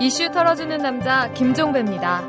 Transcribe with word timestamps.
이슈 0.00 0.30
털어주는 0.30 0.78
남자 0.78 1.32
김종배입니다. 1.32 2.24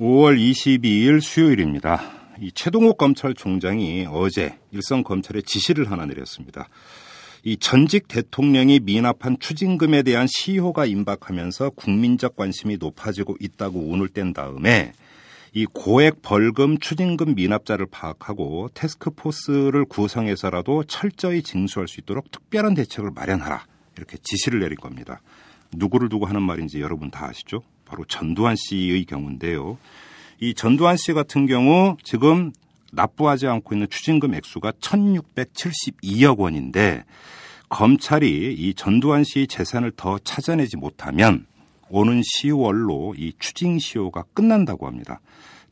5월 0.00 0.38
22일 0.38 1.20
수요일입니다. 1.20 2.00
이 2.40 2.50
최동욱 2.52 2.96
검찰총장이 2.96 4.06
어제 4.10 4.58
일선 4.70 5.04
검찰에 5.04 5.42
지시를 5.42 5.90
하나 5.90 6.06
내렸습니다. 6.06 6.70
이 7.44 7.58
전직 7.58 8.08
대통령이 8.08 8.80
미납한 8.80 9.36
추징금에 9.38 10.02
대한 10.02 10.26
시효가 10.26 10.86
임박하면서 10.86 11.70
국민적 11.70 12.36
관심이 12.36 12.78
높아지고 12.78 13.36
있다고 13.38 13.80
운을 13.92 14.08
뗀 14.08 14.32
다음에 14.32 14.92
이 15.56 15.64
고액 15.64 16.20
벌금 16.20 16.76
추징금 16.76 17.34
미납자를 17.34 17.86
파악하고 17.86 18.68
테스크포스를 18.74 19.86
구성해서라도 19.86 20.84
철저히 20.84 21.42
징수할 21.42 21.88
수 21.88 21.98
있도록 21.98 22.30
특별한 22.30 22.74
대책을 22.74 23.12
마련하라 23.14 23.64
이렇게 23.96 24.18
지시를 24.22 24.60
내린 24.60 24.76
겁니다. 24.76 25.22
누구를 25.72 26.10
두고 26.10 26.26
하는 26.26 26.42
말인지 26.42 26.82
여러분 26.82 27.10
다 27.10 27.30
아시죠? 27.30 27.62
바로 27.86 28.04
전두환 28.04 28.54
씨의 28.54 29.06
경우인데요. 29.06 29.78
이 30.40 30.52
전두환 30.52 30.98
씨 30.98 31.14
같은 31.14 31.46
경우 31.46 31.96
지금 32.04 32.52
납부하지 32.92 33.46
않고 33.46 33.74
있는 33.74 33.88
추징금 33.88 34.34
액수가 34.34 34.72
1672억 34.72 36.36
원인데 36.36 37.02
검찰이 37.70 38.52
이 38.52 38.74
전두환 38.74 39.24
씨의 39.24 39.46
재산을 39.46 39.90
더 39.96 40.18
찾아내지 40.18 40.76
못하면 40.76 41.46
오는 41.88 42.20
10월로 42.20 43.18
이 43.18 43.32
추징 43.38 43.78
시효가 43.78 44.24
끝난다고 44.34 44.86
합니다. 44.86 45.20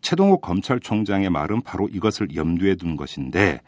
최동욱 0.05 0.43
검찰총장의 0.43 1.31
말은 1.31 1.63
바로 1.63 1.89
이것을 1.89 2.37
염두에 2.37 2.77
둔 2.77 2.95
것인데 2.95 3.61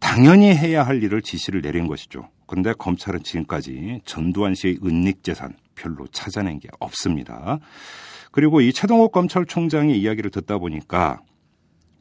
당연히 0.00 0.46
해야 0.48 0.82
할 0.82 1.02
일을 1.02 1.20
지시를 1.20 1.60
내린 1.60 1.86
것이죠. 1.86 2.30
그런데 2.46 2.72
검찰은 2.72 3.22
지금까지 3.22 4.00
전두환 4.06 4.54
씨의 4.54 4.78
은닉 4.82 5.22
재산 5.22 5.54
별로 5.74 6.06
찾아낸 6.08 6.58
게 6.58 6.68
없습니다. 6.80 7.58
그리고 8.32 8.62
이 8.62 8.72
최동욱 8.72 9.12
검찰총장의 9.12 10.00
이야기를 10.00 10.30
듣다 10.30 10.56
보니까 10.56 11.20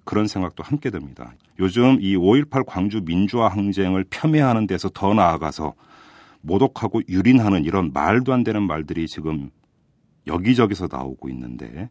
그런 0.05 0.27
생각도 0.27 0.63
함께 0.63 0.89
듭니다. 0.89 1.33
요즘 1.59 1.97
이 1.99 2.15
5.18 2.15 2.63
광주 2.65 3.01
민주화 3.03 3.49
항쟁을 3.49 4.05
폄훼하는 4.09 4.67
데서 4.67 4.89
더 4.89 5.13
나아가서 5.13 5.73
모독하고 6.39 7.01
유린하는 7.09 7.65
이런 7.65 7.91
말도 7.91 8.31
안 8.31 8.45
되는 8.45 8.63
말들이 8.63 9.07
지금 9.07 9.49
여기저기서 10.25 10.87
나오고 10.89 11.27
있는데 11.29 11.89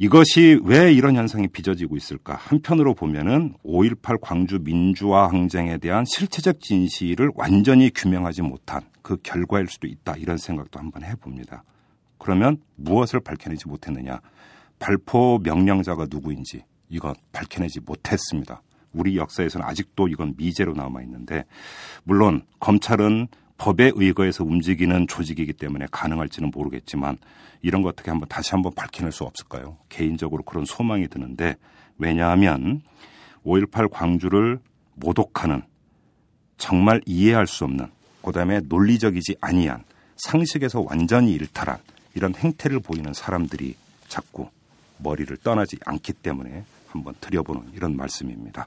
이것이 0.00 0.60
왜 0.62 0.92
이런 0.92 1.16
현상이 1.16 1.48
빚어지고 1.48 1.96
있을까? 1.96 2.36
한편으로 2.36 2.94
보면은 2.94 3.54
5.18 3.64 4.20
광주 4.20 4.60
민주화 4.60 5.26
항쟁에 5.26 5.78
대한 5.78 6.04
실체적 6.06 6.60
진실을 6.60 7.32
완전히 7.34 7.90
규명하지 7.90 8.42
못한 8.42 8.82
그 9.02 9.16
결과일 9.24 9.66
수도 9.66 9.88
있다. 9.88 10.14
이런 10.16 10.36
생각도 10.36 10.78
한번 10.78 11.02
해봅니다. 11.02 11.64
그러면 12.16 12.58
무엇을 12.76 13.18
밝혀내지 13.18 13.66
못했느냐? 13.66 14.20
발포 14.78 15.40
명령자가 15.42 16.06
누구인지 16.08 16.62
이건 16.88 17.14
밝혀내지 17.32 17.80
못했습니다. 17.80 18.62
우리 18.92 19.16
역사에서는 19.16 19.66
아직도 19.66 20.06
이건 20.06 20.34
미제로 20.36 20.74
남아 20.74 21.02
있는데 21.02 21.44
물론 22.04 22.42
검찰은 22.60 23.26
법에 23.58 23.92
의거해서 23.94 24.44
움직이는 24.44 25.06
조직이기 25.08 25.52
때문에 25.52 25.86
가능할지는 25.90 26.50
모르겠지만 26.54 27.18
이런 27.60 27.82
거 27.82 27.88
어떻게 27.88 28.10
한번 28.10 28.28
다시 28.28 28.52
한번 28.52 28.72
밝혀낼 28.74 29.12
수 29.12 29.24
없을까요? 29.24 29.76
개인적으로 29.88 30.42
그런 30.44 30.64
소망이 30.64 31.08
드는데 31.08 31.56
왜냐하면 31.98 32.82
5.18 33.44 33.90
광주를 33.90 34.60
모독하는 34.94 35.62
정말 36.56 37.00
이해할 37.04 37.46
수 37.46 37.64
없는 37.64 37.86
그다음에 38.22 38.60
논리적이지 38.60 39.36
아니한 39.40 39.84
상식에서 40.16 40.84
완전히 40.88 41.32
일탈한 41.32 41.78
이런 42.14 42.34
행태를 42.34 42.80
보이는 42.80 43.12
사람들이 43.12 43.76
자꾸 44.08 44.48
머리를 44.98 45.36
떠나지 45.38 45.76
않기 45.84 46.14
때문에 46.14 46.64
한번 46.88 47.14
드려보는 47.20 47.72
이런 47.74 47.96
말씀입니다. 47.96 48.66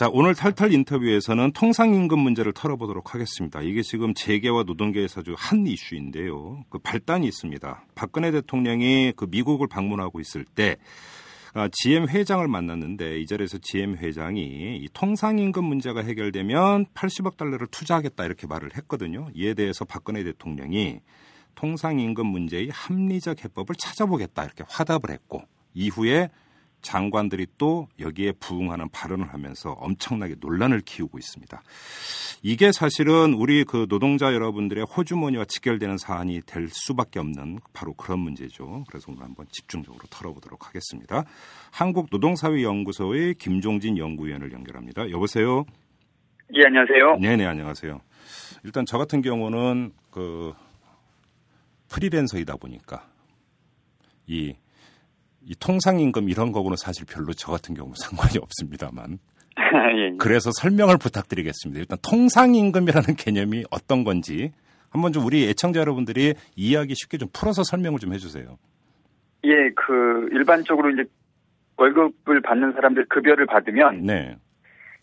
자, 0.00 0.08
오늘 0.10 0.34
탈탈 0.34 0.72
인터뷰에서는 0.72 1.52
통상임금 1.52 2.18
문제를 2.18 2.54
털어보도록 2.54 3.12
하겠습니다. 3.12 3.60
이게 3.60 3.82
지금 3.82 4.14
재계와 4.14 4.62
노동계에서 4.62 5.20
아주 5.20 5.34
한 5.36 5.66
이슈인데요. 5.66 6.64
그 6.70 6.78
발단이 6.78 7.26
있습니다. 7.26 7.84
박근혜 7.94 8.30
대통령이 8.30 9.12
그 9.14 9.26
미국을 9.30 9.66
방문하고 9.68 10.18
있을 10.20 10.46
때 10.46 10.78
아, 11.52 11.68
GM 11.70 12.08
회장을 12.08 12.48
만났는데 12.48 13.20
이 13.20 13.26
자리에서 13.26 13.58
GM 13.58 13.98
회장이 13.98 14.78
이 14.78 14.88
통상임금 14.94 15.64
문제가 15.66 16.00
해결되면 16.02 16.86
80억 16.94 17.36
달러를 17.36 17.66
투자하겠다 17.66 18.24
이렇게 18.24 18.46
말을 18.46 18.70
했거든요. 18.76 19.28
이에 19.34 19.52
대해서 19.52 19.84
박근혜 19.84 20.24
대통령이 20.24 21.00
통상임금 21.56 22.26
문제의 22.26 22.70
합리적 22.72 23.44
해법을 23.44 23.74
찾아보겠다 23.78 24.44
이렇게 24.44 24.64
화답을 24.66 25.10
했고 25.10 25.42
이후에 25.74 26.30
장관들이 26.82 27.46
또 27.58 27.88
여기에 27.98 28.32
부응하는 28.40 28.88
발언을 28.90 29.32
하면서 29.32 29.72
엄청나게 29.72 30.36
논란을 30.40 30.80
키우고 30.80 31.18
있습니다. 31.18 31.62
이게 32.42 32.72
사실은 32.72 33.34
우리 33.34 33.64
그 33.64 33.86
노동자 33.88 34.32
여러분들의 34.32 34.84
호주머니와 34.84 35.44
직결되는 35.46 35.98
사안이 35.98 36.40
될 36.46 36.68
수밖에 36.68 37.18
없는 37.18 37.60
바로 37.72 37.92
그런 37.94 38.20
문제죠. 38.20 38.84
그래서 38.88 39.12
오늘 39.12 39.24
한번 39.24 39.46
집중적으로 39.50 40.02
털어보도록 40.10 40.66
하겠습니다. 40.66 41.24
한국노동사회연구소의 41.72 43.34
김종진 43.34 43.98
연구위원을 43.98 44.52
연결합니다. 44.52 45.10
여보세요. 45.10 45.64
예, 46.54 46.64
안녕하세요. 46.66 47.16
네 47.20 47.36
네, 47.36 47.46
안녕하세요. 47.46 48.00
일단 48.64 48.84
저 48.86 48.98
같은 48.98 49.22
경우는 49.22 49.92
그 50.10 50.52
프리랜서이다 51.88 52.56
보니까 52.56 53.06
이 54.26 54.54
이 55.50 55.54
통상임금 55.58 56.28
이런 56.28 56.52
거고는 56.52 56.76
사실 56.76 57.04
별로 57.06 57.32
저 57.32 57.50
같은 57.50 57.74
경우 57.74 57.92
상관이 57.98 58.38
없습니다만. 58.40 59.18
예, 59.58 60.12
예. 60.12 60.16
그래서 60.16 60.50
설명을 60.52 60.96
부탁드리겠습니다. 60.96 61.80
일단 61.80 61.98
통상임금이라는 62.08 63.16
개념이 63.16 63.64
어떤 63.70 64.04
건지 64.04 64.52
한번 64.90 65.12
좀 65.12 65.26
우리 65.26 65.48
애청자 65.48 65.80
여러분들이 65.80 66.34
이해하기 66.54 66.94
쉽게 66.94 67.18
좀 67.18 67.28
풀어서 67.32 67.64
설명을 67.64 67.98
좀 67.98 68.14
해주세요. 68.14 68.58
예, 69.44 69.70
그 69.74 70.28
일반적으로 70.32 70.90
이제 70.90 71.04
월급을 71.76 72.42
받는 72.42 72.72
사람들 72.72 73.06
급여를 73.06 73.46
받으면 73.46 74.02
네. 74.06 74.36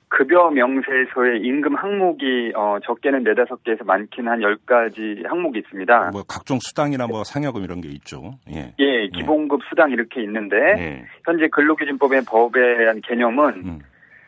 급여 0.09 0.49
명세서에 0.49 1.39
임금 1.43 1.75
항목이 1.75 2.53
어, 2.55 2.77
적게는 2.83 3.23
네다섯 3.23 3.63
개에서 3.63 3.83
많게는 3.83 4.31
한 4.31 4.41
열가지 4.41 5.23
항목이 5.27 5.59
있습니다. 5.59 6.11
뭐 6.11 6.23
각종 6.27 6.59
수당이나 6.59 7.07
뭐 7.07 7.23
상여금 7.23 7.63
이런 7.63 7.81
게 7.81 7.89
있죠. 7.89 8.35
예. 8.49 8.73
예, 8.79 9.07
기본급 9.09 9.61
예. 9.63 9.69
수당 9.69 9.91
이렇게 9.91 10.21
있는데 10.23 10.55
예. 10.55 11.05
현재 11.25 11.47
근로기준법의 11.51 12.21
법에 12.25 12.77
대한 12.77 13.01
개념은 13.01 13.53
음. 13.65 13.79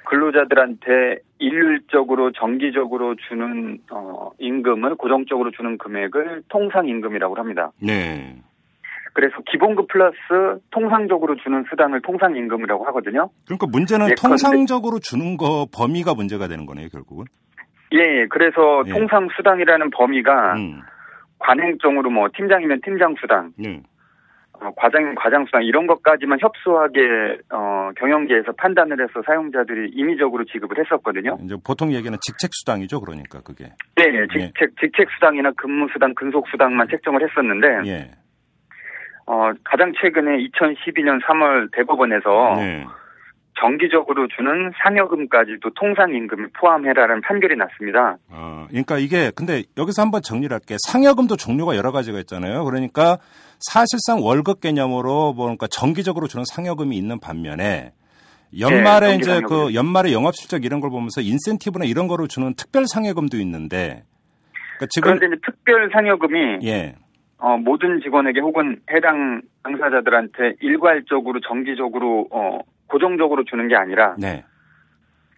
근로자들한테 0.06 1.20
일률적으로 1.38 2.32
정기적으로 2.32 3.16
주는 3.28 3.80
어, 3.92 4.32
임금을 4.40 4.96
고정적으로 4.96 5.52
주는 5.52 5.78
금액을 5.78 6.44
통상 6.50 6.88
임금이라고 6.88 7.36
합니다. 7.36 7.72
네. 7.80 8.36
그래서 9.14 9.36
기본급 9.52 9.88
플러스 9.88 10.18
통상적으로 10.72 11.36
주는 11.38 11.64
수당을 11.70 12.02
통상임금이라고 12.02 12.86
하거든요. 12.88 13.30
그러니까 13.46 13.68
문제는 13.72 14.12
예컨대, 14.12 14.22
통상적으로 14.22 15.00
주는 15.00 15.38
거 15.38 15.66
범위가 15.76 16.14
문제가 16.14 16.48
되는 16.48 16.66
거네요, 16.66 16.90
결국은. 16.90 17.26
예, 17.94 18.28
그래서 18.30 18.84
예. 18.86 18.92
통상 18.92 19.28
수당이라는 19.36 19.90
범위가 19.90 20.54
음. 20.56 20.82
관행적으로 21.40 22.10
뭐 22.10 22.28
팀장이면 22.36 22.82
팀장 22.84 23.16
수당, 23.20 23.52
예. 23.66 23.82
어, 24.62 24.72
과장이면 24.76 25.16
과장 25.16 25.46
수당 25.46 25.64
이런 25.64 25.88
것까지만 25.88 26.38
협소하게 26.42 27.40
어, 27.52 27.90
경영계에서 27.96 28.52
판단을 28.58 29.02
해서 29.02 29.22
사용자들이 29.26 29.92
임의적으로 29.94 30.44
지급을 30.46 30.78
했었거든요. 30.80 31.38
이제 31.44 31.56
보통 31.66 31.94
얘기는 31.94 32.16
직책 32.22 32.50
수당이죠, 32.54 33.00
그러니까 33.00 33.40
그게. 33.42 33.72
네, 33.96 34.06
직책 34.28 34.42
예. 34.42 34.52
직책 34.82 35.10
수당이나 35.16 35.52
근무 35.56 35.88
수당, 35.94 36.14
근속 36.14 36.46
수당만 36.52 36.88
책정을 36.90 37.22
했었는데. 37.24 37.68
예. 39.30 39.34
어, 39.34 39.54
가장 39.64 39.94
최근에 40.02 40.38
2012년 40.38 41.22
3월 41.24 41.72
대법원에서 41.74 42.56
네. 42.58 42.86
정기적으로 43.60 44.28
주는 44.36 44.72
상여금까지도 44.82 45.72
통상임금을 45.74 46.50
포함해라는 46.58 47.22
판결이 47.22 47.58
났습니다. 47.58 48.18
아, 48.32 48.66
그러니까 48.70 48.98
이게 48.98 49.32
근데 49.36 49.64
여기서 49.78 50.02
한번 50.02 50.22
정리를 50.22 50.52
할게. 50.54 50.78
상여금도 50.88 51.36
종류가 51.36 51.76
여러 51.76 51.92
가지가 51.92 52.20
있잖아요. 52.20 52.64
그러니까 52.64 53.18
사실상 53.60 54.24
월급 54.24 54.62
개념으로 54.62 55.34
뭐 55.34 55.46
그러니까 55.46 55.68
정기적으로 55.68 56.28
주는 56.28 56.46
상여금이 56.46 56.96
있는 56.98 57.20
반면에 57.20 57.92
연말에 58.58 59.10
네, 59.10 59.16
이제. 59.16 59.42
그 59.42 59.74
연말에 59.74 60.14
영업 60.14 60.36
실적 60.36 60.64
이런 60.64 60.80
걸 60.80 60.90
보면서 60.90 61.22
인센티브나 61.22 61.86
이런 61.86 62.08
거로 62.08 62.28
주는 62.28 62.54
특별 62.56 62.88
상여금도 62.88 63.38
있는데 63.38 64.04
그러니까 64.78 64.88
지금 64.90 65.18
그런데 65.18 65.38
특별 65.46 65.90
상여금이 65.92 66.60
예. 66.64 66.96
어, 67.40 67.58
모든 67.58 68.02
직원에게 68.02 68.42
혹은 68.42 68.80
해당 68.92 69.42
당사자들한테 69.64 70.56
일괄적으로 70.60 71.40
정기적으로 71.40 72.28
어, 72.32 72.60
고정적으로 72.88 73.44
주는 73.46 73.68
게 73.68 73.76
아니라 73.76 74.16
네. 74.20 74.44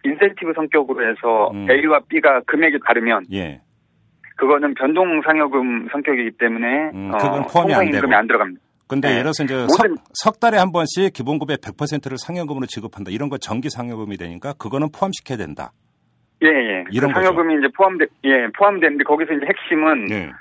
인센티브 0.04 0.52
성격으로 0.54 1.08
해서 1.08 1.50
음. 1.52 1.70
A와 1.70 2.00
B가 2.08 2.40
금액이 2.46 2.78
다르면 2.84 3.24
예. 3.32 3.60
그거는 4.36 4.74
변동 4.74 5.22
상여금 5.22 5.88
성격이기 5.92 6.38
때문에 6.38 6.90
음, 6.92 7.10
어, 7.14 7.18
그건 7.18 7.42
포함이 7.46 7.72
안 7.74 7.90
되고 7.90 8.12
안 8.12 8.26
들어갑니다. 8.26 8.60
근데 8.88 9.08
네. 9.08 9.14
예를 9.14 9.22
들어서 9.24 9.44
이제 9.44 9.54
모든... 9.54 9.96
석, 9.96 10.04
석, 10.12 10.40
달에 10.40 10.58
한 10.58 10.72
번씩 10.72 11.12
기본급의 11.12 11.58
100%를 11.58 12.18
상여금으로 12.18 12.66
지급한다. 12.66 13.10
이런 13.10 13.28
거 13.28 13.38
정기 13.38 13.70
상여금이 13.70 14.16
되니까 14.16 14.54
그거는 14.54 14.88
포함시켜야 14.90 15.38
된다. 15.38 15.72
예, 16.42 16.48
예. 16.48 16.84
이런 16.90 17.12
그 17.12 17.20
상여금이 17.20 17.54
이제 17.58 17.68
포함돼 17.76 18.06
예, 18.24 18.48
포함되는데 18.58 19.04
거기서 19.04 19.34
이제 19.34 19.46
핵심은 19.46 20.04
네. 20.06 20.32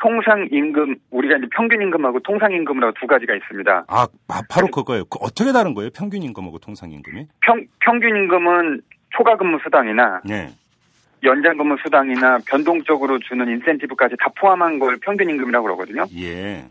통상 0.00 0.48
임금 0.50 0.96
우리가 1.10 1.36
이제 1.36 1.46
평균 1.52 1.80
임금하고 1.82 2.20
통상 2.20 2.50
임금이라고 2.52 2.94
두 2.98 3.06
가지가 3.06 3.34
있습니다. 3.34 3.84
아, 3.86 4.06
바로 4.48 4.68
그거예요. 4.68 5.04
그 5.04 5.18
어떻게 5.20 5.52
다른 5.52 5.74
거예요? 5.74 5.90
평균 5.94 6.22
임금하고 6.22 6.58
통상 6.58 6.90
임금이? 6.90 7.26
평 7.40 7.64
평균 7.80 8.16
임금은 8.16 8.80
초과 9.10 9.36
근무 9.36 9.58
수당이나 9.62 10.22
네. 10.24 10.48
연장 11.22 11.58
근무 11.58 11.76
수당이나 11.84 12.38
변동적으로 12.48 13.18
주는 13.18 13.46
인센티브까지 13.46 14.16
다 14.18 14.30
포함한 14.38 14.78
걸 14.78 14.98
평균 15.02 15.28
임금이라고 15.28 15.64
그러거든요. 15.64 16.06
예. 16.18 16.64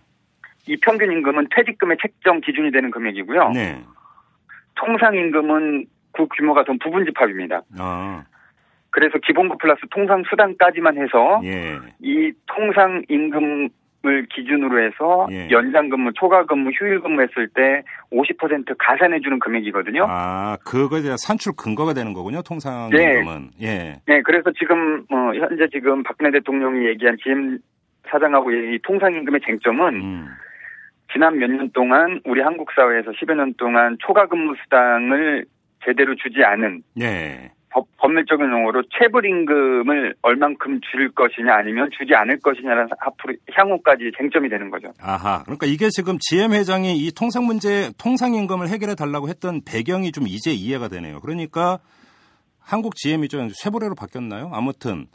이 0.68 0.78
평균 0.82 1.12
임금은 1.12 1.48
퇴직금의 1.56 1.98
책정 2.02 2.42
기준이 2.42 2.72
되는 2.72 2.90
금액이고요. 2.90 3.50
네. 3.52 3.84
통상 4.74 5.16
임금은 5.16 5.86
그 6.14 6.26
규모가 6.36 6.64
좀 6.64 6.80
부분 6.80 7.06
집합입니다. 7.06 7.62
아. 7.78 8.24
그래서 8.92 9.18
기본급 9.20 9.60
플러스 9.60 9.82
통상 9.92 10.24
수당까지만 10.30 10.98
해서 10.98 11.42
예. 11.44 11.78
이 12.02 12.32
통상 12.48 13.04
임금 13.10 13.70
을 14.06 14.26
기준으로 14.34 14.82
해서 14.82 15.28
예. 15.30 15.50
연장 15.52 15.90
근무, 15.90 16.14
초과 16.14 16.46
근무, 16.46 16.70
휴일 16.70 17.02
근무했을 17.02 17.50
때 17.50 17.84
50% 18.14 18.76
가산해 18.80 19.20
주는 19.20 19.40
금액이거든요. 19.40 20.06
아, 20.08 20.56
그거에 20.64 21.02
대한 21.02 21.18
산출 21.18 21.52
근거가 21.58 21.94
되는 21.94 22.14
거군요. 22.14 22.42
통상 22.42 22.90
네. 22.92 23.18
임금은. 23.20 23.50
예. 23.62 24.00
네, 24.08 24.22
그래서 24.22 24.52
지금 24.58 25.04
어, 25.12 25.34
현재 25.36 25.68
지금 25.74 26.02
박근혜 26.04 26.32
대통령이 26.32 26.88
얘기한 26.88 27.18
GM 27.22 27.60
사장하고 28.10 28.52
이 28.52 28.80
통상 28.84 29.14
임금의 29.14 29.42
쟁점은 29.46 29.96
음. 29.96 30.28
지난 31.12 31.38
몇 31.38 31.50
년 31.50 31.70
동안 31.72 32.22
우리 32.24 32.40
한국 32.40 32.72
사회에서 32.74 33.12
10여 33.12 33.36
년 33.36 33.54
동안 33.58 33.98
초과 34.00 34.28
근무 34.28 34.56
수당을 34.64 35.44
제대로 35.84 36.16
주지 36.16 36.42
않은 36.42 36.84
예. 37.02 37.52
법, 37.72 37.88
법률적인 37.98 38.46
용어로 38.46 38.84
체불 38.98 39.26
임금을 39.26 40.16
얼만큼 40.22 40.82
줄 40.92 41.12
것이냐 41.12 41.54
아니면 41.54 41.90
주지 41.98 42.14
않을 42.16 42.40
것이냐는 42.40 42.88
앞으로 43.00 43.36
향후까지 43.54 44.12
쟁점이 44.18 44.50
되는 44.50 44.70
거죠. 44.70 44.88
아하. 45.02 45.44
그러니까 45.44 45.68
이게 45.68 45.90
지금 45.90 46.18
GM 46.20 46.54
회장이 46.54 46.98
이 46.98 47.12
통상 47.12 47.46
문제, 47.46 47.92
통상 47.98 48.34
임금을 48.34 48.70
해결해 48.70 48.96
달라고 48.96 49.30
했던 49.30 49.62
배경이 49.64 50.12
좀 50.12 50.28
이제 50.28 50.52
이해가 50.52 50.88
되네요. 50.88 51.20
그러니까 51.20 51.80
한국 52.60 52.96
GM이 52.96 53.28
좀 53.28 53.50
쇠보레로 53.52 53.96
바뀌었나요? 53.96 54.50
아무튼 54.54 55.08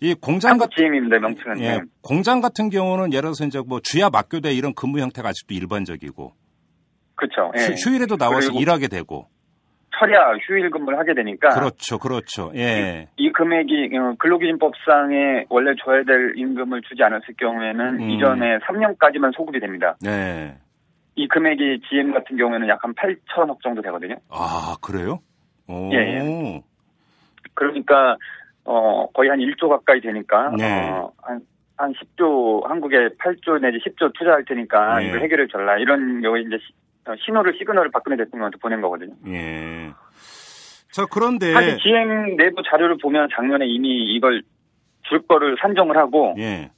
이 0.00 0.14
공장 0.14 0.56
같은 0.56 0.70
GM입니다, 0.76 1.18
명칭은. 1.18 1.60
예, 1.60 1.72
네. 1.72 1.80
공장 2.00 2.40
같은 2.40 2.70
경우는 2.70 3.12
예를 3.12 3.22
들어서 3.28 3.44
이제 3.44 3.60
뭐 3.66 3.80
주야 3.82 4.08
막교대 4.08 4.52
이런 4.52 4.74
근무 4.74 4.98
형태가 5.00 5.28
아직도 5.28 5.54
일반적이고. 5.54 6.32
그렇죠. 7.14 7.52
예. 7.58 7.74
휴일에도 7.84 8.16
나와서 8.16 8.52
일하게 8.52 8.88
되고. 8.88 9.28
철야 10.00 10.34
휴일 10.46 10.70
근무를 10.70 10.98
하게 10.98 11.12
되니까 11.14 11.50
그렇죠, 11.50 11.98
그렇죠. 11.98 12.50
예. 12.54 13.08
이, 13.16 13.26
이 13.26 13.32
금액이 13.32 13.90
어, 13.96 14.14
근로기준법상에 14.18 15.46
원래 15.50 15.74
줘야 15.84 16.02
될 16.04 16.32
임금을 16.36 16.80
주지 16.82 17.02
않았을 17.02 17.34
경우에는 17.38 18.00
음. 18.00 18.10
이전에 18.10 18.58
3년까지만 18.58 19.36
소급이 19.36 19.60
됩니다. 19.60 19.96
네. 20.02 20.56
이 21.16 21.28
금액이 21.28 21.82
GM 21.88 22.12
같은 22.14 22.36
경우에는 22.36 22.66
약 22.68 22.82
한 22.82 22.94
8천억 22.94 23.60
정도 23.62 23.82
되거든요. 23.82 24.16
아 24.30 24.74
그래요? 24.80 25.18
오. 25.68 25.90
예. 25.92 25.98
예. 25.98 26.62
그러니까 27.52 28.16
어 28.64 29.06
거의 29.12 29.28
한 29.28 29.38
1조 29.38 29.68
가까이 29.68 30.00
되니까 30.00 30.50
네. 30.56 30.88
어, 30.90 31.12
한, 31.22 31.40
한 31.76 31.92
10조 31.92 32.66
한국에 32.66 32.96
8조 33.18 33.60
내지 33.60 33.78
10조 33.84 34.14
투자할 34.14 34.44
테니까 34.46 35.00
네. 35.00 35.08
이거 35.08 35.18
해결을 35.18 35.48
잘라 35.48 35.76
이런 35.78 36.22
경우에 36.22 36.40
이제 36.40 36.56
어, 36.56 36.58
신호를 37.24 37.54
시그널을 37.58 37.90
박근혜 37.90 38.16
대통령한테 38.16 38.58
보낸 38.58 38.80
거거든요. 38.80 39.14
예. 39.28 39.92
자 40.92 41.06
그런데 41.10 41.52
사실 41.52 41.78
GM 41.78 42.36
내부 42.36 42.62
자료를 42.68 42.98
보면 42.98 43.28
작년에 43.34 43.66
이미 43.66 44.14
이걸 44.14 44.42
줄 45.08 45.22
거를 45.26 45.56
산정을 45.60 45.96
하고 45.96 46.34
예. 46.38 46.70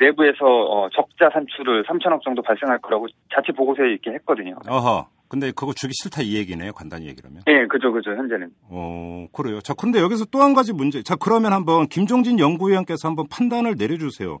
내부에서 0.00 0.44
어, 0.46 0.88
적자 0.90 1.28
산출을 1.32 1.84
3천억 1.84 2.22
정도 2.22 2.42
발생할 2.42 2.78
거라고 2.78 3.08
자체 3.34 3.52
보고서에 3.52 3.88
이렇게 3.90 4.10
했거든요. 4.12 4.56
어허. 4.68 5.08
근데 5.28 5.50
그거 5.52 5.72
주기 5.74 5.92
싫다 5.92 6.22
이 6.22 6.36
얘기네요. 6.36 6.72
간단히 6.72 7.06
얘기하면. 7.08 7.42
예, 7.48 7.66
그죠, 7.66 7.92
그죠. 7.92 8.12
현재는. 8.12 8.48
어, 8.70 9.26
그래요. 9.32 9.60
자, 9.60 9.74
근데 9.74 10.00
여기서 10.00 10.24
또 10.26 10.40
한 10.40 10.54
가지 10.54 10.72
문제. 10.72 11.02
자, 11.02 11.16
그러면 11.16 11.52
한번 11.52 11.86
김종진 11.88 12.38
연구위원께서 12.38 13.08
한번 13.08 13.26
판단을 13.28 13.74
내려주세요. 13.76 14.38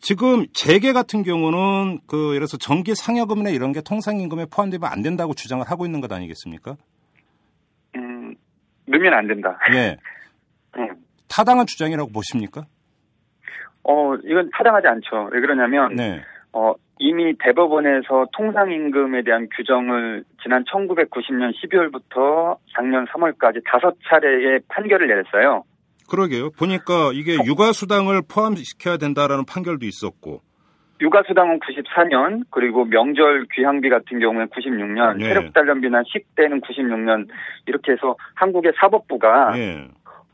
지금 0.00 0.46
재계 0.54 0.92
같은 0.92 1.22
경우는 1.22 2.00
그 2.06 2.30
예를 2.30 2.40
들어서 2.40 2.56
전기 2.56 2.94
상여금이나 2.94 3.50
이런 3.50 3.72
게 3.72 3.80
통상임금에 3.82 4.46
포함되면 4.52 4.88
안 4.90 5.02
된다고 5.02 5.34
주장을 5.34 5.64
하고 5.70 5.84
있는 5.84 6.00
것 6.00 6.10
아니겠습니까? 6.10 6.76
음, 7.96 8.34
넣으면 8.86 9.12
안 9.12 9.26
된다. 9.26 9.58
예. 9.72 9.96
음. 10.76 10.88
타당한 11.28 11.66
주장이라고 11.66 12.10
보십니까? 12.12 12.64
어, 13.84 14.14
이건 14.24 14.50
타당하지 14.52 14.86
않죠. 14.88 15.30
왜 15.32 15.40
그러냐면, 15.40 15.94
네. 15.94 16.22
어, 16.52 16.74
이미 16.98 17.34
대법원에서 17.38 18.26
통상임금에 18.32 19.22
대한 19.22 19.48
규정을 19.56 20.24
지난 20.42 20.64
1990년 20.64 21.52
12월부터 21.54 22.58
작년 22.74 23.06
3월까지 23.06 23.62
다섯 23.64 23.96
차례의 24.06 24.60
판결을 24.68 25.06
내렸어요. 25.06 25.64
그러게요. 26.10 26.50
보니까 26.58 27.12
이게 27.14 27.36
육아수당을 27.44 28.22
포함시켜야 28.28 28.96
된다라는 28.96 29.44
판결도 29.46 29.86
있었고. 29.86 30.42
육아수당은 31.00 31.60
94년, 31.60 32.42
그리고 32.50 32.84
명절 32.84 33.46
귀향비 33.54 33.88
같은 33.88 34.18
경우는 34.18 34.48
96년, 34.48 35.16
네. 35.16 35.28
체력단련비나 35.28 36.02
식대는 36.06 36.60
96년, 36.60 37.26
이렇게 37.66 37.92
해서 37.92 38.16
한국의 38.34 38.72
사법부가 38.78 39.52
네. 39.52 39.88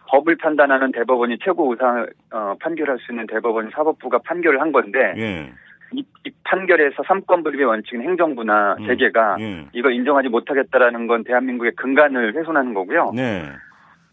법을 0.08 0.36
판단하는 0.36 0.90
대법원이 0.92 1.38
최고 1.44 1.70
의상을 1.70 2.10
어, 2.32 2.54
판결할 2.60 2.98
수 2.98 3.12
있는 3.12 3.26
대법원 3.28 3.70
사법부가 3.72 4.18
판결을 4.24 4.60
한 4.60 4.72
건데, 4.72 5.14
네. 5.16 5.52
이, 5.92 6.04
이, 6.24 6.30
판결에서 6.42 7.04
삼권 7.06 7.44
분립의 7.44 7.64
원칙은 7.64 8.02
행정부나 8.02 8.76
음. 8.80 8.86
재계가 8.88 9.36
음. 9.38 9.68
이걸 9.72 9.94
인정하지 9.94 10.28
못하겠다라는 10.28 11.06
건 11.06 11.22
대한민국의 11.22 11.72
근간을 11.76 12.34
훼손하는 12.34 12.74
거고요. 12.74 13.12
네. 13.14 13.44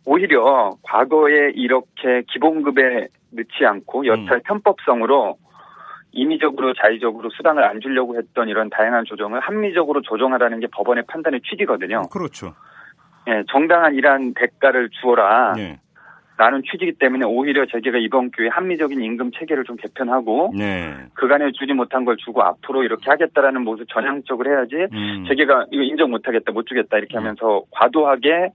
오히려 0.06 0.72
과거에 0.84 1.52
이렇게 1.56 2.24
기본급에 2.28 3.08
넣지 3.32 3.66
않고 3.66 4.06
여탈 4.06 4.38
음. 4.38 4.42
편법성으로 4.46 5.38
임의적으로 6.12 6.74
자의적으로 6.74 7.30
수당을 7.32 7.64
안 7.64 7.82
주려고 7.82 8.16
했던 8.18 8.48
이런 8.48 8.70
다양한 8.70 9.06
조정을 9.06 9.40
합리적으로 9.40 10.02
조정하라는 10.02 10.60
게 10.60 10.68
법원의 10.72 11.06
판단의 11.08 11.42
취지거든요. 11.42 12.04
그렇죠. 12.12 12.54
예, 13.28 13.44
정당한 13.50 13.96
일한 13.96 14.34
대가를 14.36 14.90
주어라. 15.02 15.54
네. 15.56 15.80
라는 16.36 16.64
취지이기 16.64 16.98
때문에 16.98 17.26
오히려 17.26 17.66
재계가 17.68 18.00
이번 18.00 18.32
기회에 18.32 18.50
합리적인 18.50 19.00
임금 19.00 19.32
체계를 19.38 19.66
좀 19.66 19.76
개편하고 19.76 20.52
네. 20.58 20.92
그간에 21.14 21.52
주지 21.52 21.74
못한 21.74 22.06
걸 22.06 22.18
주고 22.18 22.42
앞으로 22.42 22.84
이렇게 22.84 23.08
하겠다라는 23.12 23.64
모습 23.64 23.88
전향적으로 23.88 24.50
해야지 24.50 24.76
음. 24.92 25.26
재계가 25.28 25.68
이거 25.72 25.84
인정 25.84 26.10
못하겠다 26.10 26.52
못 26.52 26.66
주겠다 26.66 26.98
이렇게 26.98 27.18
음. 27.18 27.20
하면서 27.20 27.62
과도하게 27.70 28.50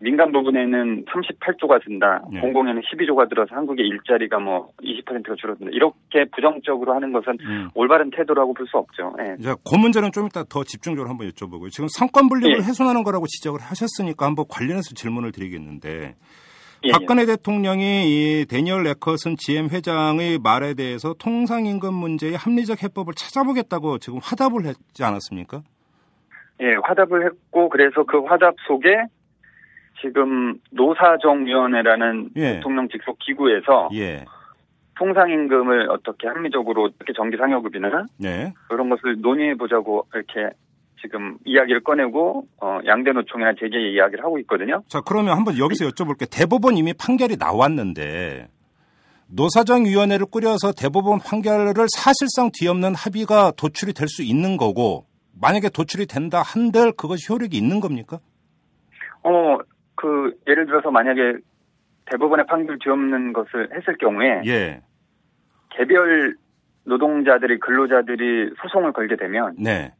민간 0.00 0.32
부분에는 0.32 1.04
38조가 1.04 1.84
든다. 1.84 2.22
네. 2.32 2.40
공공에는 2.40 2.80
12조가 2.82 3.28
들어서 3.28 3.54
한국의 3.54 3.86
일자리가 3.86 4.38
뭐 4.38 4.70
20%가 4.82 5.34
줄어든다. 5.36 5.70
이렇게 5.72 6.24
부정적으로 6.34 6.94
하는 6.94 7.12
것은 7.12 7.36
음. 7.40 7.68
올바른 7.74 8.10
태도라고 8.10 8.54
볼 8.54 8.66
수 8.70 8.78
없죠. 8.78 9.12
네. 9.18 9.36
자, 9.42 9.56
그 9.68 9.76
문제는 9.76 10.12
좀 10.12 10.26
이따 10.26 10.44
더 10.44 10.62
집중적으로 10.62 11.10
한번 11.10 11.28
여쭤보고요. 11.28 11.70
지금 11.70 11.88
상권 11.88 12.28
분립을 12.28 12.52
네. 12.52 12.58
예. 12.62 12.66
훼손하는 12.66 13.02
거라고 13.02 13.26
지적을 13.26 13.60
하셨으니까 13.60 14.26
한번 14.26 14.44
관련해서 14.48 14.94
질문을 14.94 15.32
드리겠는데 15.32 16.14
예, 16.84 16.92
박근혜 16.92 17.22
예. 17.22 17.26
대통령이 17.26 18.04
이 18.06 18.46
데니얼 18.48 18.84
레커슨 18.84 19.36
GM 19.36 19.68
회장의 19.68 20.38
말에 20.38 20.74
대해서 20.74 21.14
통상임금 21.14 21.92
문제의 21.92 22.36
합리적 22.36 22.82
해법을 22.82 23.14
찾아보겠다고 23.14 23.98
지금 23.98 24.20
화답을 24.22 24.64
했지 24.66 25.02
않았습니까? 25.04 25.62
예, 26.60 26.74
화답을 26.84 27.26
했고 27.26 27.68
그래서 27.68 28.04
그 28.04 28.20
화답 28.24 28.54
속에 28.68 28.88
지금 30.00 30.54
노사정위원회라는 30.70 32.30
예. 32.36 32.54
대통령 32.54 32.88
직속 32.88 33.18
기구에서 33.18 33.88
예. 33.94 34.24
통상임금을 34.98 35.90
어떻게 35.90 36.28
합리적으로 36.28 36.84
어떻게 36.84 37.12
정기 37.14 37.36
상여급이나 37.36 38.06
네. 38.18 38.52
그런 38.68 38.90
것을 38.90 39.20
논의해 39.20 39.54
보자고 39.54 40.06
이렇게 40.14 40.54
지금 41.00 41.38
이야기를 41.46 41.80
꺼내고 41.82 42.46
어, 42.60 42.78
양대 42.86 43.12
노총이나 43.12 43.54
재계 43.58 43.78
이야기를 43.92 44.22
하고 44.22 44.38
있거든요. 44.40 44.82
자 44.88 45.00
그러면 45.00 45.36
한번 45.36 45.56
여기서 45.56 45.86
여쭤볼게. 45.86 46.26
대법원 46.30 46.76
이미 46.76 46.92
판결이 46.92 47.36
나왔는데 47.38 48.48
노사정위원회를 49.28 50.26
꾸려서 50.30 50.72
대법원 50.72 51.20
판결을 51.20 51.86
사실상 51.96 52.50
뒤엎는 52.52 52.94
합의가 52.94 53.52
도출이 53.56 53.94
될 53.94 54.08
수 54.08 54.22
있는 54.22 54.56
거고 54.58 55.06
만약에 55.40 55.70
도출이 55.70 56.06
된다 56.06 56.42
한들 56.42 56.92
그것이 56.92 57.32
효력이 57.32 57.56
있는 57.56 57.80
겁니까? 57.80 58.18
어, 59.22 59.56
그 60.00 60.32
예를 60.46 60.64
들어서 60.64 60.90
만약에 60.90 61.34
대법원의 62.06 62.46
판결 62.46 62.78
뒤엎는 62.78 63.34
것을 63.34 63.68
했을 63.74 63.98
경우에 63.98 64.40
예. 64.46 64.80
개별 65.68 66.34
노동자들이 66.84 67.58
근로자들이 67.58 68.54
소송을 68.62 68.94
걸게 68.94 69.16
되면 69.16 69.54
네. 69.58 69.92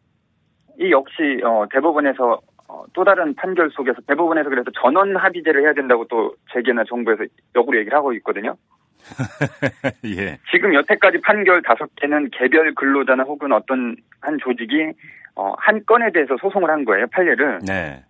이 0.78 0.90
역시 0.90 1.42
어, 1.44 1.66
대법원에서 1.70 2.40
어, 2.68 2.84
또 2.94 3.04
다른 3.04 3.34
판결 3.34 3.70
속에서 3.70 4.00
대법원에서 4.06 4.48
그래서 4.48 4.70
전원 4.80 5.14
합의제를 5.16 5.64
해야 5.64 5.74
된다고 5.74 6.06
또 6.08 6.34
재계나 6.50 6.84
정부에서 6.88 7.24
역으로 7.54 7.78
얘기를 7.78 7.96
하고 7.96 8.14
있거든요. 8.14 8.56
예. 10.06 10.38
지금 10.50 10.72
여태까지 10.74 11.20
판결 11.20 11.60
다섯 11.60 11.94
개는 11.96 12.30
개별 12.30 12.72
근로자나 12.74 13.24
혹은 13.24 13.52
어떤 13.52 13.96
한 14.22 14.38
조직이 14.38 14.92
어, 15.34 15.52
한 15.58 15.84
건에 15.84 16.10
대해서 16.10 16.38
소송을 16.40 16.70
한 16.70 16.86
거예요 16.86 17.06
판례를. 17.08 17.58
네. 17.66 18.02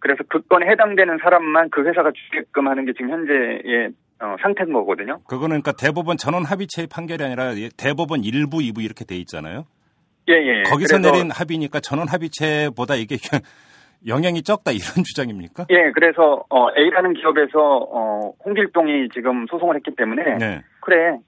그래서 0.00 0.24
그 0.28 0.40
건에 0.42 0.66
해당되는 0.66 1.18
사람만 1.22 1.70
그 1.70 1.86
회사가 1.86 2.10
주게끔 2.12 2.68
하는 2.68 2.86
게 2.86 2.92
지금 2.92 3.10
현재의 3.10 3.92
어, 4.20 4.36
상태인 4.42 4.72
거거든요. 4.72 5.18
그거는 5.28 5.62
그러니까 5.62 5.72
대법원 5.72 6.16
전원 6.16 6.44
합의체의 6.44 6.88
판결이 6.92 7.24
아니라 7.24 7.52
대법원 7.76 8.24
일부, 8.24 8.62
이부 8.62 8.82
이렇게 8.82 9.04
돼 9.04 9.16
있잖아요. 9.16 9.64
예, 10.28 10.34
예. 10.34 10.62
거기서 10.62 10.98
내린 10.98 11.30
합의니까 11.30 11.80
전원 11.80 12.08
합의체보다 12.08 12.96
이게 12.96 13.16
영향이 14.06 14.42
적다 14.42 14.72
이런 14.72 14.80
주장입니까? 15.04 15.66
예, 15.70 15.90
그래서 15.94 16.44
어, 16.48 16.68
A라는 16.76 17.14
기업에서 17.14 17.58
어, 17.58 18.32
홍길동이 18.44 19.08
지금 19.12 19.46
소송을 19.50 19.76
했기 19.76 19.94
때문에 19.94 20.36
네. 20.38 20.62
그래 20.80 21.18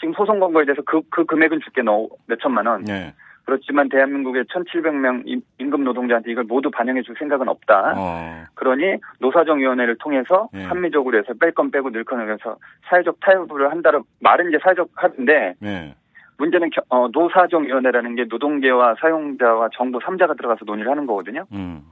지금 0.00 0.14
소송 0.14 0.40
건 0.40 0.52
거에 0.52 0.64
대해서 0.64 0.82
그, 0.82 1.00
그 1.10 1.24
금액은 1.24 1.60
줄게 1.62 1.82
너 1.82 2.08
몇천만 2.26 2.66
원. 2.66 2.84
네. 2.84 3.14
그렇지만 3.44 3.88
대한민국의 3.88 4.44
1,700명 4.44 5.42
임금 5.58 5.84
노동자한테 5.84 6.30
이걸 6.30 6.44
모두 6.44 6.70
반영해 6.70 7.02
줄 7.02 7.14
생각은 7.18 7.48
없다. 7.48 7.94
어. 7.96 8.44
그러니 8.54 8.98
노사정위원회를 9.18 9.96
통해서 9.98 10.48
네. 10.52 10.64
합리적으로 10.64 11.18
해서 11.18 11.32
뺄 11.40 11.52
건 11.52 11.70
빼고 11.70 11.90
늘 11.90 12.04
건을 12.04 12.32
해서 12.32 12.56
사회적 12.88 13.20
타협을 13.20 13.70
한다는 13.70 14.02
말은 14.20 14.48
이제 14.48 14.58
사회적 14.62 14.88
합인데 14.94 15.54
네. 15.60 15.94
문제는 16.38 16.70
어, 16.88 17.08
노사정위원회라는 17.12 18.14
게 18.16 18.24
노동계와 18.24 18.96
사용자와 19.00 19.70
정부 19.74 19.98
3자가 19.98 20.36
들어가서 20.36 20.64
논의를 20.64 20.90
하는 20.90 21.06
거거든요. 21.06 21.44
음. 21.52 21.82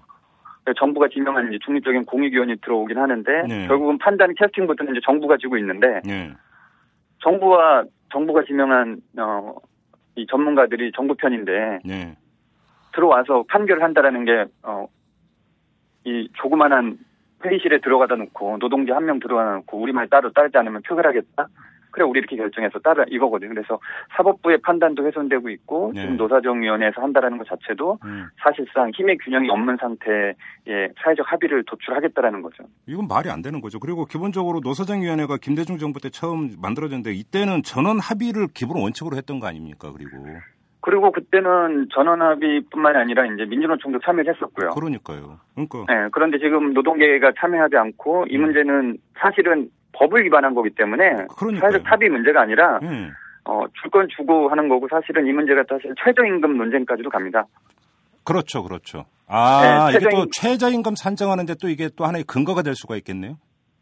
정부가 0.77 1.09
지명한 1.09 1.59
중립적인 1.65 2.05
공익위원이 2.05 2.57
들어오긴 2.61 2.99
하는데 2.99 3.43
네. 3.49 3.67
결국은 3.67 3.99
판단 3.99 4.35
캐스팅부터는 4.35 4.93
이제 4.93 5.01
정부가 5.05 5.37
지고 5.37 5.57
있는데 5.57 6.01
네. 6.05 6.33
정부와 7.23 7.85
정부가 8.13 8.45
지명한 8.45 9.01
어, 9.19 9.55
이 10.21 10.27
전문가들이 10.27 10.93
정부 10.95 11.15
편인데 11.15 11.81
네. 11.85 12.17
들어와서 12.95 13.45
판결을 13.49 13.83
한다라는 13.83 14.25
게 14.25 14.45
어, 14.63 14.87
이 16.05 16.29
조그만한 16.35 16.99
회의실에 17.45 17.81
들어가다 17.81 18.17
놓고 18.17 18.59
노동자 18.59 18.95
한 18.97 19.05
명 19.05 19.19
들어가 19.19 19.55
놓고 19.57 19.79
우리 19.81 19.93
말 19.93 20.09
따로 20.09 20.31
따르지 20.33 20.59
않으면 20.59 20.83
표결하겠다. 20.83 21.49
그래 21.91 22.05
우리 22.05 22.19
이렇게 22.19 22.37
결정해서 22.37 22.79
따라 22.81 23.05
이거거든요. 23.09 23.51
그래서 23.51 23.79
사법부의 24.17 24.59
판단도 24.63 25.07
훼손되고 25.07 25.49
있고 25.51 25.93
네. 25.95 26.03
지금 26.03 26.17
노사정위원회에서 26.17 27.01
한다라는 27.01 27.39
것 27.39 27.47
자체도 27.49 27.99
음. 28.05 28.29
사실상 28.43 28.91
힘의 28.95 29.19
균형이 29.19 29.51
없는 29.51 29.77
상태의 29.81 30.35
사회적 31.03 31.31
합의를 31.31 31.65
도출하겠다라는 31.65 32.43
거죠. 32.43 32.65
이건 32.87 33.09
말이 33.09 33.31
안 33.31 33.43
되는 33.43 33.61
거죠. 33.61 33.79
그리고 33.79 34.05
기본적으로 34.05 34.61
노사정위원회가 34.61 35.39
김대중 35.39 35.79
정부 35.79 36.01
때 36.01 36.11
처음 36.11 36.51
만들어졌는데 36.61 37.13
이때는 37.13 37.63
전원 37.63 37.99
합의를 38.01 38.49
기본 38.55 38.83
원칙으로 38.83 39.17
했던 39.17 39.41
거 39.41 39.47
아닙니까? 39.47 39.93
그리고 39.93 40.27
그리고 40.81 41.13
그때는 41.13 41.89
전원합의뿐만 41.93 42.95
이 42.95 42.99
아니라 42.99 43.27
이제 43.27 43.45
민주노총도 43.45 44.01
참여를 44.01 44.35
했었고요. 44.35 44.71
그러니까요. 44.71 45.39
그러니까. 45.55 45.85
네, 45.89 46.09
그런데 46.13 46.39
지금 46.39 46.73
노동계가 46.73 47.33
참여하지 47.39 47.77
않고 47.77 48.27
이 48.31 48.37
음. 48.37 48.43
문제는 48.43 48.99
사실은 49.19 49.69
법을 49.93 50.25
위반한 50.25 50.55
거기 50.55 50.71
때문에 50.71 51.27
그러니까요. 51.37 51.73
사회적 51.73 51.83
합의 51.85 52.09
문제가 52.09 52.43
아니라 52.43 52.79
음. 52.83 53.11
어, 53.45 53.65
줄건 53.83 54.09
주고 54.17 54.49
하는 54.49 54.69
거고 54.69 54.89
사실은 54.91 55.27
이 55.27 55.33
문제가 55.33 55.65
사실 55.69 55.93
최저임금 56.03 56.57
논쟁까지도 56.57 57.11
갑니다. 57.11 57.45
그렇죠, 58.25 58.63
그렇죠. 58.63 59.05
아, 59.27 59.89
네, 59.91 59.93
최저임... 59.93 60.09
이게 60.09 60.17
또 60.17 60.31
최저임금 60.33 60.95
산정하는데 60.95 61.55
또 61.61 61.69
이게 61.69 61.89
또 61.97 62.05
하나의 62.05 62.25
근거가 62.25 62.63
될 62.63 62.75
수가 62.75 62.97
있겠네요. 62.97 63.37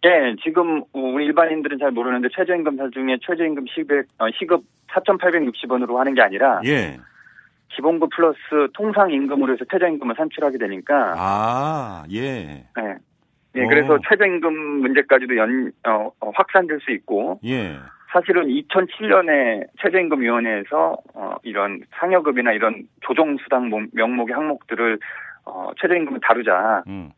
예, 0.04 0.36
지금 0.44 0.84
우리 0.92 1.26
일반인들은 1.26 1.78
잘 1.78 1.90
모르는데 1.90 2.28
최저임금 2.34 2.90
중에 2.92 3.18
최저임금 3.26 3.66
시급, 3.66 4.06
어, 4.18 4.26
시급 4.38 4.62
4,860원으로 4.88 5.96
하는 5.96 6.14
게 6.14 6.22
아니라 6.22 6.60
예. 6.64 6.98
기본급 7.70 8.10
플러스 8.14 8.38
통상임금으로 8.74 9.52
해서 9.52 9.64
최저임금을 9.70 10.14
산출하게 10.16 10.58
되니까 10.58 11.14
아, 11.16 12.04
예. 12.12 12.64
네. 12.76 12.96
예, 13.56 13.66
그래서 13.66 13.94
어. 13.94 13.98
최저임금 14.08 14.52
문제까지도 14.52 15.36
연, 15.36 15.72
어, 15.86 16.10
어, 16.20 16.30
확산될 16.34 16.80
수 16.80 16.92
있고. 16.92 17.40
예. 17.44 17.76
사실은 18.10 18.46
2007년에 18.46 19.66
최저임금위원회에서 19.82 20.96
어, 21.14 21.34
이런 21.42 21.82
상여급이나 21.98 22.52
이런 22.52 22.88
조정수당 23.02 23.70
명목의 23.92 24.34
항목들을 24.34 24.98
어, 25.44 25.70
최저임금을 25.80 26.20
다루자. 26.22 26.82
음. 26.86 27.10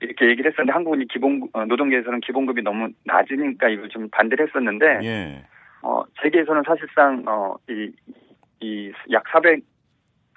이렇게 0.00 0.28
얘기를 0.28 0.50
했었는데 0.50 0.72
한국은 0.72 1.06
기본 1.10 1.48
어, 1.52 1.64
노동계에서는 1.64 2.20
기본급이 2.20 2.62
너무 2.62 2.88
낮으니까 3.04 3.68
이걸 3.68 3.88
좀 3.88 4.08
반대를 4.10 4.46
했었는데 4.48 4.86
예. 5.04 5.44
어 5.82 6.02
세계에서는 6.22 6.62
사실상 6.66 7.24
어 7.26 7.56
이이 7.68 8.92
약 9.12 9.24
400, 9.30 9.60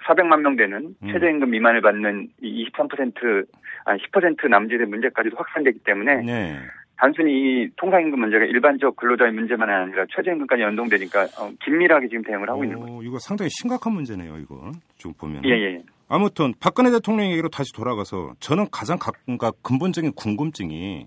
400만 0.04 0.40
명 0.40 0.56
되는 0.56 0.94
음. 1.02 1.12
최저임금 1.12 1.50
미만을 1.50 1.80
받는 1.80 2.28
이 2.42 2.66
23%, 2.70 3.46
아니 3.84 4.00
10% 4.02 4.48
남짓의 4.48 4.86
문제까지도 4.86 5.36
확산되기 5.36 5.80
때문에 5.80 6.16
네. 6.22 6.58
단순히 6.96 7.32
이 7.32 7.70
통상임금 7.76 8.20
문제가 8.20 8.44
일반적 8.44 8.94
근로자의 8.96 9.32
문제만 9.32 9.68
아니라 9.70 10.04
최저임금까지 10.14 10.62
연동되니까 10.62 11.22
어, 11.22 11.50
긴밀하게 11.64 12.08
지금 12.08 12.22
대응을 12.22 12.48
하고 12.48 12.60
오, 12.60 12.64
있는 12.64 12.78
거죠. 12.78 13.02
이거 13.02 13.18
상당히 13.18 13.48
심각한 13.50 13.94
문제네요, 13.94 14.36
이거. 14.36 14.70
지금 14.96 15.14
보면. 15.18 15.42
예, 15.46 15.50
예. 15.50 15.82
아무튼 16.12 16.52
박근혜 16.58 16.90
대통령 16.90 17.30
얘기로 17.30 17.50
다시 17.50 17.72
돌아가서 17.72 18.34
저는 18.40 18.66
가장 18.72 18.98
가, 18.98 19.12
그러니까 19.24 19.52
근본적인 19.62 20.12
궁금증이 20.14 21.06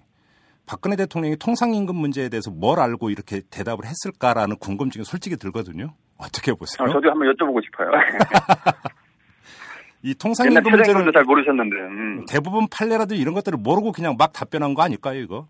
박근혜 0.65 0.95
대통령이 0.95 1.35
통상임금 1.35 1.93
문제에 1.93 2.29
대해서 2.29 2.49
뭘 2.49 2.79
알고 2.79 3.09
이렇게 3.09 3.41
대답을 3.51 3.83
했을까라는 3.85 4.55
궁금증이 4.59 5.03
솔직히 5.03 5.35
들거든요. 5.35 5.93
어떻게 6.17 6.53
보세요? 6.53 6.87
어, 6.87 6.93
저도 6.93 7.09
한번 7.09 7.27
여쭤보고 7.33 7.61
싶어요. 7.65 7.91
이 10.03 10.15
통상임금 10.15 10.63
문제를 10.63 11.11
잘 11.11 11.23
모르셨는데 11.25 11.75
음. 11.75 12.25
대부분 12.29 12.67
판례라든지 12.71 13.21
이런 13.21 13.33
것들을 13.33 13.59
모르고 13.59 13.91
그냥 13.91 14.15
막 14.17 14.31
답변한 14.31 14.73
거 14.73 14.83
아닐까요, 14.83 15.19
이거? 15.19 15.47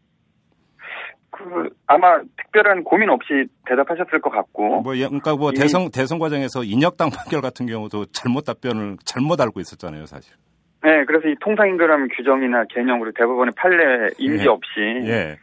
그 1.33 1.69
아마 1.87 2.21
특별한 2.37 2.83
고민 2.83 3.09
없이 3.09 3.47
대답하셨을 3.65 4.21
것 4.21 4.29
같고. 4.29 4.81
뭐 4.81 4.93
그러니까 4.93 5.35
뭐 5.35 5.51
대선 5.51 5.89
대선 5.91 6.19
과정에서 6.19 6.63
인혁당 6.63 7.09
판결 7.09 7.41
같은 7.41 7.65
경우도 7.65 8.05
잘못 8.13 8.45
답변을 8.45 8.97
잘못 9.03 9.41
알고 9.41 9.59
있었잖아요, 9.59 10.05
사실. 10.05 10.35
네, 10.83 11.03
그래서 11.05 11.27
이 11.27 11.35
통상임금 11.41 12.09
규정이나 12.09 12.65
개념으로 12.69 13.11
대법원의 13.13 13.53
판례 13.57 14.09
인지 14.19 14.43
예. 14.43 14.47
없이 14.47 14.79
예. 14.79 15.37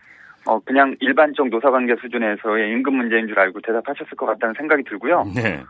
어 0.47 0.61
그냥 0.61 0.95
일반적 1.01 1.49
노사관계 1.49 1.97
수준에서의 2.01 2.71
임금 2.71 2.95
문제인 2.95 3.27
줄 3.27 3.39
알고 3.39 3.61
대답하셨을 3.61 4.17
것 4.17 4.27
같다는 4.27 4.55
생각이 4.57 4.85
들고요. 4.85 5.25
네. 5.35 5.65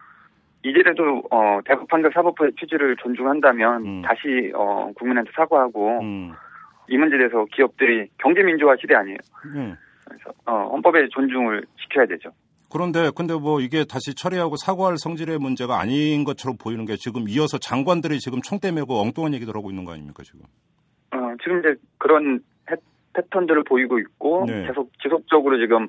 이제라도 0.62 1.22
어 1.30 1.60
대법 1.64 1.88
판결 1.88 2.12
사법부의 2.12 2.52
취지를 2.60 2.96
존중한다면 2.96 3.86
음. 3.86 4.02
다시 4.02 4.52
어 4.54 4.90
국민한테 4.96 5.30
사과하고 5.34 6.00
음. 6.00 6.32
이 6.88 6.98
문제에 6.98 7.18
대해서 7.18 7.46
기업들이 7.52 8.08
경제 8.18 8.42
민주화 8.42 8.76
시대 8.78 8.94
아니에요. 8.94 9.18
음. 9.54 9.76
그래서 10.10 10.30
어, 10.46 10.68
헌법의 10.72 11.08
존중을 11.10 11.64
지켜야 11.80 12.06
되죠. 12.06 12.30
그런데 12.72 13.10
근데 13.16 13.34
뭐 13.34 13.60
이게 13.60 13.84
다시 13.84 14.14
처리하고 14.14 14.56
사과할 14.56 14.96
성질의 14.98 15.38
문제가 15.38 15.80
아닌 15.80 16.24
것처럼 16.24 16.56
보이는 16.56 16.84
게 16.84 16.96
지금 16.96 17.28
이어서 17.28 17.58
장관들이 17.58 18.18
지금 18.18 18.42
총대 18.42 18.70
메고 18.70 19.00
엉뚱한 19.00 19.34
얘기들 19.34 19.54
하고 19.56 19.70
있는 19.70 19.84
거 19.84 19.92
아닙니까 19.92 20.22
지금? 20.24 20.40
어 21.12 21.34
지금 21.42 21.60
이제 21.60 21.74
그런 21.98 22.40
패턴들을 23.12 23.64
보이고 23.64 23.98
있고 23.98 24.44
네. 24.46 24.66
계속 24.66 24.92
지속적으로 25.02 25.58
지금 25.58 25.88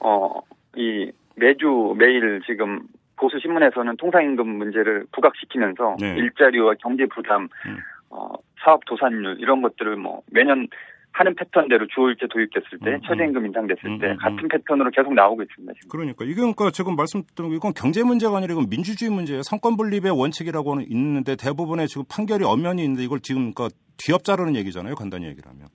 어 0.00 0.42
이 0.78 1.10
매주 1.36 1.94
매일 1.98 2.40
지금 2.46 2.80
보수 3.16 3.38
신문에서는 3.40 3.96
통상임금 3.96 4.46
문제를 4.46 5.06
부각시키면서 5.12 5.96
네. 6.00 6.16
일자리와 6.16 6.74
경제 6.80 7.04
부담, 7.06 7.48
음. 7.66 7.78
어, 8.10 8.32
사업 8.62 8.84
도산율 8.84 9.38
이런 9.40 9.60
것들을 9.60 9.96
뭐 9.96 10.22
매년 10.30 10.68
하는 11.12 11.34
패턴대로 11.34 11.86
주월제 11.88 12.26
도입됐을 12.28 12.78
때, 12.84 12.90
음, 12.90 12.94
음. 12.94 13.00
최저임금 13.06 13.46
인상됐을 13.46 13.86
음, 13.86 13.98
때 13.98 14.10
음, 14.12 14.16
같은 14.18 14.48
패턴으로 14.48 14.90
계속 14.90 15.12
나오고 15.14 15.42
있습니다. 15.42 15.72
지금. 15.74 15.88
그러니까 15.88 16.24
이게 16.24 16.34
그러니까 16.36 16.70
지금 16.70 16.96
말씀드린 16.96 17.52
이건 17.52 17.72
경제 17.74 18.04
문제가 18.04 18.36
아니라 18.36 18.52
이건 18.52 18.68
민주주의 18.68 19.10
문제예요. 19.10 19.42
상권 19.42 19.76
분립의 19.76 20.12
원칙이라고는 20.12 20.84
있는데 20.90 21.34
대부분의 21.36 21.88
지금 21.88 22.04
판결이 22.08 22.44
엄연히 22.44 22.84
있는데 22.84 23.02
이걸 23.02 23.20
지금 23.20 23.52
그러니까 23.52 23.74
뒤엎자르는 23.98 24.54
얘기잖아요. 24.56 24.94
간단히 24.94 25.26
얘기를 25.26 25.50
하면. 25.50 25.66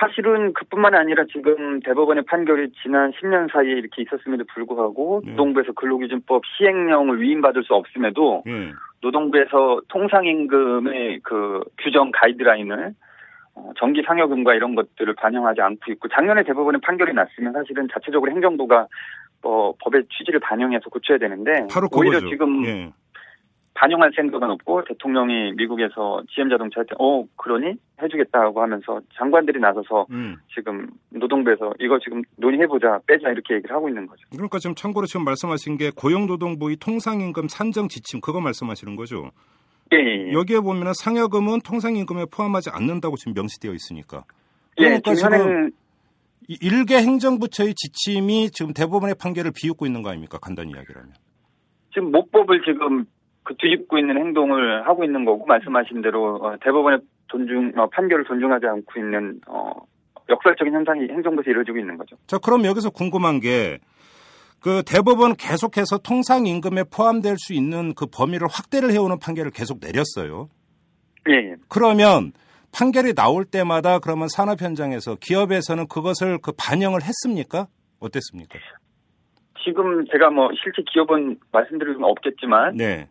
사실은 0.00 0.52
그뿐만 0.54 0.94
아니라 0.94 1.24
지금 1.32 1.80
대법원의 1.80 2.24
판결이 2.24 2.72
지난 2.82 3.12
10년 3.12 3.52
사이에 3.52 3.72
이렇게 3.72 4.02
있었음에도 4.02 4.44
불구하고 4.52 5.22
네. 5.24 5.30
노동부에서 5.32 5.72
근로기준법 5.72 6.42
시행령을 6.56 7.20
위임받을 7.20 7.62
수 7.62 7.74
없음에도 7.74 8.42
네. 8.46 8.72
노동부에서 9.00 9.80
통상임금의 9.88 11.20
그 11.22 11.60
규정 11.78 12.10
가이드라인을 12.12 12.86
어, 12.86 12.92
정기 13.78 14.02
상여금과 14.06 14.54
이런 14.54 14.74
것들을 14.74 15.14
반영하지 15.14 15.60
않고 15.60 15.92
있고 15.92 16.08
작년에 16.08 16.42
대법원의 16.44 16.80
판결이 16.80 17.12
났으면 17.12 17.52
사실은 17.52 17.88
자체적으로 17.92 18.30
행정부가 18.32 18.86
어, 19.42 19.72
법의 19.80 20.04
취지를 20.10 20.40
반영해서 20.40 20.88
고쳐야 20.88 21.18
되는데 21.18 21.66
오히려 21.92 22.20
지금 22.20 22.64
예. 22.64 22.92
반영할 23.74 24.12
생각은 24.14 24.50
없고 24.50 24.84
대통령이 24.84 25.54
미국에서 25.56 26.22
GM 26.28 26.50
자동차한테 26.50 26.94
어 26.98 27.24
그러니 27.36 27.74
해주겠다고 28.00 28.62
하면서 28.62 29.00
장관들이 29.16 29.58
나서서 29.58 30.06
음. 30.10 30.36
지금 30.54 30.88
노동부에서 31.10 31.72
이거 31.80 31.98
지금 31.98 32.22
논의해보자 32.36 33.00
빼자 33.06 33.30
이렇게 33.30 33.54
얘기를 33.54 33.74
하고 33.74 33.88
있는 33.88 34.06
거죠. 34.06 34.22
그러니까 34.30 34.58
지금 34.58 34.74
참고로 34.74 35.06
지금 35.06 35.24
말씀하신 35.24 35.78
게 35.78 35.90
고용노동부의 35.96 36.76
통상임금 36.76 37.48
산정 37.48 37.88
지침 37.88 38.20
그거 38.20 38.40
말씀하시는 38.40 38.94
거죠? 38.94 39.30
예, 39.92 39.96
예, 39.96 40.28
예. 40.28 40.32
여기에 40.32 40.60
보면 40.60 40.92
상여금은 40.94 41.60
통상임금에 41.60 42.26
포함하지 42.30 42.70
않는다고 42.72 43.16
지금 43.16 43.34
명시되어 43.34 43.72
있으니까. 43.72 44.24
예, 44.78 44.84
그러니까 44.84 45.10
예, 45.10 45.14
지금 45.14 45.32
현행... 45.32 45.70
일개 46.48 46.96
행정부처의 46.96 47.74
지침이 47.74 48.50
지금 48.50 48.72
대법원의 48.72 49.16
판결을 49.20 49.52
비웃고 49.54 49.86
있는 49.86 50.02
거 50.02 50.10
아닙니까? 50.10 50.38
간단히 50.38 50.72
이야기하면. 50.72 51.12
지금 51.94 52.10
목법을 52.10 52.62
지금 52.64 53.04
그 53.44 53.54
뒤집고 53.58 53.98
있는 53.98 54.16
행동을 54.16 54.86
하고 54.86 55.04
있는 55.04 55.24
거고 55.24 55.46
말씀하신 55.46 56.02
대로 56.02 56.36
어, 56.36 56.56
대법원의 56.62 57.00
존중 57.28 57.72
어, 57.76 57.88
판결을 57.88 58.24
존중하지 58.24 58.66
않고 58.66 59.00
있는 59.00 59.40
어, 59.46 59.72
역설적인 60.28 60.72
현상이 60.72 61.08
행정부에서 61.08 61.50
이루어지고 61.50 61.78
있는 61.78 61.96
거죠. 61.96 62.16
자 62.26 62.38
그럼 62.38 62.64
여기서 62.64 62.90
궁금한 62.90 63.40
게 63.40 63.78
그 64.62 64.82
대법원 64.84 65.34
계속해서 65.34 65.98
통상 65.98 66.46
임금에 66.46 66.84
포함될 66.84 67.36
수 67.36 67.52
있는 67.52 67.94
그 67.94 68.06
범위를 68.06 68.46
확대를 68.48 68.92
해오는 68.92 69.18
판결을 69.18 69.50
계속 69.50 69.80
내렸어요. 69.80 70.48
예. 71.28 71.34
예. 71.34 71.54
그러면 71.68 72.32
판결이 72.72 73.14
나올 73.14 73.44
때마다 73.44 73.98
그러면 73.98 74.28
산업 74.28 74.62
현장에서 74.62 75.16
기업에서는 75.20 75.88
그것을 75.88 76.38
그 76.40 76.52
반영을 76.56 77.00
했습니까? 77.02 77.66
어땠습니까? 78.00 78.58
지금 79.64 80.04
제가 80.10 80.30
뭐 80.30 80.48
실제 80.62 80.82
기업은 80.92 81.38
말씀드릴 81.52 81.94
수는 81.94 82.08
없겠지만 82.08 82.76
네. 82.76 83.08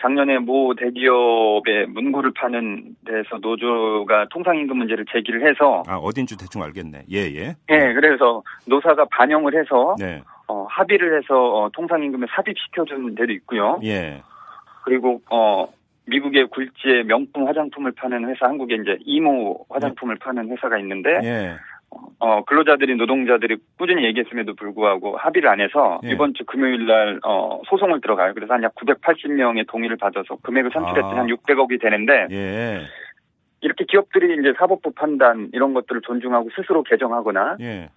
작년에 0.00 0.38
모 0.38 0.74
대기업의 0.74 1.88
문구를 1.88 2.32
파는 2.34 2.96
데서 3.04 3.36
노조가 3.40 4.28
통상임금 4.30 4.78
문제를 4.78 5.04
제기를 5.12 5.46
해서 5.48 5.82
아 5.86 5.96
어딘지 5.96 6.36
대충 6.38 6.62
알겠네. 6.62 7.04
예예. 7.10 7.54
예. 7.68 7.76
네, 7.76 7.92
그래서 7.92 8.42
노사가 8.66 9.06
반영을 9.10 9.54
해서 9.58 9.94
네. 9.98 10.22
어, 10.50 10.66
합의를 10.68 11.16
해서 11.16 11.34
어, 11.34 11.70
통상임금에 11.72 12.26
삽입시켜준 12.28 13.14
데도 13.14 13.32
있고요. 13.34 13.78
예. 13.84 14.22
그리고 14.84 15.20
어 15.30 15.68
미국의 16.06 16.48
굴지의 16.48 17.04
명품 17.04 17.46
화장품을 17.46 17.92
파는 17.92 18.28
회사, 18.28 18.46
한국에 18.46 18.74
이제 18.74 18.98
이모 19.04 19.64
화장품을 19.70 20.16
네. 20.16 20.24
파는 20.24 20.50
회사가 20.50 20.78
있는데 20.78 21.10
예. 21.22 21.56
어, 22.18 22.44
근로자들이 22.44 22.96
노동자들이 22.96 23.58
꾸준히 23.78 24.04
얘기했음에도 24.06 24.54
불구하고 24.54 25.16
합의를 25.16 25.48
안 25.48 25.60
해서 25.60 26.00
예. 26.04 26.10
이번 26.10 26.34
주 26.34 26.44
금요일 26.44 26.86
날 26.86 27.20
어, 27.24 27.60
소송을 27.68 28.00
들어가요. 28.00 28.34
그래서 28.34 28.54
한 28.54 28.64
약 28.64 28.74
980명의 28.74 29.68
동의를 29.68 29.96
받아서 29.98 30.36
금액을 30.42 30.70
산출했더니 30.72 31.14
아. 31.14 31.20
한 31.20 31.26
600억이 31.28 31.80
되는데 31.80 32.26
예. 32.32 32.80
이렇게 33.60 33.84
기업들이 33.84 34.34
이제 34.40 34.52
사법부 34.58 34.92
판단 34.92 35.50
이런 35.52 35.74
것들을 35.74 36.00
존중하고 36.02 36.48
스스로 36.56 36.82
개정하거나 36.82 37.58
예. 37.60 37.88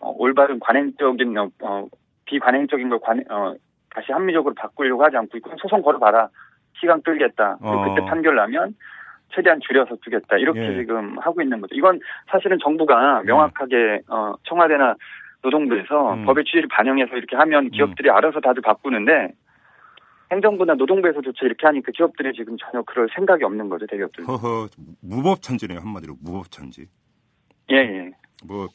어, 0.00 0.14
올바른 0.18 0.58
관행적인 0.60 1.38
어, 1.38 1.48
어 1.62 1.86
비관행적인 2.32 2.88
걸 2.88 2.98
관, 2.98 3.22
어, 3.30 3.54
다시 3.90 4.10
합리적으로 4.10 4.54
바꾸려고 4.54 5.04
하지 5.04 5.16
않고 5.18 5.36
있고 5.36 5.50
소송 5.58 5.82
걸어봐라 5.82 6.30
시간 6.80 7.02
끌겠다. 7.02 7.58
어. 7.60 7.84
그때 7.94 8.06
판결 8.06 8.34
나면 8.36 8.74
최대한 9.34 9.60
줄여서 9.60 9.96
주겠다 10.02 10.38
이렇게 10.38 10.60
예. 10.60 10.76
지금 10.78 11.18
하고 11.18 11.42
있는 11.42 11.60
거죠. 11.60 11.74
이건 11.74 12.00
사실은 12.30 12.58
정부가 12.62 13.20
예. 13.22 13.26
명확하게 13.26 14.00
어, 14.08 14.34
청와대나 14.44 14.94
노동부에서 15.42 16.14
음. 16.14 16.24
법의 16.24 16.44
취지를 16.44 16.68
반영해서 16.68 17.16
이렇게 17.16 17.36
하면 17.36 17.70
기업들이 17.70 18.08
음. 18.08 18.16
알아서 18.16 18.40
다들 18.40 18.62
바꾸는데 18.62 19.32
행정부나 20.30 20.74
노동부에서조차 20.74 21.44
이렇게 21.44 21.66
하니까 21.66 21.92
기업들이 21.94 22.32
지금 22.32 22.56
전혀 22.58 22.82
그럴 22.84 23.08
생각이 23.14 23.44
없는 23.44 23.68
거죠 23.68 23.86
대기업들. 23.86 24.24
허허 24.26 24.68
무법 25.02 25.42
천지네요 25.42 25.80
한마디로 25.80 26.14
무법 26.22 26.50
천지. 26.50 26.86
예 27.70 27.76
예. 27.76 28.10
뭐 28.46 28.66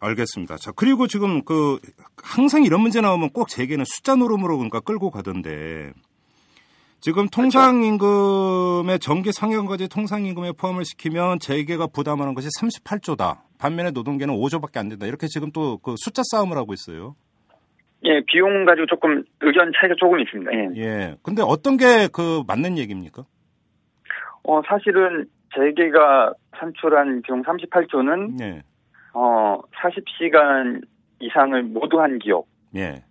알겠습니다. 0.00 0.56
자 0.56 0.72
그리고 0.74 1.06
지금 1.06 1.42
그 1.44 1.78
항상 2.22 2.64
이런 2.64 2.80
문제 2.80 3.00
나오면 3.00 3.30
꼭 3.30 3.48
제게는 3.48 3.84
숫자 3.86 4.14
노름으로 4.16 4.56
그러니까 4.56 4.80
끌고 4.80 5.10
가던데 5.10 5.92
지금 7.00 7.28
통상임금의 7.28 8.98
정기 8.98 9.30
상여금까지 9.32 9.88
통상임금에 9.88 10.52
포함을 10.52 10.84
시키면 10.86 11.38
재계가 11.38 11.88
부담하는 11.88 12.32
것이 12.34 12.48
38조다. 12.60 13.40
반면에 13.58 13.90
노동계는 13.90 14.34
5조밖에 14.34 14.78
안 14.78 14.88
된다. 14.88 15.06
이렇게 15.06 15.26
지금 15.26 15.52
또 15.52 15.78
그 15.82 15.94
숫자 15.98 16.22
싸움을 16.24 16.56
하고 16.56 16.72
있어요. 16.72 17.14
예, 18.04 18.20
비용 18.26 18.64
가지고 18.64 18.86
조금 18.86 19.22
의견 19.40 19.70
차이가 19.78 19.94
조금 19.98 20.18
있습니다. 20.20 20.50
예. 20.52 20.68
예. 20.82 21.16
근데 21.22 21.42
어떤 21.42 21.76
게 21.76 22.08
그 22.12 22.42
맞는 22.46 22.78
얘기입니까? 22.78 23.24
어, 24.44 24.60
사실은 24.66 25.26
재계가 25.54 26.32
산출한 26.58 27.22
비용 27.22 27.42
38조는 27.42 28.40
예. 28.42 28.62
어, 29.14 29.60
40시간 29.82 30.84
이상을 31.20 31.62
모두 31.62 32.00
한 32.00 32.18
기업을 32.18 32.44
예. 32.76 33.02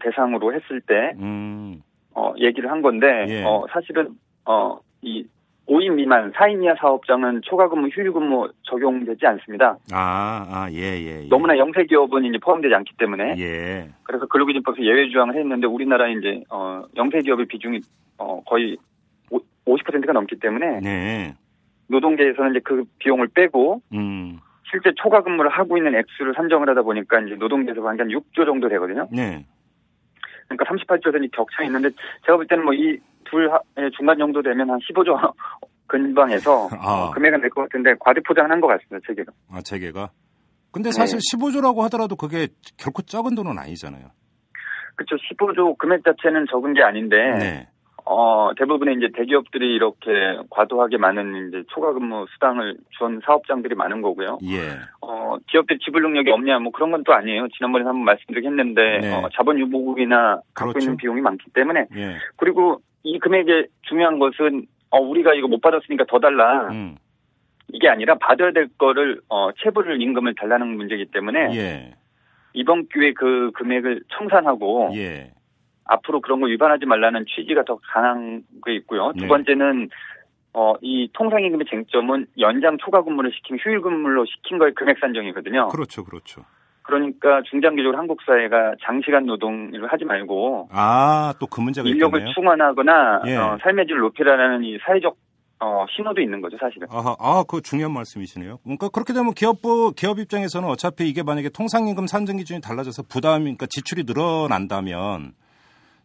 대상으로 0.00 0.54
했을 0.54 0.80
때 0.80 1.12
음. 1.18 1.82
어, 2.14 2.32
얘기를 2.38 2.70
한 2.70 2.80
건데, 2.80 3.26
예. 3.28 3.44
어, 3.44 3.66
사실은, 3.70 4.08
어, 4.46 4.78
이 5.02 5.26
5인 5.68 5.94
미만, 5.94 6.32
4인 6.32 6.64
이하 6.64 6.74
사업장은 6.76 7.42
초과근무, 7.42 7.88
휴일근무 7.88 8.48
적용되지 8.62 9.26
않습니다. 9.26 9.76
아, 9.92 10.46
아, 10.48 10.68
예, 10.72 10.98
예, 10.98 11.24
예. 11.24 11.28
너무나 11.28 11.58
영세 11.58 11.84
기업은 11.84 12.24
이제 12.24 12.38
포함되지 12.38 12.74
않기 12.74 12.94
때문에. 12.96 13.34
예. 13.38 13.88
그래서 14.04 14.26
근로기준법에서 14.26 14.82
예외 14.82 15.10
조항을 15.10 15.36
했는데 15.36 15.66
우리나라 15.66 16.08
이제, 16.08 16.42
어, 16.48 16.84
영세 16.96 17.18
기업의 17.18 17.46
비중이, 17.46 17.80
어, 18.18 18.42
거의 18.46 18.78
50%가 19.66 20.12
넘기 20.12 20.38
때문에. 20.38 20.80
네. 20.80 21.34
노동계에서는 21.88 22.52
이제 22.52 22.60
그 22.64 22.84
비용을 22.98 23.28
빼고. 23.28 23.82
음. 23.92 24.38
실제 24.70 24.92
초과 24.96 25.22
근무를 25.22 25.50
하고 25.50 25.76
있는 25.76 25.94
액수를 25.94 26.34
산정을 26.34 26.68
하다 26.70 26.82
보니까 26.82 27.20
이제 27.20 27.34
노동계에서 27.36 27.80
한 27.86 27.96
6조 27.96 28.44
정도 28.46 28.68
되거든요. 28.68 29.08
네. 29.12 29.46
그러니까 30.48 30.64
38조 30.74 31.12
원이 31.12 31.30
격차 31.30 31.62
있는데 31.64 31.90
제가 32.24 32.36
볼 32.36 32.46
때는 32.46 32.64
뭐 32.64 32.72
이 32.74 32.98
둘 33.28 33.50
중간 33.96 34.16
정도 34.18 34.40
되면 34.42 34.70
한 34.70 34.78
15조 34.78 35.34
근방에서 35.88 36.68
아. 36.72 37.10
금액은 37.14 37.40
될 37.40 37.50
것 37.50 37.62
같은데 37.62 37.94
과대포장을 37.98 38.48
한 38.50 38.60
것 38.60 38.68
같습니다. 38.68 39.04
체계가. 39.06 39.32
아 39.50 39.60
체계가. 39.62 40.10
근데 40.70 40.90
사실 40.92 41.18
네. 41.18 41.36
15조라고 41.36 41.80
하더라도 41.82 42.14
그게 42.16 42.48
결코 42.76 43.02
적은 43.02 43.34
돈은 43.34 43.58
아니잖아요. 43.58 44.06
그렇죠. 44.94 45.16
15조 45.16 45.76
금액 45.78 46.04
자체는 46.04 46.46
적은 46.50 46.74
게 46.74 46.82
아닌데 46.82 47.16
네. 47.38 47.68
어, 48.08 48.50
대부분의 48.56 48.96
이제 48.96 49.08
대기업들이 49.14 49.74
이렇게 49.74 50.38
과도하게 50.50 50.96
많은 50.96 51.48
이제 51.48 51.64
초과 51.68 51.92
근무 51.92 52.24
수당을 52.34 52.76
준 52.96 53.20
사업장들이 53.24 53.74
많은 53.74 54.00
거고요. 54.00 54.38
예. 54.44 54.78
어, 55.02 55.36
기업들 55.48 55.78
지불 55.80 56.02
능력이 56.02 56.30
없냐 56.30 56.60
뭐 56.60 56.70
그런 56.72 56.92
건 56.92 57.02
또 57.04 57.12
아니에요. 57.12 57.48
지난번에 57.56 57.84
한번 57.84 58.04
말씀드리긴 58.04 58.50
했는데 58.52 58.98
네. 59.00 59.14
어, 59.14 59.28
자본 59.34 59.58
유보국이나 59.58 60.40
갖고 60.54 60.72
그렇죠. 60.72 60.84
있는 60.86 60.96
비용이 60.96 61.20
많기 61.20 61.50
때문에 61.50 61.86
예. 61.96 62.16
그리고 62.36 62.80
이 63.02 63.18
금액의 63.18 63.68
중요한 63.82 64.18
것은 64.18 64.66
어, 64.90 64.98
우리가 65.00 65.34
이거 65.34 65.48
못 65.48 65.60
받았으니까 65.60 66.04
더 66.08 66.18
달라. 66.20 66.68
음. 66.70 66.96
이게 67.72 67.88
아니라 67.88 68.14
받아야 68.18 68.52
될 68.52 68.68
거를 68.78 69.20
어, 69.28 69.50
체불을 69.62 70.00
임금을 70.00 70.34
달라는 70.36 70.68
문제이기 70.76 71.06
때문에 71.06 71.56
예. 71.56 71.94
이번 72.52 72.86
기회에 72.88 73.12
그 73.12 73.50
금액을 73.54 74.02
청산하고 74.16 74.92
예. 74.94 75.32
앞으로 75.88 76.20
그런 76.20 76.40
거 76.40 76.46
위반하지 76.46 76.86
말라는 76.86 77.24
취지가 77.26 77.64
더 77.64 77.78
강한 77.92 78.42
게 78.64 78.74
있고요. 78.76 79.12
두 79.16 79.22
네. 79.22 79.28
번째는 79.28 79.88
어, 80.52 80.74
이 80.80 81.08
통상임금의 81.12 81.66
쟁점은 81.68 82.26
연장 82.38 82.78
초과 82.78 83.02
근무를 83.02 83.30
시킨 83.32 83.58
휴일 83.60 83.82
근무로 83.82 84.24
시킨 84.24 84.58
거의 84.58 84.74
금액 84.74 84.98
산정이거든요. 85.00 85.68
그렇죠, 85.68 86.02
그렇죠. 86.04 86.42
그러니까 86.82 87.42
중장기적으로 87.50 87.98
한국 87.98 88.22
사회가 88.24 88.74
장시간 88.82 89.26
노동을 89.26 89.86
하지 89.90 90.04
말고 90.04 90.68
아, 90.72 91.34
또 91.40 91.46
그 91.46 91.60
문제가 91.60 91.88
인력을 91.88 92.18
있겠네요. 92.20 92.32
충원하거나 92.34 93.22
예. 93.26 93.36
어, 93.36 93.58
삶의 93.62 93.86
질을 93.86 94.00
높이라는 94.00 94.62
이 94.64 94.78
사회적 94.86 95.16
어, 95.58 95.86
신호도 95.90 96.20
있는 96.20 96.40
거죠, 96.40 96.56
사실은. 96.60 96.86
아하, 96.90 97.16
아, 97.18 97.42
그 97.48 97.60
중요한 97.62 97.92
말씀이시네요. 97.92 98.58
그러니까 98.62 98.88
그렇게 98.90 99.12
되면 99.14 99.32
기업부 99.32 99.92
기업 99.96 100.18
입장에서는 100.18 100.68
어차피 100.68 101.08
이게 101.08 101.22
만약에 101.22 101.48
통상임금 101.48 102.06
산정 102.06 102.36
기준이 102.36 102.60
달라져서 102.60 103.04
부담, 103.08 103.40
그러니까 103.40 103.66
지출이 103.66 104.04
늘어난다면 104.06 105.32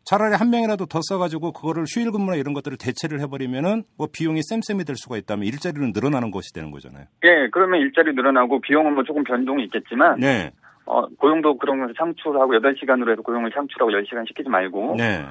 차라리 0.04 0.36
한 0.36 0.50
명이라도 0.50 0.86
더 0.88 1.00
써가지고 1.02 1.54
그거를 1.54 1.86
휴일 1.88 2.12
근무나 2.12 2.36
이런 2.36 2.54
것들을 2.54 2.78
대체를 2.78 3.20
해버리면은 3.22 3.84
뭐 3.98 4.08
비용이 4.12 4.42
쌤쌤이 4.44 4.84
될 4.84 4.96
수가 4.96 5.18
있다면 5.18 5.46
일자리는 5.46 5.92
늘어나는 5.94 6.32
것이 6.32 6.54
되는 6.54 6.72
거잖아요. 6.72 7.06
예, 7.24 7.50
그러면 7.52 7.82
일자리 7.82 8.14
늘어나고 8.14 8.62
비용은 8.62 8.94
뭐 8.94 9.04
조금 9.04 9.24
변동이 9.24 9.64
있겠지만 9.66 10.20
네, 10.20 10.52
어, 10.86 11.08
고용도 11.08 11.58
그런 11.58 11.80
것을 11.80 11.94
창출하고 11.98 12.54
8시간으로 12.54 13.12
해서 13.12 13.22
고용을 13.22 13.52
창출하고 13.52 13.92
10시간 13.92 14.28
시키지 14.28 14.50
말고 14.50 14.96
네, 14.98 15.24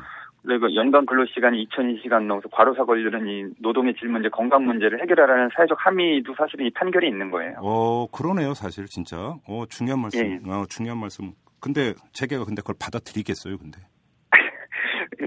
그리고 0.43 0.75
연간 0.75 1.05
근로 1.05 1.27
시간이 1.27 1.67
2002시간 1.69 2.23
넘어서 2.23 2.49
과로사 2.49 2.85
걸리는 2.85 3.27
이 3.29 3.53
노동의 3.59 3.95
질 3.99 4.09
문제, 4.09 4.29
건강 4.29 4.65
문제를 4.65 5.03
해결하라는 5.03 5.51
사회적 5.55 5.77
함의도 5.79 6.35
사실은 6.37 6.67
이 6.67 6.71
판결이 6.71 7.07
있는 7.09 7.31
거예요. 7.31 7.57
어 7.59 8.07
그러네요, 8.11 8.55
사실 8.55 8.87
진짜. 8.87 9.17
어 9.47 9.65
중요한 9.69 10.01
말씀, 10.01 10.21
예. 10.21 10.41
어 10.51 10.65
중요한 10.69 10.99
말씀. 10.99 11.33
근데 11.61 11.93
재계가 12.13 12.47
근데 12.47 12.63
그걸 12.63 12.77
받아들이겠어요, 12.79 13.59
근데. 13.59 13.81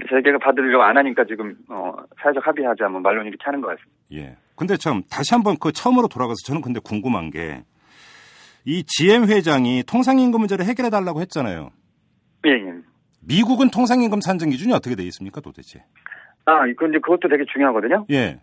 재계가 0.08 0.38
받으려고 0.38 0.82
안 0.82 0.96
하니까 0.96 1.24
지금 1.24 1.56
어, 1.68 1.92
사회적 2.22 2.46
합의하자 2.46 2.88
뭐 2.88 3.00
말론 3.00 3.26
이렇게 3.26 3.42
하는 3.44 3.60
것 3.60 3.68
같습니다. 3.68 3.92
예. 4.12 4.36
근데 4.56 4.76
참 4.76 5.02
다시 5.10 5.34
한번 5.34 5.56
그 5.60 5.72
처음으로 5.72 6.08
돌아가서 6.08 6.36
저는 6.46 6.60
근데 6.60 6.80
궁금한 6.82 7.30
게 7.30 7.62
이 8.66 8.82
GM 8.84 9.24
회장이 9.28 9.82
통상임금 9.86 10.40
문제를 10.40 10.64
해결해 10.64 10.90
달라고 10.90 11.20
했잖아요. 11.20 11.70
예, 12.46 12.50
예. 12.50 12.72
미국은 13.20 13.70
통상임금 13.70 14.20
산정 14.20 14.50
기준이 14.50 14.72
어떻게 14.72 14.96
돼 14.96 15.02
있습니까, 15.04 15.40
도대체? 15.40 15.80
아, 16.46 16.64
근데 16.76 16.98
그것도 16.98 17.28
되게 17.28 17.44
중요하거든요. 17.52 18.06
예. 18.10 18.40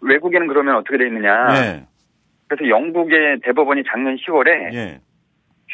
외국에는 0.00 0.46
그러면 0.46 0.76
어떻게 0.76 0.98
돼 0.98 1.06
있느냐. 1.06 1.30
예. 1.56 1.86
그래서 2.48 2.68
영국의 2.68 3.40
대법원이 3.42 3.82
작년 3.90 4.16
10월에 4.16 4.74
예. 4.74 5.00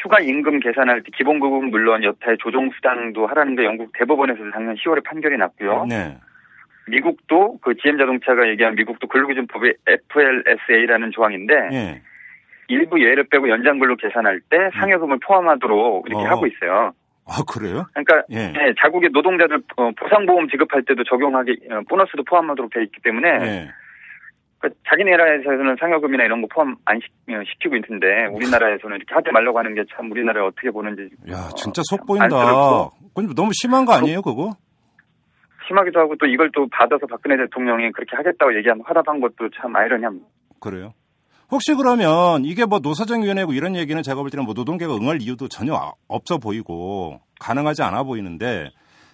휴가 0.01 0.19
임금 0.19 0.59
계산할 0.59 1.03
때 1.03 1.09
기본급은 1.15 1.69
물론 1.69 2.03
여타의 2.03 2.37
조정 2.39 2.69
수당도 2.71 3.27
하라는 3.27 3.55
게 3.55 3.65
영국 3.65 3.91
대법원에서 3.93 4.39
작년 4.53 4.75
10월에 4.75 5.03
판결이 5.03 5.37
났고요. 5.37 5.85
네. 5.89 6.17
미국도 6.87 7.59
그 7.61 7.75
GM 7.75 7.97
자동차가 7.97 8.47
얘기한 8.49 8.75
미국도 8.75 9.07
근로기준법의 9.07 9.75
FLSA라는 9.85 11.11
조항인데 11.11 11.53
예. 11.71 12.01
일부 12.67 13.01
예를 13.01 13.25
빼고 13.29 13.49
연장 13.49 13.77
근로 13.79 13.95
계산할 13.95 14.41
때 14.49 14.57
상여금을 14.79 15.19
포함하도록 15.19 16.07
이렇게 16.07 16.25
어. 16.25 16.29
하고 16.29 16.47
있어요. 16.47 16.93
아, 17.27 17.43
그래요? 17.47 17.85
그러니까 17.93 18.23
예. 18.31 18.51
네, 18.51 18.73
자국의 18.79 19.09
노동자들 19.11 19.61
어, 19.77 19.91
보상보험 19.91 20.49
지급할 20.49 20.83
때도 20.83 21.03
적용하기 21.03 21.59
어, 21.69 21.81
보너스도 21.87 22.23
포함하도록 22.23 22.73
돼 22.73 22.83
있기 22.83 23.01
때문에 23.03 23.27
예. 23.27 23.69
그 24.59 24.69
자기네 24.89 25.11
나라에서는 25.11 25.77
상여금이나 25.79 26.25
이런 26.25 26.41
거 26.41 26.47
포함 26.53 26.75
안 26.85 26.99
시, 26.99 27.05
어, 27.33 27.39
시키고 27.53 27.75
있는데 27.77 28.25
우리나라에서는 28.33 28.97
이렇게 28.97 29.13
하지 29.13 29.29
말라고 29.31 29.57
하는 29.57 29.73
게 29.73 29.83
참 29.95 30.11
우리나라를 30.11 30.47
어떻게 30.47 30.69
보는지 30.69 31.03
야, 31.31 31.47
어, 31.51 31.55
진짜 31.55 31.81
참속 31.89 32.05
보인다. 32.05 32.89
근데 33.15 33.33
너무 33.33 33.51
심한 33.53 33.85
거 33.85 33.93
아니에요, 33.93 34.21
그거? 34.21 34.51
심하기도 35.67 35.99
하고 35.99 36.15
또 36.19 36.25
이걸 36.25 36.49
또 36.53 36.67
받아서 36.71 37.05
박근혜 37.07 37.37
대통령이 37.37 37.91
그렇게 37.91 38.15
하겠다고 38.15 38.55
얘기하면 38.57 38.83
하다한 38.85 39.21
것도 39.21 39.49
참 39.61 39.75
아이러니합니다. 39.75 40.25
그래요? 40.59 40.93
혹시 41.51 41.73
그러면 41.75 42.43
이게 42.45 42.65
뭐 42.65 42.79
노사정위원회고 42.79 43.53
이런 43.53 43.75
얘기는 43.75 44.01
제가 44.03 44.21
볼 44.21 44.29
때는 44.29 44.45
뭐 44.45 44.53
노동계가 44.53 44.95
응할 44.95 45.21
이유도 45.21 45.47
전혀 45.47 45.73
아- 45.73 45.93
없어 46.07 46.37
보이고 46.37 47.19
가능하지 47.39 47.81
않아 47.83 48.03
보이는데 48.03 48.69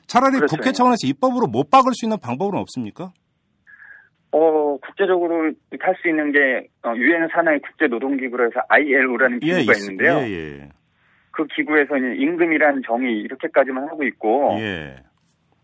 차라리 0.08 0.38
그렇죠. 0.38 0.55
국회 0.55 0.71
차원에서 0.71 1.08
입법으로 1.08 1.47
못 1.47 1.69
박을 1.69 1.91
수 1.93 2.05
있는 2.05 2.17
방법은 2.19 2.58
없습니까? 2.60 3.12
어, 4.38 4.78
국제적으로 4.82 5.52
할 5.80 5.95
수 6.02 6.10
있는 6.10 6.32
게 6.32 6.67
어, 6.84 6.93
유엔 6.95 7.28
산하의 7.32 7.62
국제 7.62 7.88
노동 7.88 8.17
기구로 8.17 8.45
해서 8.45 8.60
ILO라는 8.69 9.39
기구가 9.39 9.60
있- 9.74 9.78
있는데요. 9.80 10.17
예, 10.28 10.60
예. 10.62 10.69
그 11.32 11.45
기구에서는 11.48 12.15
임금이란 12.19 12.82
정의 12.86 13.17
이렇게까지만 13.21 13.86
하고 13.88 14.04
있고 14.04 14.58
예. 14.60 14.95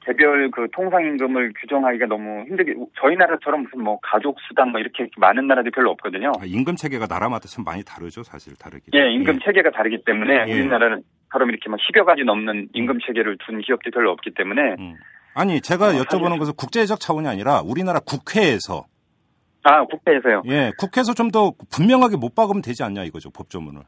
개별 0.06 0.50
그 0.52 0.68
통상 0.72 1.06
임금을 1.06 1.54
규정하기가 1.60 2.08
너무 2.08 2.44
힘들게 2.48 2.74
저희 3.00 3.16
나라처럼 3.18 3.64
무슨 3.64 3.84
뭐 3.84 4.00
가족 4.02 4.38
수당 4.48 4.72
뭐 4.72 4.80
이렇게 4.80 5.08
많은 5.18 5.46
나라들이 5.48 5.72
별로 5.72 5.92
없거든요. 5.92 6.32
아, 6.40 6.46
임금 6.46 6.76
체계가 6.76 7.06
나라마다 7.08 7.48
참 7.48 7.64
많이 7.64 7.84
다르죠, 7.84 8.24
사실 8.24 8.56
다르긴. 8.58 8.92
예, 8.96 9.12
임금 9.12 9.40
체계가 9.44 9.70
다르기 9.72 10.04
때문에 10.06 10.46
예. 10.48 10.54
우리나라는 10.60 11.04
바로 11.30 11.46
이렇게 11.48 11.70
막 11.70 11.80
10여 11.80 12.04
가지 12.06 12.24
넘는 12.24 12.70
임금 12.74 13.00
체계를 13.06 13.38
둔 13.46 13.60
기업들이 13.60 13.92
별로 13.92 14.12
없기 14.12 14.32
때문에 14.32 14.76
음. 14.80 14.96
아니, 15.34 15.62
제가 15.62 15.90
어, 15.90 15.92
여쭤보는 15.94 16.40
것은 16.40 16.54
국제적 16.56 17.00
차원이 17.00 17.28
아니라 17.28 17.62
우리나라 17.62 18.00
국회에서 18.00 18.86
아, 19.64 19.84
국회에서요. 19.86 20.42
예, 20.48 20.72
국회에서 20.80 21.14
좀 21.14 21.32
더 21.32 21.54
분명하게 21.72 22.18
못 22.18 22.36
박으면 22.36 22.62
되지 22.62 22.84
않냐 22.84 23.04
이거죠, 23.06 23.30
법조문을. 23.32 23.82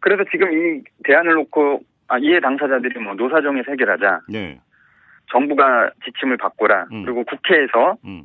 그래서 0.00 0.24
지금 0.30 0.52
이 0.52 0.82
대안을 1.04 1.34
놓고 1.34 1.80
아, 2.08 2.18
이해 2.18 2.40
당사자들이 2.40 2.98
뭐 3.00 3.14
노사정에서 3.14 3.70
해결하자. 3.70 4.20
예. 4.34 4.60
정부가 5.32 5.90
지침을 6.04 6.36
바꿔라. 6.38 6.86
음. 6.92 7.04
그리고 7.04 7.24
국회에서 7.24 7.96
음. 8.04 8.24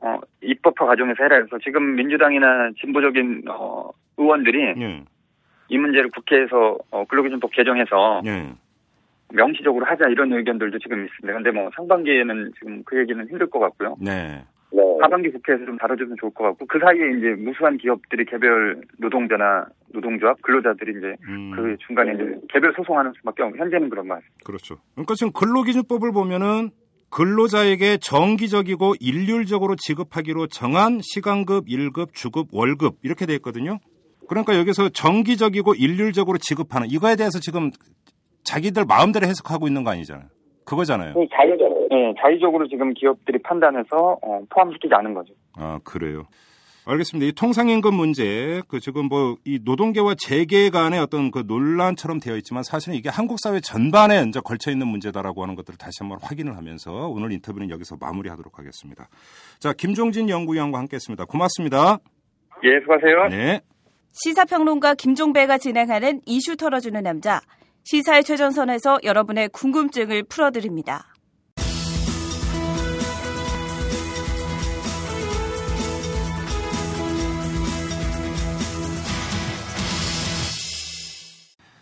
어, 0.00 0.20
입법화 0.42 0.86
과정에서 0.86 1.22
해라 1.24 1.36
해서 1.36 1.58
지금 1.62 1.94
민주당이나 1.96 2.70
진보적인 2.80 3.44
어, 3.48 3.90
의원들이 4.16 4.80
예. 4.80 5.04
이 5.68 5.78
문제를 5.78 6.10
국회에서 6.10 6.78
어, 6.90 7.04
근로기준법 7.06 7.50
개정해서 7.52 8.22
예. 8.26 8.52
명시적으로 9.32 9.84
하자 9.86 10.08
이런 10.08 10.32
의견들도 10.32 10.78
지금 10.78 11.04
있습니다. 11.04 11.32
근데 11.32 11.50
뭐 11.50 11.70
상반기에는 11.74 12.52
지금 12.58 12.82
그 12.84 12.98
얘기는 12.98 13.26
힘들 13.28 13.48
것 13.48 13.58
같고요. 13.58 13.96
네. 14.00 14.44
하반기 15.00 15.30
국회에서 15.30 15.64
좀 15.64 15.76
다뤄주면 15.78 16.16
좋을 16.20 16.32
것 16.32 16.44
같고 16.44 16.66
그 16.66 16.78
사이에 16.78 17.18
이제 17.18 17.28
무수한 17.40 17.78
기업들이 17.78 18.24
개별 18.24 18.82
노동자나 18.98 19.66
노동조합 19.92 20.40
근로자들이 20.42 20.98
이제 20.98 21.16
음. 21.28 21.52
그 21.54 21.76
중간에 21.86 22.14
이제 22.14 22.40
개별 22.48 22.72
소송하는 22.74 23.12
수밖에 23.16 23.42
없고 23.42 23.56
현재는 23.56 23.88
그런 23.88 24.08
것 24.08 24.14
같습니다. 24.14 24.36
그렇죠. 24.44 24.76
그러니까 24.94 25.14
지금 25.14 25.32
근로기준법을 25.32 26.12
보면은 26.12 26.70
근로자에게 27.10 27.98
정기적이고 27.98 28.94
일률적으로 29.00 29.76
지급하기로 29.76 30.48
정한 30.48 31.00
시간급, 31.02 31.64
일급, 31.68 32.12
주급, 32.12 32.48
월급 32.52 32.96
이렇게 33.02 33.26
돼 33.26 33.34
있거든요. 33.36 33.78
그러니까 34.28 34.58
여기서 34.58 34.88
정기적이고 34.88 35.74
일률적으로 35.74 36.36
지급하는 36.38 36.88
이거에 36.90 37.14
대해서 37.14 37.38
지금 37.38 37.70
자기들 38.46 38.84
마음대로 38.86 39.26
해석하고 39.26 39.66
있는 39.66 39.84
거 39.84 39.90
아니잖아요. 39.90 40.26
그거잖아요. 40.64 41.14
자유적, 41.32 41.88
예, 41.92 42.14
자유적으로 42.20 42.66
지금 42.68 42.92
기업들이 42.94 43.38
판단해서 43.42 44.18
어, 44.22 44.40
포함시키지 44.50 44.92
않은 44.94 45.14
거죠. 45.14 45.32
아, 45.56 45.78
그래요. 45.84 46.24
알겠습니다. 46.88 47.26
이 47.28 47.32
통상임금 47.32 47.94
문제, 47.94 48.62
그 48.68 48.78
지금 48.78 49.08
뭐 49.08 49.36
이 49.44 49.58
노동계와 49.64 50.14
재계 50.16 50.70
간의 50.70 51.00
어떤 51.00 51.32
그 51.32 51.42
논란처럼 51.46 52.20
되어 52.20 52.36
있지만 52.36 52.62
사실은 52.62 52.94
이게 52.96 53.08
한국 53.08 53.38
사회 53.40 53.58
전반에 53.60 54.24
이제 54.28 54.40
걸쳐 54.44 54.70
있는 54.70 54.86
문제다라고 54.86 55.42
하는 55.42 55.56
것들을 55.56 55.78
다시 55.78 55.98
한번 56.00 56.18
확인을 56.22 56.56
하면서 56.56 57.08
오늘 57.08 57.32
인터뷰는 57.32 57.70
여기서 57.70 57.96
마무리하도록 58.00 58.56
하겠습니다. 58.56 59.08
자, 59.58 59.72
김종진 59.72 60.28
연구위원과 60.28 60.78
함께했습니다. 60.78 61.24
고맙습니다. 61.24 61.98
예, 62.62 62.80
수고하세요. 62.80 63.28
네. 63.30 63.60
시사평론가 64.12 64.94
김종배가 64.94 65.58
진행하는 65.58 66.20
이슈 66.24 66.56
털어주는 66.56 67.02
남자. 67.02 67.40
시사의 67.86 68.24
최전선에서 68.24 68.98
여러분의 69.04 69.48
궁금증을 69.50 70.24
풀어드립니다. 70.24 71.14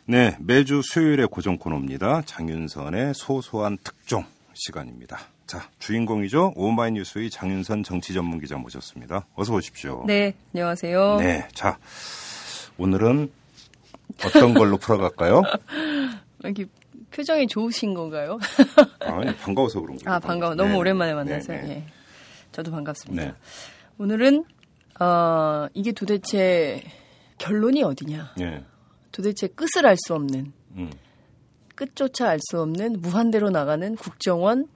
네, 0.05 0.37
매주 0.40 0.83
수요일의 0.85 1.29
고정 1.29 1.57
코너입니다. 1.57 2.21
장윤선의 2.27 3.14
소소한 3.14 3.79
특종 3.83 4.27
시간입니다. 4.53 5.19
자, 5.47 5.71
주인공이죠. 5.79 6.53
오마이뉴스의 6.55 7.31
장윤선 7.31 7.83
정치 7.83 8.12
전문 8.12 8.40
기자 8.40 8.59
모셨습니다. 8.59 9.27
어서 9.35 9.55
오십시오. 9.55 10.05
네, 10.07 10.35
안녕하세요. 10.53 11.17
네, 11.17 11.49
자, 11.55 11.79
오늘은 12.77 13.31
어떤 14.24 14.55
걸로 14.55 14.77
풀어갈까요? 14.77 15.42
이렇게 16.44 16.66
표정이 17.11 17.46
좋으신 17.46 17.94
건가요? 17.94 18.38
아니, 19.00 19.35
반가워서 19.37 19.81
그런 19.81 19.96
거예요. 19.98 20.14
아, 20.16 20.18
반가워. 20.18 20.55
너무 20.55 20.72
네, 20.72 20.77
오랜만에 20.79 21.14
만나서. 21.14 21.53
네, 21.53 21.62
네. 21.62 21.70
예. 21.70 21.85
저도 22.53 22.70
반갑습니다. 22.70 23.24
네. 23.24 23.33
오늘은 23.98 24.44
어, 25.00 25.66
이게 25.74 25.92
도대체 25.92 26.83
결론이 27.38 27.83
어디냐? 27.83 28.35
예. 28.40 28.64
도대체 29.12 29.46
끝을 29.48 29.87
알 29.87 29.96
수 29.96 30.14
없는 30.14 30.53
음. 30.77 30.90
끝조차 31.74 32.29
알 32.29 32.38
수 32.40 32.61
없는 32.61 33.00
무한대로 33.00 33.50
나가는 33.50 33.94
국정원 33.96 34.66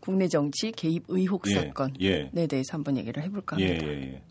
국내 0.00 0.28
정치 0.28 0.70
개입 0.72 1.04
의혹 1.08 1.48
예, 1.50 1.54
사건에 1.54 1.92
예. 2.00 2.30
대해서 2.46 2.74
한번 2.74 2.96
얘기를 2.98 3.22
해볼까 3.22 3.58
예, 3.60 3.66
합니다. 3.68 3.86
예, 3.86 3.92
예. 4.14 4.22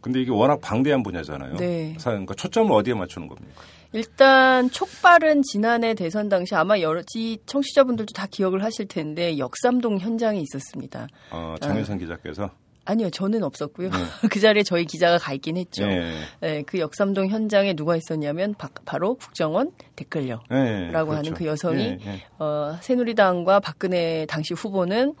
근데 0.00 0.20
이게 0.22 0.30
워낙 0.30 0.60
방대한 0.60 1.02
분야잖아요. 1.02 1.56
네. 1.56 1.94
그러니까 2.00 2.34
초점을 2.34 2.72
어디에 2.72 2.94
맞추는 2.94 3.28
겁니까? 3.28 3.60
일단 3.92 4.70
촉발은 4.70 5.42
지난해 5.42 5.94
대선 5.94 6.28
당시 6.28 6.54
아마 6.54 6.80
여러 6.80 7.02
지 7.02 7.38
청취자분들도 7.46 8.12
다 8.12 8.26
기억을 8.30 8.62
하실 8.62 8.86
텐데 8.86 9.38
역삼동 9.38 9.98
현장에 9.98 10.40
있었습니다. 10.40 11.08
어, 11.30 11.56
장윤선 11.60 11.98
기자께서 11.98 12.50
아니요, 12.84 13.10
저는 13.10 13.44
없었고요. 13.44 13.90
그 14.32 14.40
자리에 14.40 14.62
저희 14.62 14.84
기자가 14.84 15.18
가 15.18 15.32
있긴 15.32 15.56
했죠. 15.56 15.84
예. 15.84 16.12
네, 16.40 16.62
그 16.62 16.78
역삼동 16.78 17.28
현장에 17.28 17.74
누가 17.74 17.94
있었냐면 17.94 18.54
바, 18.54 18.98
로 18.98 19.14
국정원 19.14 19.70
댓글녀라고 19.96 20.44
예, 20.52 20.90
그렇죠. 20.90 21.12
하는 21.12 21.34
그 21.34 21.46
여성이 21.46 21.82
예, 21.82 21.98
예. 22.04 22.22
어, 22.38 22.76
새누리당과 22.80 23.60
박근혜 23.60 24.26
당시 24.26 24.54
후보는 24.54 25.14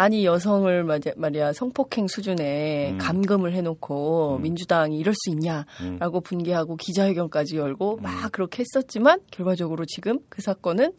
아니 0.00 0.24
여성을 0.24 0.82
말이야, 1.16 1.52
성폭행 1.52 2.08
수준의 2.08 2.92
음. 2.92 2.98
감금을 2.98 3.52
해놓고 3.52 4.36
음. 4.36 4.42
민주당이 4.42 4.96
이럴 4.96 5.12
수 5.12 5.28
있냐라고 5.28 6.22
분개하고 6.22 6.76
기자회견까지 6.76 7.58
열고 7.58 7.98
음. 7.98 8.02
막 8.02 8.32
그렇게 8.32 8.62
했었지만 8.62 9.20
결과적으로 9.30 9.84
지금 9.84 10.20
그 10.30 10.40
사건은 10.40 10.92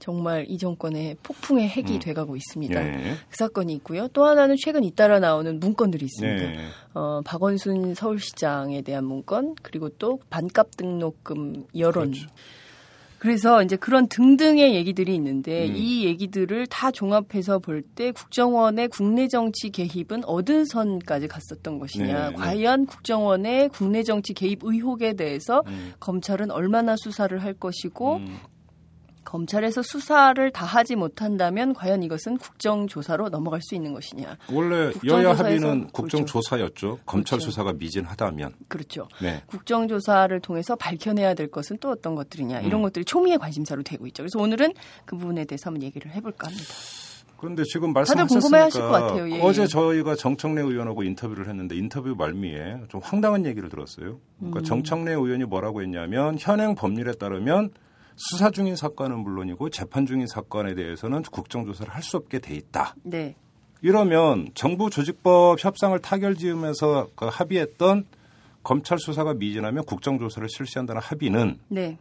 정말 0.00 0.44
이 0.48 0.58
정권의 0.58 1.18
폭풍의 1.22 1.68
핵이 1.68 1.92
음. 1.92 1.98
돼가고 2.00 2.34
있습니다. 2.34 2.84
예. 2.84 3.14
그 3.30 3.36
사건이 3.36 3.72
있고요. 3.74 4.08
또 4.08 4.24
하나는 4.24 4.56
최근 4.58 4.82
잇따라 4.82 5.20
나오는 5.20 5.60
문건들이 5.60 6.04
있습니다. 6.04 6.42
예. 6.42 6.58
어, 6.94 7.20
박원순 7.24 7.94
서울시장에 7.94 8.82
대한 8.82 9.04
문건 9.04 9.54
그리고 9.62 9.88
또 9.88 10.18
반값 10.30 10.76
등록금 10.76 11.66
여론. 11.76 12.10
그렇죠. 12.10 12.28
그래서 13.18 13.62
이제 13.62 13.76
그런 13.76 14.08
등등의 14.08 14.74
얘기들이 14.74 15.14
있는데 15.14 15.66
음. 15.66 15.74
이 15.76 16.04
얘기들을 16.04 16.66
다 16.68 16.90
종합해서 16.90 17.58
볼 17.58 17.82
때 17.94 18.12
국정원의 18.12 18.88
국내 18.88 19.28
정치 19.28 19.70
개입은 19.70 20.22
어느 20.24 20.64
선까지 20.64 21.26
갔었던 21.26 21.78
것이냐. 21.78 22.06
네, 22.06 22.30
네. 22.30 22.36
과연 22.36 22.86
국정원의 22.86 23.70
국내 23.70 24.02
정치 24.02 24.34
개입 24.34 24.60
의혹에 24.62 25.14
대해서 25.14 25.62
음. 25.66 25.92
검찰은 26.00 26.50
얼마나 26.50 26.96
수사를 26.96 27.36
할 27.42 27.54
것이고 27.54 28.16
음. 28.16 28.38
검찰에서 29.28 29.82
수사를 29.82 30.50
다 30.52 30.64
하지 30.64 30.96
못한다면 30.96 31.74
과연 31.74 32.02
이것은 32.02 32.38
국정조사로 32.38 33.28
넘어갈 33.28 33.60
수 33.60 33.74
있는 33.74 33.92
것이냐. 33.92 34.38
원래 34.50 34.90
여야 35.04 35.36
합의는 35.36 35.88
그렇죠. 35.88 35.92
국정조사였죠. 35.92 37.00
검찰 37.04 37.38
그렇죠. 37.38 37.50
수사가 37.50 37.74
미진하다면. 37.74 38.54
그렇죠. 38.68 39.06
네. 39.20 39.42
국정조사를 39.46 40.40
통해서 40.40 40.76
밝혀내야 40.76 41.34
될 41.34 41.50
것은 41.50 41.76
또 41.78 41.90
어떤 41.90 42.14
것들이냐. 42.14 42.60
이런 42.60 42.80
음. 42.80 42.82
것들이 42.84 43.04
초미의 43.04 43.36
관심사로 43.36 43.82
되고 43.82 44.06
있죠. 44.06 44.22
그래서 44.22 44.38
오늘은 44.38 44.72
그 45.04 45.18
부분에 45.18 45.44
대해서 45.44 45.68
한번 45.68 45.82
얘기를 45.82 46.10
해볼까 46.10 46.46
합니다. 46.46 46.74
그런데 47.36 47.62
지금 47.64 47.92
말씀하셨으니까 47.92 48.40
궁금해하실 48.40 48.80
것 48.80 48.88
같아요. 48.88 49.30
예, 49.30 49.40
어제 49.42 49.62
예. 49.62 49.66
저희가 49.66 50.14
정청래 50.16 50.62
의원하고 50.62 51.02
인터뷰를 51.02 51.48
했는데 51.48 51.76
인터뷰 51.76 52.14
말미에 52.16 52.78
좀 52.88 53.02
황당한 53.04 53.44
얘기를 53.44 53.68
들었어요. 53.68 54.20
그러니까 54.38 54.60
음. 54.60 54.64
정청래 54.64 55.12
의원이 55.12 55.44
뭐라고 55.44 55.82
했냐면 55.82 56.36
현행 56.40 56.74
법률에 56.74 57.12
따르면 57.12 57.70
수사 58.18 58.50
중인 58.50 58.76
사건은 58.76 59.20
물론이고 59.20 59.70
재판 59.70 60.04
중인 60.06 60.26
사건에 60.26 60.74
대해서는 60.74 61.22
국정조사를 61.22 61.94
할 61.94 62.02
수 62.02 62.16
없게 62.16 62.38
돼 62.40 62.54
있다. 62.54 62.94
네. 63.04 63.34
이러면 63.80 64.48
정부 64.54 64.90
조직법 64.90 65.62
협상을 65.64 65.96
타결지으면서 66.00 67.08
그 67.14 67.26
합의했던 67.26 68.06
검찰 68.64 68.98
수사가 68.98 69.34
미진하면 69.34 69.84
국정조사를 69.84 70.48
실시한다는 70.50 71.00
합의는 71.00 71.58
네. 71.68 71.96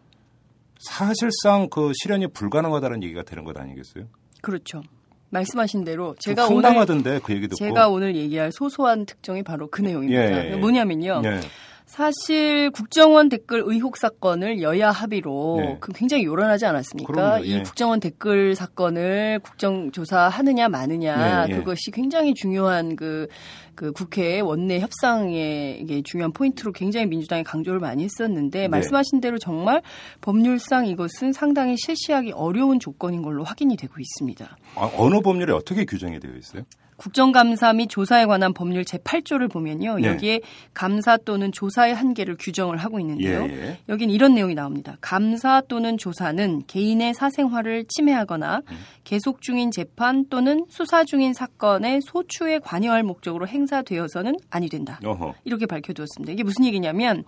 사실상 0.80 1.70
그 1.70 1.92
실현이 2.02 2.28
불가능하다는 2.28 3.04
얘기가 3.04 3.24
되는 3.24 3.44
것 3.44 3.58
아니겠어요? 3.58 4.06
그렇죠. 4.42 4.82
말씀하신 5.30 5.84
대로 5.84 6.16
좀 6.20 6.36
제가 6.36 6.46
오늘 6.48 6.66
황당하던데 6.66 7.20
그 7.24 7.34
얘기 7.34 7.48
듣고. 7.48 7.58
제가 7.58 7.90
오늘 7.90 8.16
얘기할 8.16 8.52
소소한 8.52 9.06
특종이 9.06 9.44
바로 9.44 9.68
그 9.70 9.82
내용입니다. 9.82 10.46
예, 10.46 10.52
예. 10.52 10.56
뭐냐면요. 10.56 11.22
예. 11.26 11.42
사실 11.88 12.70
국정원 12.72 13.30
댓글 13.30 13.64
의혹 13.66 13.96
사건을 13.96 14.62
여야 14.62 14.92
합의로 14.92 15.56
네. 15.58 15.78
그 15.80 15.94
굉장히 15.94 16.26
요란하지 16.26 16.66
않았습니까? 16.66 17.12
그럼요, 17.12 17.44
이 17.46 17.54
예. 17.54 17.64
국정원 17.64 18.02
댓글 18.02 18.56
사건을 18.56 19.40
국정조사 19.42 20.28
하느냐 20.28 20.68
마느냐 20.68 21.46
예, 21.48 21.54
예. 21.54 21.56
그것이 21.56 21.92
굉장히 21.92 22.34
중요한 22.34 22.98
그, 22.98 23.28
그 23.74 23.94
국회 23.94 24.42
원내 24.42 24.82
협상의 24.82 25.80
이게 25.82 26.02
중요한 26.04 26.34
포인트로 26.34 26.74
굉장히 26.74 27.06
민주당이 27.06 27.46
강조를 27.46 27.80
많이 27.80 28.04
했었는데 28.04 28.60
네. 28.60 28.68
말씀하신 28.68 29.22
대로 29.22 29.40
정말 29.40 29.82
법률상 30.20 30.88
이것은 30.88 31.32
상당히 31.32 31.78
실시하기 31.78 32.34
어려운 32.34 32.82
조건인 32.82 33.22
걸로 33.22 33.46
확인이 33.46 33.78
되고 33.78 33.94
있습니다. 33.98 34.58
아, 34.76 34.92
어느 34.98 35.22
법률에 35.22 35.54
어떻게 35.54 35.86
규정이 35.86 36.20
되어 36.20 36.32
있어요? 36.36 36.64
국정감사 36.98 37.74
및 37.74 37.88
조사에 37.90 38.26
관한 38.26 38.54
법률 38.54 38.84
제8조를 38.84 39.52
보면요. 39.52 39.98
네. 40.00 40.08
여기에 40.08 40.42
감사 40.74 41.18
또는 41.18 41.52
조사의 41.52 41.94
한계를 41.94 42.38
규정을 42.40 42.78
하고 42.78 43.00
있는데요. 43.00 43.44
예, 43.44 43.70
예. 43.70 43.80
여긴 43.88 44.10
이런 44.10 44.34
내용이 44.34 44.56
나옵니다. 44.56 44.98
감사 45.00 45.62
또는 45.62 45.98
조사는 45.98 46.64
개인의 46.68 47.14
사생활을 47.14 47.86
침해하거나 47.88 48.62
음. 48.70 48.78
계속 49.04 49.42
중인 49.42 49.72
재판 49.72 50.26
또는 50.30 50.66
수사 50.70 51.04
중인 51.04 51.34
사건의 51.34 52.02
소추에 52.02 52.60
관여할 52.60 53.04
목적으로 53.04 53.48
행사되어서는 53.48 54.36
아니 54.50 54.68
된다. 54.68 55.00
어허. 55.06 55.36
이렇게 55.46 55.66
밝혀두었습니다. 55.66 56.34
이게 56.34 56.44
무슨 56.44 56.66
얘기냐면 56.66 57.24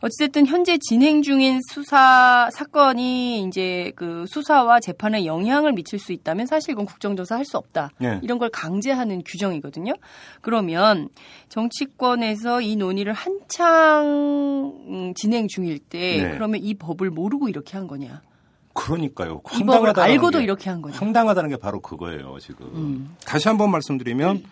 어쨌든 0.00 0.46
현재 0.46 0.76
진행 0.78 1.22
중인 1.22 1.60
수사 1.72 2.48
사건이 2.52 3.44
이제 3.44 3.90
그 3.96 4.26
수사와 4.28 4.80
재판에 4.80 5.24
영향을 5.24 5.72
미칠 5.72 5.98
수 5.98 6.12
있다면 6.12 6.46
사실 6.46 6.72
이건 6.72 6.84
국정조사 6.84 7.36
할 7.36 7.44
수 7.44 7.58
없다. 7.58 7.90
예. 8.02 8.20
이런 8.22 8.38
걸 8.38 8.48
강제하는 8.48 9.13
규정이거든요. 9.24 9.94
그러면 10.40 11.08
정치권에서 11.48 12.60
이 12.60 12.76
논의를 12.76 13.12
한창 13.12 14.72
음, 14.88 15.14
진행 15.14 15.48
중일 15.48 15.78
때 15.78 16.22
네. 16.22 16.30
그러면 16.32 16.60
이 16.62 16.74
법을 16.74 17.10
모르고 17.10 17.48
이렇게 17.48 17.76
한 17.76 17.86
거냐? 17.86 18.22
그러니까요. 18.72 19.40
이 19.54 19.58
법을 19.60 19.72
황당하다는 19.72 20.10
알고도 20.10 20.38
게, 20.38 20.44
이렇게 20.44 20.70
한 20.70 20.82
거냐? 20.82 20.96
황당하다는 20.96 21.50
게 21.50 21.56
바로 21.56 21.80
그거예요, 21.80 22.38
지금. 22.40 22.66
음. 22.74 23.16
다시 23.24 23.48
한번 23.48 23.70
말씀드리면 23.70 24.42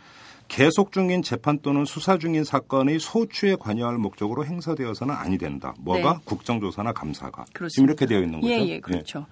계속 0.48 0.92
중인 0.92 1.22
재판 1.22 1.58
또는 1.60 1.84
수사 1.84 2.18
중인 2.18 2.44
사건의 2.44 3.00
소추에 3.00 3.56
관여할 3.58 3.96
목적으로 3.96 4.44
행사되어서는 4.44 5.14
아니 5.14 5.38
된다. 5.38 5.74
뭐가 5.78 6.12
네. 6.12 6.18
국정조사나 6.24 6.92
감사가. 6.92 7.44
지금 7.46 7.54
그렇습니다. 7.54 7.90
이렇게 7.90 8.06
되어 8.06 8.20
있는 8.20 8.40
거죠. 8.40 8.52
예, 8.52 8.58
예, 8.66 8.80
그렇죠. 8.80 9.26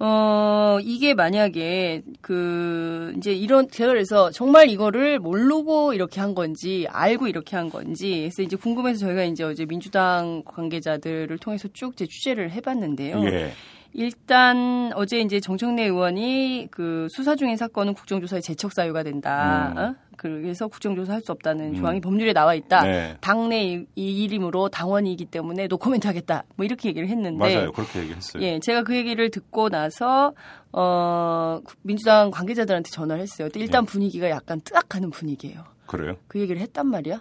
어, 0.00 0.78
이게 0.80 1.12
만약에 1.14 2.02
그 2.20 3.12
이제 3.16 3.32
이런 3.32 3.68
제가 3.68 3.92
그래서 3.92 4.30
정말 4.30 4.68
이거를 4.68 5.18
모르고 5.18 5.92
이렇게 5.92 6.20
한 6.20 6.34
건지 6.34 6.86
알고 6.90 7.26
이렇게 7.26 7.56
한 7.56 7.68
건지 7.68 8.20
그래서 8.20 8.42
이제 8.42 8.56
궁금해서 8.56 9.00
저희가 9.00 9.24
이제 9.24 9.42
어제 9.42 9.66
민주당 9.66 10.42
관계자들을 10.44 11.36
통해서 11.38 11.68
쭉 11.72 11.94
이제 11.94 12.06
취재를 12.06 12.52
해봤는데요. 12.52 13.24
예. 13.24 13.52
일단 13.92 14.92
어제 14.94 15.20
이제 15.20 15.40
정청래 15.40 15.84
의원이 15.84 16.68
그 16.70 17.08
수사 17.10 17.34
중인 17.36 17.56
사건은 17.56 17.94
국정조사에 17.94 18.40
제척 18.40 18.72
사유가 18.72 19.02
된다. 19.02 19.72
음. 19.72 19.78
어? 19.78 19.94
그래서 20.16 20.66
국정조사 20.66 21.12
할 21.14 21.20
수 21.22 21.30
없다는 21.32 21.70
음. 21.70 21.74
조항이 21.76 22.00
법률에 22.00 22.32
나와 22.32 22.54
있다. 22.54 22.82
네. 22.82 23.16
당내 23.20 23.84
이- 23.94 24.24
이름으로 24.24 24.68
당원이기 24.68 25.26
때문에 25.26 25.66
노코멘트 25.68 26.06
하겠다. 26.06 26.44
뭐 26.56 26.64
이렇게 26.66 26.88
얘기를 26.88 27.08
했는데 27.08 27.38
맞아요. 27.56 27.72
그렇게 27.72 28.00
얘기했어요. 28.00 28.42
예, 28.42 28.58
제가 28.60 28.82
그 28.82 28.94
얘기를 28.96 29.30
듣고 29.30 29.68
나서 29.68 30.32
어 30.72 31.60
민주당 31.82 32.30
관계자들한테 32.30 32.90
전화를 32.90 33.22
했어요. 33.22 33.48
일단 33.54 33.84
네. 33.84 33.90
분위기가 33.92 34.28
약간 34.30 34.60
뜨악하는 34.60 35.10
분위기예요. 35.10 35.64
그래요? 35.86 36.16
그 36.28 36.38
얘기를 36.40 36.60
했단 36.60 36.86
말이야. 36.86 37.20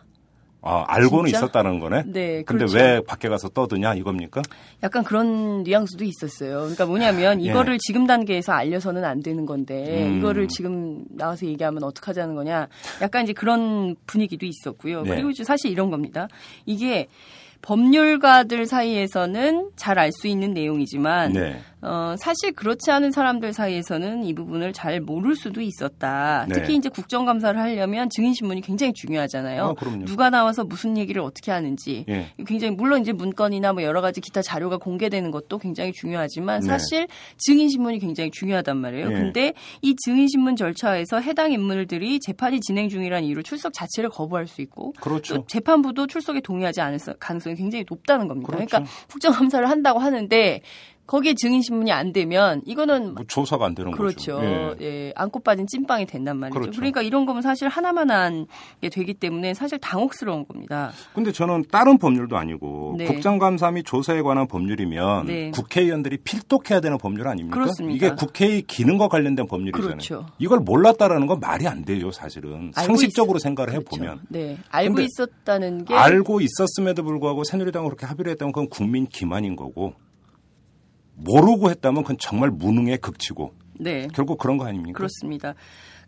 아, 0.62 0.84
알고는 0.88 1.28
진짜? 1.28 1.38
있었다는 1.39 1.80
거네? 1.80 2.04
네, 2.08 2.43
근데 2.43 2.65
그렇죠. 2.65 2.78
왜 2.78 3.00
밖에 3.02 3.30
가서 3.30 3.48
떠드냐 3.50 3.93
이겁니까? 3.93 4.41
약간 4.84 5.04
그런 5.04 5.63
뉘앙스도 5.63 6.04
있었어요. 6.04 6.60
그러니까 6.60 6.86
뭐냐면 6.86 7.39
예. 7.41 7.50
이거를 7.50 7.78
지금 7.80 8.06
단계에서 8.08 8.54
알려서는 8.54 9.06
안 9.06 9.22
되는 9.22 9.46
건데 9.46 10.06
음. 10.08 10.17
이거를 10.17 10.48
지금 10.48 11.04
나와서 11.10 11.46
얘기하면 11.46 11.84
어떡하자는 11.84 12.36
거냐. 12.36 12.67
약간 13.02 13.24
이제 13.24 13.34
그런 13.34 13.96
분위기도 14.08 14.46
있었고요. 14.46 15.04
네. 15.04 15.12
그리고 15.12 15.30
이제 15.30 15.43
사실 15.43 15.72
이런 15.72 15.89
겁니다. 15.89 16.28
이게 16.65 17.08
법률가들 17.62 18.65
사이에서는 18.65 19.72
잘 19.76 19.98
알 20.00 20.12
수 20.12 20.28
있는 20.28 20.54
내용이지만 20.54 21.34
네. 21.34 21.60
어, 21.88 22.15
사실 22.17 22.52
그렇지 22.52 22.91
않은 22.91 23.12
사람들 23.12 23.54
사이에서는 23.54 24.23
이 24.23 24.34
부분을 24.34 24.73
잘 24.73 25.00
모를 25.00 25.36
수도 25.36 25.62
있었다. 25.62 26.45
네. 26.50 26.56
특히 26.56 26.76
이제 26.76 26.89
국정감사를 26.89 27.60
하려면 27.60 28.10
증인신문이 28.10 28.62
굉장히 28.62 28.93
중요하잖아요. 28.93 29.63
아, 29.63 29.73
그럼요. 29.73 30.06
누가 30.06 30.30
나와서 30.30 30.63
무슨 30.63 30.97
얘기를 30.97 31.21
어떻게 31.21 31.52
하는지. 31.52 32.06
예. 32.10 32.28
굉장히 32.45 32.76
물론 32.76 33.02
이제 33.02 33.13
문건이나 33.13 33.73
뭐 33.73 33.84
여러 33.84 34.02
가지 34.02 34.21
기타 34.21 34.41
자료가 34.41 34.78
공개되는 34.78 35.32
것도 35.32 35.58
굉장히 35.58 35.93
중요하지만 35.93 36.60
네. 36.60 36.67
사실 36.67 37.08
증인 37.38 37.69
신문이 37.69 38.00
굉장히 38.00 38.32
중요하단 38.32 38.78
말이에요. 38.78 39.08
예. 39.08 39.13
근데 39.13 39.54
이 39.82 39.95
증인 39.95 40.28
신문 40.28 40.56
절차에서 40.56 41.21
해당 41.21 41.52
인물들이 41.52 42.19
재판이 42.19 42.60
진행 42.60 42.89
중이라는 42.89 43.28
이유로 43.28 43.43
출석 43.43 43.73
자체를 43.73 44.10
거부할 44.10 44.47
수 44.47 44.62
있고 44.62 44.93
그렇죠. 45.00 45.36
또 45.36 45.45
재판부도 45.47 46.08
출석에 46.08 46.41
동의하지 46.41 46.82
않을 46.82 47.00
가능성이 47.19 47.56
굉장히 47.56 47.86
높다는 47.89 48.28
겁니다. 48.28 48.52
그렇죠. 48.52 48.67
그러니까 48.67 48.91
국정감사를 49.10 49.69
한다고 49.69 50.00
하는데 50.00 50.62
거기에 51.08 51.34
증인 51.34 51.62
신문이 51.62 51.91
안 51.91 52.13
되면 52.13 52.62
이거는 52.65 53.15
뭐 53.15 53.24
조사가 53.28 53.65
안 53.65 53.74
되는 53.74 53.91
그렇죠. 53.91 54.36
거죠. 54.38 54.76
예. 54.82 54.86
예. 54.86 55.13
안고 55.15 55.39
빠진 55.39 55.65
찐빵이 55.65 56.06
된단 56.06 56.38
말이죠. 56.38 56.60
그렇죠. 56.60 56.78
그러니까 56.78 57.02
이런 57.02 57.26
거면 57.26 57.41
사실 57.41 57.67
하나만 57.67 58.12
한 58.12 58.48
게 58.82 58.89
되기 58.89 59.13
때문에 59.13 59.54
사실 59.54 59.80
당혹스러운 59.80 60.46
겁니다. 60.46 60.91
근데 61.13 61.32
저는 61.32 61.65
다른 61.72 61.98
법률도 61.98 62.38
아니고 62.38 62.96
네. 62.98 63.06
국정감사 63.06 63.72
및 63.72 63.84
조사에 63.86 64.22
관한 64.22 64.48
법률이면 64.48 65.26
네. 65.26 65.52
국회의원들이 65.52 66.17
필독해야 66.17 66.80
되는 66.80 66.98
법률 66.98 67.28
아닙니까? 67.28 67.58
그렇습니다. 67.58 67.96
이게 67.96 68.15
국회의 68.15 68.62
기능과 68.62 69.08
관련된 69.08 69.48
법률이잖아요. 69.48 69.98
그렇죠. 69.98 70.26
이걸 70.38 70.60
몰랐다라는 70.60 71.28
건 71.28 71.39
말이 71.39 71.67
안 71.67 71.86
돼요, 71.86 72.12
사실은. 72.12 72.72
상식적으로 72.76 73.38
있... 73.38 73.41
생각을 73.41 73.74
해 73.74 73.80
보면. 73.80 74.17
그렇죠. 74.17 74.24
네. 74.30 74.58
알고 74.70 75.00
있었다는 75.00 75.86
게 75.86 75.93
알고 75.96 76.41
있었음에도 76.41 77.04
불구하고 77.04 77.43
새누리당은 77.43 77.88
그렇게 77.89 78.06
합의를 78.06 78.32
했다면 78.34 78.52
그건 78.52 78.70
국민 78.70 79.08
기만인 79.08 79.56
거고 79.56 79.93
모르고 81.17 81.69
했다면 81.69 82.03
그건 82.03 82.17
정말 82.19 82.51
무능의 82.51 82.99
극치고 82.99 83.53
네. 83.80 84.08
결국 84.13 84.38
그런 84.38 84.58
거 84.58 84.65
아닙니까? 84.65 84.97
그렇습니다. 84.97 85.53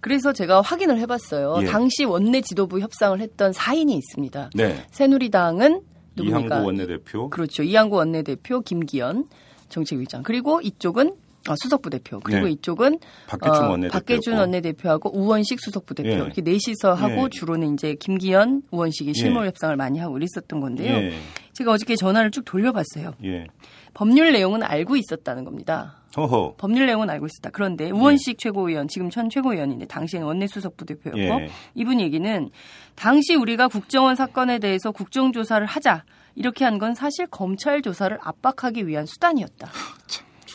그래서 0.02 0.32
제가 0.32 0.62
확인을 0.62 0.98
해봤어요. 1.00 1.60
예. 1.62 1.66
당시 1.66 2.06
원내 2.06 2.42
지도부 2.42 2.80
협상을 2.80 3.20
했던 3.20 3.52
사인이 3.52 3.94
있습니다. 3.94 4.52
네. 4.56 4.86
새누리당은 4.92 5.82
누굽니까? 6.16 6.56
이항구 6.56 6.66
원내대표. 6.68 7.30
그렇죠. 7.30 7.64
이항구 7.64 7.98
원내대표 7.98 8.62
김기현 8.62 9.26
정책위장. 9.68 10.24
그리고 10.24 10.62
이쪽은 10.62 11.16
어, 11.48 11.56
수석부 11.62 11.90
대표 11.90 12.20
그리고 12.20 12.46
네. 12.46 12.52
이쪽은 12.52 13.00
박계준 13.28 13.64
어, 13.64 13.70
원내대표 13.70 13.94
박계준 13.94 14.38
원내대표하고 14.38 15.18
우원식 15.18 15.60
수석부 15.62 15.96
대표 15.96 16.10
예. 16.10 16.14
이렇게 16.16 16.42
넷이서 16.42 16.94
하고 16.94 17.24
예. 17.26 17.30
주로는 17.30 17.74
이제 17.74 17.96
김기현 17.96 18.64
우원식이 18.72 19.14
실무 19.14 19.44
예. 19.44 19.48
협상을 19.48 19.76
많이 19.78 20.00
하고 20.00 20.18
이랬었던 20.18 20.60
건데요. 20.60 20.98
예. 20.98 21.14
제가 21.54 21.72
어저께 21.72 21.96
전화를 21.96 22.32
쭉 22.32 22.44
돌려봤어요. 22.46 23.14
예. 23.90 23.94
법률 23.94 24.32
내용은 24.32 24.64
알고 24.64 24.96
있었다는 24.96 25.44
겁니다. 25.46 25.96
어허. 26.18 26.56
법률 26.58 26.88
내용은 26.88 27.10
알고 27.10 27.28
있었다. 27.28 27.50
그런데 27.52 27.92
우원식 27.92 28.40
최고위원 28.40 28.88
지금 28.88 29.10
현 29.14 29.30
최고위원인데 29.30 29.86
당시에는 29.86 30.28
원내수석부 30.28 30.86
대표였고 30.86 31.20
예. 31.44 31.50
이분 31.76 32.00
얘기는 32.00 32.50
당시 32.96 33.36
우리가 33.36 33.68
국정원 33.68 34.16
사건에 34.16 34.58
대해서 34.60 34.92
국정조사를 34.92 35.66
하자 35.68 36.04
이렇게 36.36 36.66
한 36.66 36.80
건 36.80 36.96
사실 36.96 37.28
검찰 37.28 37.82
조사를 37.82 38.18
압박하기 38.22 38.88
위한 38.88 39.06
수단이었다. 39.06 39.70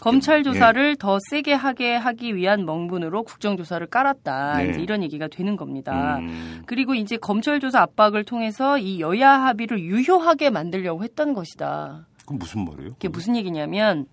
검찰 0.01 0.42
조사를 0.42 0.90
예. 0.90 0.94
더 0.99 1.18
세게 1.31 1.53
하게 1.55 1.94
하기 1.94 2.35
위한 2.37 2.64
명분으로 2.66 3.23
국정조사를 3.23 3.87
깔았다. 3.87 4.59
네. 4.59 4.70
이제 4.70 4.81
이런 4.81 5.03
얘기가 5.03 5.29
되는 5.29 5.57
겁니다. 5.57 6.18
음. 6.18 6.62
그리고 6.66 6.94
이제 6.94 7.16
검찰 7.16 7.61
조사 7.61 7.81
압박을 7.81 8.25
통해서 8.25 8.77
이 8.77 9.01
여야 9.01 9.31
합의를 9.44 9.81
유효하게 9.81 10.51
만들려고 10.51 11.05
했던 11.05 11.33
것이다. 11.33 12.07
그럼 12.27 12.39
무슨 12.39 12.65
말이에요? 12.65 12.93
그게 12.95 13.09
무슨 13.09 13.37
얘기냐면 13.37 14.07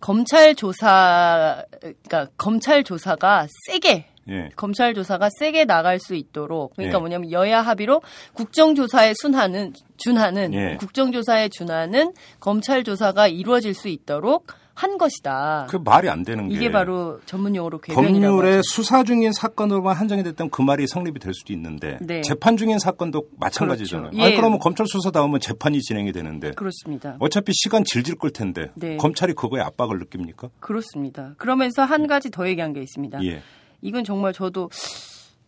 검찰 0.00 0.54
조사 0.54 1.64
그러니까 1.80 2.28
검찰 2.36 2.84
조사가 2.84 3.46
세게 3.66 4.06
예. 4.28 4.50
검찰 4.56 4.94
조사가 4.94 5.28
세게 5.38 5.64
나갈 5.64 5.98
수 6.00 6.14
있도록 6.14 6.74
그러니까 6.74 6.98
예. 6.98 7.00
뭐냐면 7.00 7.30
여야 7.30 7.62
합의로 7.62 8.02
국정조사에 8.34 9.14
순하는 9.20 9.72
준하는 9.96 10.54
예. 10.54 10.76
국정조사에 10.76 11.48
준하는 11.48 12.12
검찰 12.40 12.84
조사가 12.84 13.28
이루어질 13.28 13.74
수 13.74 13.88
있도록 13.88 14.46
한 14.76 14.98
것이다. 14.98 15.66
그 15.70 15.76
말이 15.82 16.10
안 16.10 16.22
되는 16.22 16.48
게 16.48 16.54
이게 16.54 16.70
바로 16.70 17.18
전문 17.24 17.56
용어로 17.56 17.78
법률에 17.78 18.60
수사 18.62 19.04
중인 19.04 19.32
사건으로만 19.32 19.96
한정이 19.96 20.22
됐다면 20.22 20.50
그 20.50 20.60
말이 20.60 20.86
성립이 20.86 21.18
될 21.18 21.32
수도 21.32 21.54
있는데 21.54 21.96
네. 22.02 22.20
재판 22.20 22.58
중인 22.58 22.78
사건도 22.78 23.24
마찬가지잖아요. 23.38 24.10
그렇죠. 24.10 24.22
예. 24.22 24.26
아니, 24.26 24.36
그러면 24.36 24.58
검찰 24.58 24.86
수사 24.86 25.10
다음은 25.10 25.40
재판이 25.40 25.80
진행이 25.80 26.12
되는데 26.12 26.50
그렇습니다. 26.50 27.16
어차피 27.20 27.52
시간 27.54 27.84
질질 27.84 28.16
끌 28.16 28.30
텐데 28.30 28.70
네. 28.74 28.98
검찰이 28.98 29.32
그거에 29.32 29.62
압박을 29.62 29.98
느낍니까? 29.98 30.50
그렇습니다. 30.60 31.32
그러면서 31.38 31.82
한 31.82 32.06
가지 32.06 32.30
더 32.30 32.46
얘기한 32.46 32.74
게 32.74 32.82
있습니다. 32.82 33.24
예. 33.24 33.42
이건 33.80 34.04
정말 34.04 34.34
저도 34.34 34.68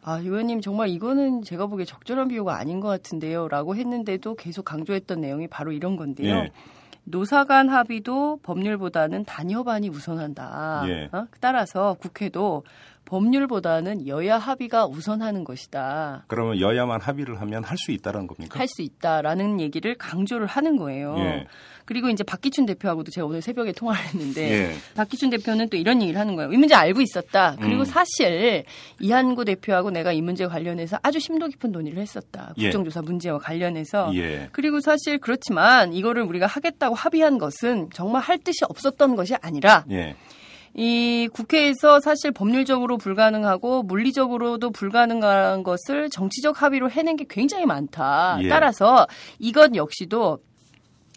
아, 0.03 0.21
의원님 0.21 0.63
정말 0.63 0.89
이거는 0.89 1.43
제가 1.43 1.67
보기에 1.67 1.85
적절한 1.85 2.29
비유가 2.29 2.57
아닌 2.59 2.81
것 2.81 2.89
같은데요. 2.89 3.49
라고 3.49 3.77
했는데도 3.77 4.37
계속 4.37 4.65
강조했던 4.65 5.21
내용이 5.21 5.49
바로 5.49 5.71
이런 5.73 5.97
건데요. 5.97 6.35
예. 6.35 6.51
노사 7.11 7.45
간 7.45 7.69
합의도 7.69 8.41
법률보다는 8.43 9.25
단협안이 9.25 9.89
우선한다. 9.89 10.85
예. 10.89 11.09
어? 11.13 11.27
따라서 11.41 11.95
국회도 12.01 12.65
법률보다는 13.09 14.07
여야 14.07 14.39
합의가 14.39 14.87
우선하는 14.87 15.45
것이다. 15.45 16.25
그러면 16.29 16.61
여야만 16.61 17.01
합의를 17.01 17.41
하면 17.41 17.65
할 17.65 17.79
수 17.79 17.93
있다는 17.93 18.27
겁니까? 18.27 18.59
할 18.59 18.67
수 18.69 18.83
있다라는 18.83 19.61
얘기를 19.61 19.95
강조를 19.95 20.47
하는 20.47 20.77
거예요. 20.77 21.15
예. 21.19 21.47
그리고 21.85 22.11
이제 22.11 22.23
박기춘 22.23 22.67
대표하고도 22.67 23.11
제가 23.11 23.27
오늘 23.27 23.41
새벽에 23.41 23.73
통화를 23.73 24.05
했는데 24.09 24.51
예. 24.51 24.75
박기춘 24.95 25.31
대표는 25.31 25.71
또 25.71 25.77
이런 25.79 26.03
얘기를 26.03 26.21
하는 26.21 26.37
거예요. 26.37 26.53
이 26.53 26.57
문제 26.59 26.75
알고 26.75 27.01
있었다. 27.01 27.57
그리고 27.61 27.83
음. 27.83 27.85
사실 27.87 28.65
이한구 29.01 29.47
대표하고 29.47 29.91
내가 29.91 30.13
이 30.13 30.21
문제 30.21 30.47
관련해서 30.47 30.99
아주 31.03 31.19
심도 31.19 31.47
깊은 31.47 31.73
논의를 31.73 32.03
했었다. 32.03 32.53
예. 32.59 32.65
국정조사 32.65 33.01
문제와 33.03 33.39
관련해서. 33.39 34.11
예. 34.17 34.49
그리고 34.53 34.81
사실 34.81 35.19
그렇지만 35.19 35.95
이거를 35.95 36.25
우리가 36.25 36.47
하겠다고 36.47 36.95
합의한 36.95 37.39
것은 37.39 37.89
정말 37.95 38.21
할 38.23 38.37
뜻이 38.39 38.65
없었던 38.69 39.17
것이 39.17 39.35
아니라 39.41 39.85
예. 39.91 40.15
이 40.75 41.29
국회에서 41.33 42.01
사실 42.01 42.31
법률적으로 42.31 42.99
불가능하고 42.99 43.83
물리적으로도 43.83 44.71
불가능한 44.71 45.63
것을 45.63 46.11
정치적 46.11 46.63
합의로 46.63 46.91
해낸 46.91 47.17
게 47.17 47.25
굉장히 47.29 47.67
많다. 47.67 48.39
예. 48.43 48.49
따라서 48.49 49.07
이것 49.39 49.75
역시도 49.75 50.39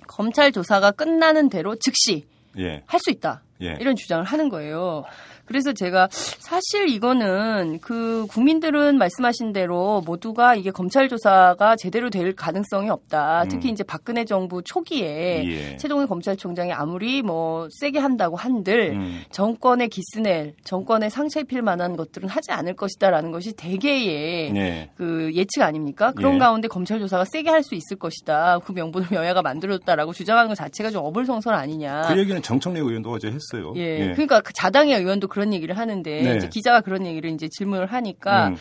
검찰 0.07 0.51
조사가 0.51 0.91
끝나는 0.91 1.49
대로 1.49 1.75
즉시 1.75 2.25
예. 2.57 2.83
할수 2.85 3.11
있다. 3.11 3.41
예. 3.61 3.77
이런 3.79 3.95
주장을 3.95 4.23
하는 4.23 4.49
거예요. 4.49 5.05
그래서 5.51 5.73
제가 5.73 6.07
사실 6.11 6.87
이거는 6.87 7.79
그 7.81 8.25
국민들은 8.29 8.97
말씀하신 8.97 9.51
대로 9.51 10.01
모두가 10.05 10.55
이게 10.55 10.71
검찰 10.71 11.09
조사가 11.09 11.75
제대로 11.75 12.09
될 12.09 12.33
가능성이 12.33 12.89
없다. 12.89 13.43
음. 13.43 13.49
특히 13.49 13.69
이제 13.69 13.83
박근혜 13.83 14.23
정부 14.23 14.61
초기에 14.63 15.43
예. 15.45 15.77
최동일 15.77 16.07
검찰총장이 16.07 16.71
아무리 16.71 17.21
뭐 17.21 17.67
세게 17.79 17.99
한다고 17.99 18.37
한들 18.37 18.91
음. 18.93 19.21
정권의 19.31 19.89
기스낼, 19.89 20.53
정권의 20.63 21.09
상처 21.09 21.41
입힐 21.41 21.61
만한 21.61 21.97
것들은 21.97 22.29
하지 22.29 22.51
않을 22.51 22.75
것이다라는 22.75 23.31
것이 23.31 23.51
대개의 23.53 24.53
네. 24.53 24.89
그 24.95 25.31
예측 25.33 25.63
아닙니까? 25.63 26.13
그런 26.13 26.35
예. 26.35 26.39
가운데 26.39 26.67
검찰 26.67 26.99
조사가 26.99 27.25
세게 27.25 27.49
할 27.49 27.61
수 27.61 27.75
있을 27.75 27.97
것이다. 27.97 28.59
그 28.65 28.71
명분을 28.71 29.11
여야가 29.11 29.41
만들었다라고 29.41 30.13
주장하는 30.13 30.49
것 30.49 30.55
자체가 30.55 30.89
좀 30.89 31.05
어불성설 31.05 31.53
아니냐. 31.53 32.03
그 32.07 32.17
얘기는 32.17 32.41
정청래 32.41 32.79
의원도 32.79 33.11
어제 33.11 33.27
했어요. 33.27 33.73
예. 33.75 33.81
예. 33.99 34.11
그러니까 34.13 34.41
그 34.41 34.53
자당의 34.53 34.97
의원도 34.97 35.27
그런 35.27 35.40
그런 35.41 35.53
얘기를 35.53 35.75
하는데 35.75 36.21
네. 36.21 36.37
이제 36.37 36.47
기자가 36.47 36.81
그런 36.81 37.07
얘기를 37.07 37.31
이제 37.31 37.47
질문을 37.49 37.87
하니까 37.87 38.49
음. 38.49 38.57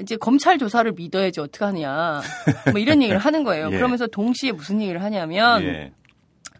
이제 0.00 0.16
검찰 0.16 0.58
조사를 0.58 0.92
믿어야지 0.92 1.40
어떡 1.40 1.62
하느냐 1.62 2.20
뭐 2.70 2.80
이런 2.80 3.02
얘기를 3.02 3.18
하는 3.18 3.42
거예요. 3.42 3.66
예. 3.72 3.76
그러면서 3.76 4.06
동시에 4.06 4.52
무슨 4.52 4.80
얘기를 4.80 5.02
하냐면 5.02 5.62
예. 5.64 5.92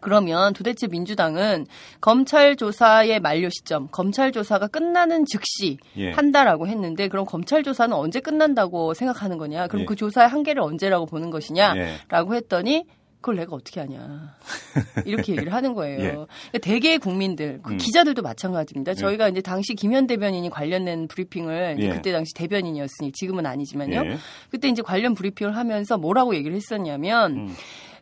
그러면 0.01 0.51
도대체 0.53 0.87
민주당은 0.87 1.67
검찰 2.01 2.57
조사의 2.57 3.21
만료 3.21 3.47
시점, 3.49 3.87
검찰 3.91 4.33
조사가 4.33 4.67
끝나는 4.67 5.25
즉시 5.25 5.77
예. 5.95 6.11
한다라고 6.11 6.67
했는데 6.67 7.07
그럼 7.07 7.25
검찰 7.25 7.63
조사는 7.63 7.95
언제 7.95 8.19
끝난다고 8.19 8.93
생각하는 8.93 9.37
거냐? 9.37 9.67
그럼 9.67 9.83
예. 9.83 9.85
그 9.85 9.95
조사의 9.95 10.27
한계를 10.27 10.61
언제라고 10.61 11.05
보는 11.05 11.29
것이냐라고 11.29 12.33
예. 12.33 12.37
했더니 12.37 12.85
그걸 13.21 13.35
내가 13.35 13.55
어떻게 13.55 13.79
하냐. 13.79 14.35
이렇게 15.05 15.33
얘기를 15.33 15.53
하는 15.53 15.73
거예요. 15.75 15.99
예. 15.99 16.09
그러니까 16.09 16.57
대개의 16.61 16.97
국민들, 16.97 17.59
그 17.61 17.73
음. 17.73 17.77
기자들도 17.77 18.23
마찬가지입니다. 18.23 18.91
예. 18.91 18.95
저희가 18.95 19.29
이제 19.29 19.41
당시 19.41 19.75
김현 19.75 20.07
대변인이 20.07 20.49
관련된 20.49 21.07
브리핑을 21.07 21.77
예. 21.79 21.89
그때 21.89 22.11
당시 22.11 22.33
대변인이었으니 22.33 23.11
지금은 23.13 23.45
아니지만요. 23.45 24.05
예. 24.05 24.17
그때 24.49 24.67
이제 24.67 24.81
관련 24.81 25.13
브리핑을 25.13 25.55
하면서 25.55 25.97
뭐라고 25.97 26.35
얘기를 26.35 26.55
했었냐면 26.55 27.37
음. 27.37 27.55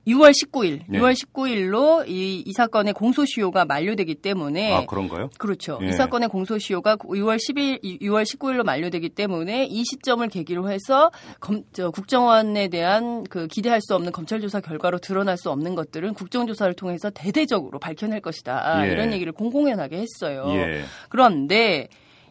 6월 0.07 0.31
19일, 0.31 0.81
네. 0.87 0.99
6월 0.99 1.13
19일로 1.13 2.07
이, 2.07 2.43
이 2.45 2.53
사건의 2.53 2.93
공소시효가 2.93 3.65
만료되기 3.65 4.15
때문에 4.15 4.73
아 4.73 4.85
그런가요? 4.85 5.29
그렇죠. 5.37 5.79
예. 5.81 5.89
이 5.89 5.91
사건의 5.91 6.29
공소시효가 6.29 6.97
6월 6.97 7.37
10일, 7.37 8.01
6월 8.01 8.23
19일로 8.23 8.63
만료되기 8.63 9.09
때문에 9.09 9.65
이 9.65 9.83
시점을 9.83 10.27
계기로 10.29 10.69
해서 10.69 11.11
검, 11.39 11.63
저, 11.73 11.91
국정원에 11.91 12.67
대한 12.69 13.23
그 13.23 13.47
기대할 13.47 13.81
수 13.81 13.95
없는 13.95 14.11
검찰 14.11 14.41
조사 14.41 14.59
결과로 14.59 14.99
드러날 14.99 15.37
수 15.37 15.49
없는 15.51 15.75
것들은 15.75 16.13
국정 16.13 16.47
조사를 16.47 16.73
통해서 16.73 17.09
대대적으로 17.09 17.79
밝혀낼 17.79 18.21
것이다. 18.21 18.87
예. 18.87 18.91
이런 18.91 19.13
얘기를 19.13 19.31
공공연하게 19.33 19.97
했어요. 19.97 20.45
예. 20.49 20.83
그런데 21.09 21.87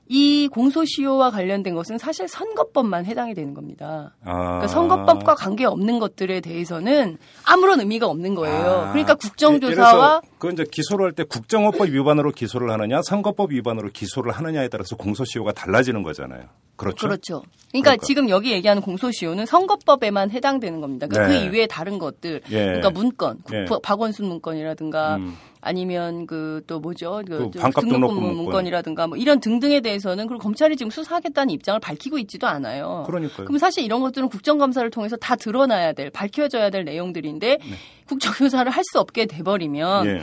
이 0.09 0.49
공소시효와 0.49 1.31
관련된 1.31 1.75
것은 1.75 1.99
사실 1.99 2.27
선거법만 2.29 3.05
해당이 3.05 3.35
되는 3.35 3.53
겁니다. 3.55 4.15
아. 4.25 4.33
그러니까 4.33 4.67
선거법과 4.69 5.35
관계 5.35 5.65
없는 5.67 5.99
것들에 5.99 6.41
대해서는 6.41 7.19
아무런 7.45 7.81
의미가 7.81 8.07
없는 8.07 8.35
거예요. 8.35 8.87
아. 8.87 8.93
그러니까 8.93 9.15
국정조사와 9.15 10.23
그 10.39 10.51
이제 10.51 10.65
기소를 10.71 11.07
할 11.07 11.13
때 11.13 11.25
국정원법 11.25 11.89
위반으로 11.89 12.31
기소를 12.31 12.71
하느냐, 12.71 13.03
선거법 13.03 13.53
위반으로 13.53 13.91
기소를 13.93 14.33
하느냐에 14.33 14.69
따라서 14.69 14.97
공소시효가 14.97 15.53
달라지는 15.53 16.03
거잖아요. 16.03 16.43
그렇죠. 16.77 17.09
그렇죠. 17.09 17.43
그러니까, 17.71 17.91
그러니까. 17.91 18.07
지금 18.07 18.29
여기 18.29 18.53
얘기하는 18.53 18.81
공소시효는 18.83 19.47
선거법에만 19.47 20.31
해당되는 20.31 20.81
겁니다. 20.81 21.07
그러니까 21.09 21.29
그 21.29 21.35
네. 21.35 21.41
그 21.41 21.47
이외에 21.47 21.67
다른 21.67 21.99
것들, 21.99 22.41
예. 22.51 22.65
그러니까 22.65 22.91
문건, 22.91 23.39
예. 23.53 23.67
박원순 23.83 24.27
문건이라든가 24.27 25.17
음. 25.17 25.37
아니면 25.61 26.27
그 26.27 26.49
또 26.67 26.81
뭐죠? 26.81 27.23
그, 27.27 27.51
그 27.51 27.59
반값 27.59 27.85
등록금 27.89 28.37
문건이라든가 28.37 29.07
뭐 29.07 29.17
이런 29.17 29.41
등등에 29.41 29.81
대해서는 29.81 30.27
그리고 30.27 30.43
검찰이 30.43 30.77
지금 30.77 30.91
수사하겠다는 30.91 31.51
입장을 31.55 31.81
밝히고 31.81 32.19
있지도 32.19 32.47
않아요. 32.47 33.05
그러니까요. 33.07 33.47
그럼 33.47 33.59
사실 33.59 33.85
이런 33.85 34.01
것들은 34.01 34.29
국정감사를 34.29 34.91
통해서 34.91 35.17
다 35.17 35.37
드러나야 35.37 35.93
될, 35.93 36.11
밝혀져야 36.11 36.71
될 36.71 36.85
내용들인데 36.85 37.49
네. 37.49 37.75
국정조사를 38.07 38.71
할 38.71 38.83
수 38.89 38.99
없게 39.01 39.27
돼버리면 39.27 40.05
네. 40.07 40.23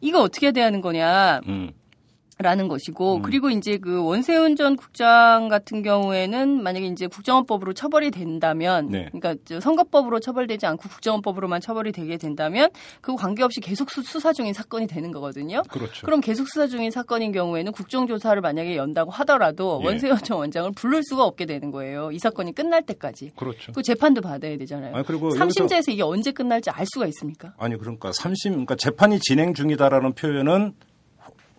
이거 0.00 0.20
어떻게 0.22 0.50
되는 0.50 0.80
거냐. 0.80 1.40
음. 1.46 1.70
라는 2.42 2.68
것이고 2.68 3.16
음. 3.16 3.22
그리고 3.22 3.50
이제 3.50 3.78
그 3.78 4.04
원세훈 4.04 4.56
전 4.56 4.76
국장 4.76 5.48
같은 5.48 5.82
경우에는 5.82 6.62
만약에 6.62 6.86
이제 6.86 7.06
국정원법으로 7.06 7.72
처벌이 7.72 8.10
된다면 8.10 8.88
네. 8.90 9.08
그러니까 9.12 9.60
선거법으로 9.60 10.20
처벌되지 10.20 10.66
않고 10.66 10.88
국정원법으로만 10.88 11.60
처벌이 11.60 11.92
되게 11.92 12.16
된다면 12.16 12.70
그 13.00 13.16
관계없이 13.16 13.60
계속 13.60 13.90
수 13.90 14.02
사 14.22 14.32
중인 14.32 14.52
사건이 14.52 14.86
되는 14.86 15.10
거거든요. 15.10 15.62
그렇죠. 15.68 16.06
그럼 16.06 16.20
계속 16.20 16.48
수사 16.48 16.66
중인 16.66 16.90
사건인 16.90 17.32
경우에는 17.32 17.72
국정조사를 17.72 18.40
만약에 18.40 18.76
연다고 18.76 19.10
하더라도 19.10 19.80
예. 19.82 19.86
원세훈 19.86 20.18
전 20.18 20.38
원장을 20.38 20.70
부를 20.72 21.02
수가 21.02 21.24
없게 21.24 21.46
되는 21.46 21.70
거예요. 21.70 22.10
이 22.12 22.18
사건이 22.18 22.54
끝날 22.54 22.82
때까지. 22.82 23.32
그렇죠. 23.36 23.72
그 23.72 23.82
재판도 23.82 24.20
받아야 24.20 24.56
되잖아요. 24.58 24.94
아니, 24.94 25.04
그리고 25.04 25.30
3심제에서 25.30 25.92
이게 25.92 26.02
언제 26.02 26.30
끝날지 26.30 26.70
알 26.70 26.86
수가 26.86 27.06
있습니까? 27.06 27.54
아니 27.58 27.76
그러니까 27.76 28.10
3심 28.10 28.50
그러니까 28.50 28.74
재판이 28.76 29.18
진행 29.20 29.54
중이다라는 29.54 30.12
표현은 30.12 30.72
그 30.72 30.91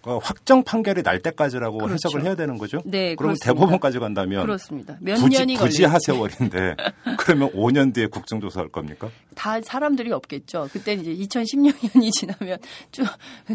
확정 0.05 0.63
판결이 0.63 1.01
날 1.01 1.19
때까지라고 1.19 1.77
그렇죠. 1.77 1.93
해석을 1.93 2.25
해야 2.25 2.35
되는 2.35 2.57
거죠? 2.57 2.79
네. 2.83 3.15
그럼 3.15 3.35
대법원까지 3.41 3.99
간다면 3.99 4.41
그렇습니다. 4.41 4.97
몇 4.99 5.15
부지, 5.15 5.37
년이 5.37 5.55
부지 5.55 5.85
하세월인데 5.85 6.75
그러면 7.17 7.49
5년 7.51 7.93
뒤에 7.93 8.07
국정조사 8.07 8.59
할 8.59 8.67
겁니까? 8.67 9.09
다 9.33 9.61
사람들이 9.61 10.11
없겠죠. 10.11 10.67
그때 10.73 10.93
이제 10.93 11.13
2016년이 11.15 12.11
지나면 12.13 12.57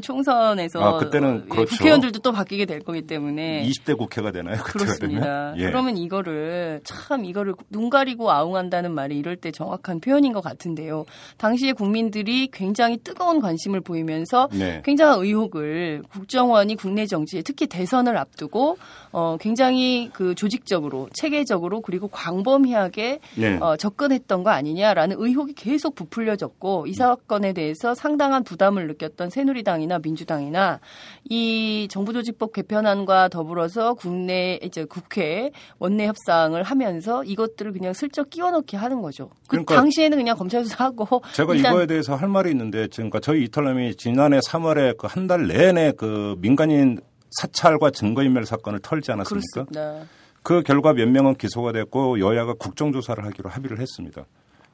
총선에서 0.00 0.80
아, 0.80 0.98
그때는 0.98 1.42
예, 1.44 1.48
그렇죠. 1.48 1.76
국회의원들도 1.76 2.20
또 2.20 2.32
바뀌게 2.32 2.64
될 2.64 2.80
거기 2.80 3.02
때문에 3.02 3.62
20대 3.68 3.98
국회가 3.98 4.32
되나요? 4.32 4.56
그렇습니다. 4.62 5.54
예. 5.58 5.66
그러면 5.66 5.98
이거를 5.98 6.80
참 6.84 7.26
이거를 7.26 7.54
눈 7.68 7.90
가리고 7.90 8.30
아웅한다는 8.30 8.94
말이 8.94 9.18
이럴 9.18 9.36
때 9.36 9.50
정확한 9.50 10.00
표현인 10.00 10.32
것 10.32 10.40
같은데요. 10.40 11.04
당시에 11.36 11.72
국민들이 11.72 12.48
굉장히 12.50 12.96
뜨거운 12.96 13.40
관심을 13.40 13.80
보이면서 13.82 14.48
네. 14.52 14.80
굉장한 14.84 15.20
의혹을 15.20 16.02
국정 16.10 16.37
원이 16.46 16.76
국내 16.76 17.06
정치에 17.06 17.42
특히 17.42 17.66
대선을 17.66 18.16
앞두고 18.16 18.78
어 19.12 19.36
굉장히 19.40 20.10
그 20.12 20.34
조직적으로 20.34 21.08
체계적으로 21.12 21.80
그리고 21.80 22.08
광범위하게 22.08 23.20
네. 23.36 23.58
어 23.60 23.76
접근했던 23.76 24.42
거 24.42 24.50
아니냐라는 24.50 25.16
의혹이 25.18 25.52
계속 25.54 25.94
부풀려졌고 25.94 26.86
이 26.86 26.94
사건에 26.94 27.52
대해서 27.52 27.94
상당한 27.94 28.44
부담을 28.44 28.86
느꼈던 28.88 29.30
새누리당이나 29.30 29.98
민주당이나 30.00 30.80
이 31.28 31.88
정부조직법 31.90 32.52
개편안과 32.52 33.28
더불어서 33.28 33.94
국내 33.94 34.58
이제 34.62 34.84
국회 34.84 35.50
원내 35.78 36.06
협상을 36.06 36.60
하면서 36.62 37.24
이것들을 37.24 37.72
그냥 37.72 37.92
슬쩍 37.92 38.30
끼워넣기 38.30 38.76
하는 38.76 39.02
거죠. 39.02 39.28
그 39.42 39.48
그러니까 39.48 39.76
당시에는 39.76 40.16
그냥 40.18 40.36
검찰 40.36 40.64
수사하고 40.64 41.22
제가 41.34 41.54
이거에 41.54 41.86
대해서 41.86 42.14
할 42.14 42.28
말이 42.28 42.50
있는데 42.50 42.88
그러니까 42.88 43.20
저희 43.20 43.44
이탈남이 43.44 43.96
지난해 43.96 44.38
3월에 44.38 44.96
그 44.96 45.08
한 45.08 45.28
달 45.28 45.46
내내 45.46 45.92
그 45.92 46.27
민간인 46.36 47.00
사찰과 47.30 47.90
증거인멸 47.90 48.46
사건을 48.46 48.80
털지 48.80 49.12
않았습니까? 49.12 49.64
그렇습니다. 49.64 50.06
그 50.42 50.62
결과 50.62 50.92
몇 50.94 51.08
명은 51.08 51.34
기소가 51.34 51.72
됐고 51.72 52.20
여야가 52.20 52.54
국정조사를 52.54 53.22
하기로 53.24 53.50
합의를 53.50 53.80
했습니다. 53.80 54.24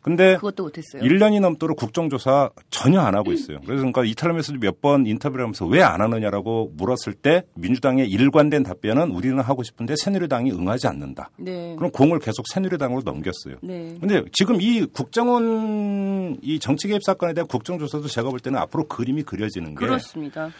근데 0.03 0.35
그것도 0.35 0.65
못했어요. 0.65 1.03
1년이 1.03 1.41
넘도록 1.41 1.79
국정조사 1.79 2.51
전혀 2.69 3.01
안 3.01 3.15
하고 3.15 3.33
있어요. 3.33 3.57
그래서 3.61 3.79
그러니까 3.79 4.05
이탈람에서도 4.05 4.59
몇 4.61 4.83
번 4.83 5.07
인터뷰를 5.07 5.45
하면서 5.45 5.65
왜 5.65 5.81
안 5.81 6.03
하느냐라고 6.03 6.73
물었을 6.77 7.15
때 7.15 7.45
민주당의 7.55 8.11
일관된 8.11 8.65
답변은 8.65 9.13
우리는 9.13 9.41
하고 9.41 9.63
싶은데 9.63 9.95
새누리당이 9.97 10.53
응하지 10.53 10.89
않는다. 10.89 11.31
네. 11.39 11.75
그럼 11.79 11.91
공을 11.91 12.19
계속 12.19 12.47
새누리당으로 12.53 13.01
넘겼어요. 13.03 13.57
네. 13.63 13.97
근데 13.99 14.23
지금 14.33 14.61
이 14.61 14.85
국정원 14.85 16.39
이 16.43 16.59
정치 16.59 16.87
개입 16.89 17.03
사건에 17.03 17.33
대한 17.33 17.49
국정조사도 17.49 18.09
제가 18.09 18.29
볼 18.29 18.41
때는 18.41 18.59
앞으로 18.61 18.87
그림이 18.87 19.23
그려지는 19.23 19.71
게 19.71 19.87
그렇습니다. 19.87 20.51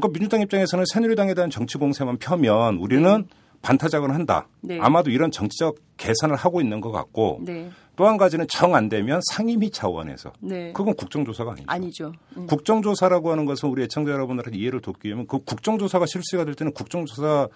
그러니까 0.00 0.08
민주당 0.18 0.40
입장에서는 0.40 0.84
새누리당에 0.92 1.34
대한 1.34 1.50
정치 1.50 1.78
공세만 1.78 2.18
펴면 2.18 2.76
우리는 2.76 3.02
네. 3.22 3.26
반타작을 3.62 4.14
한다. 4.14 4.46
네. 4.60 4.78
아마도 4.80 5.10
이런 5.10 5.30
정치적 5.30 5.76
계산을 5.96 6.36
하고 6.36 6.60
있는 6.60 6.80
것 6.80 6.92
같고 6.92 7.40
네. 7.42 7.70
또한 7.96 8.16
가지는 8.18 8.46
정 8.48 8.74
안 8.74 8.88
되면 8.88 9.20
상임위 9.32 9.70
차원에서 9.70 10.32
네. 10.40 10.72
그건 10.72 10.94
국정조사가 10.94 11.52
아니죠. 11.52 11.64
아니죠. 11.66 12.12
음. 12.36 12.46
국정조사라고 12.46 13.32
하는 13.32 13.44
것은 13.46 13.68
우리 13.70 13.82
애청자 13.82 14.12
여러분들한테 14.12 14.58
이해를 14.58 14.80
돕기 14.82 15.08
위하면 15.08 15.26
그 15.26 15.38
국정조사가 15.38 16.04
실시가 16.06 16.44
될 16.44 16.54
때는 16.54 16.72
국정조사 16.74 17.48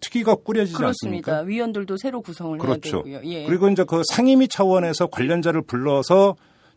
특위가 0.00 0.34
꾸려지지 0.34 0.76
그렇습니다. 0.76 1.32
않습니까? 1.32 1.40
위원들도 1.48 1.96
새로 1.96 2.20
구성을 2.20 2.58
그렇죠. 2.58 3.02
해야 3.06 3.20
되고요. 3.20 3.32
예. 3.32 3.46
그리고 3.46 3.68
이제 3.68 3.84
그 3.84 4.02
상임위 4.12 4.48
차원에서 4.48 5.06
관련자를 5.06 5.62
불러서 5.62 6.34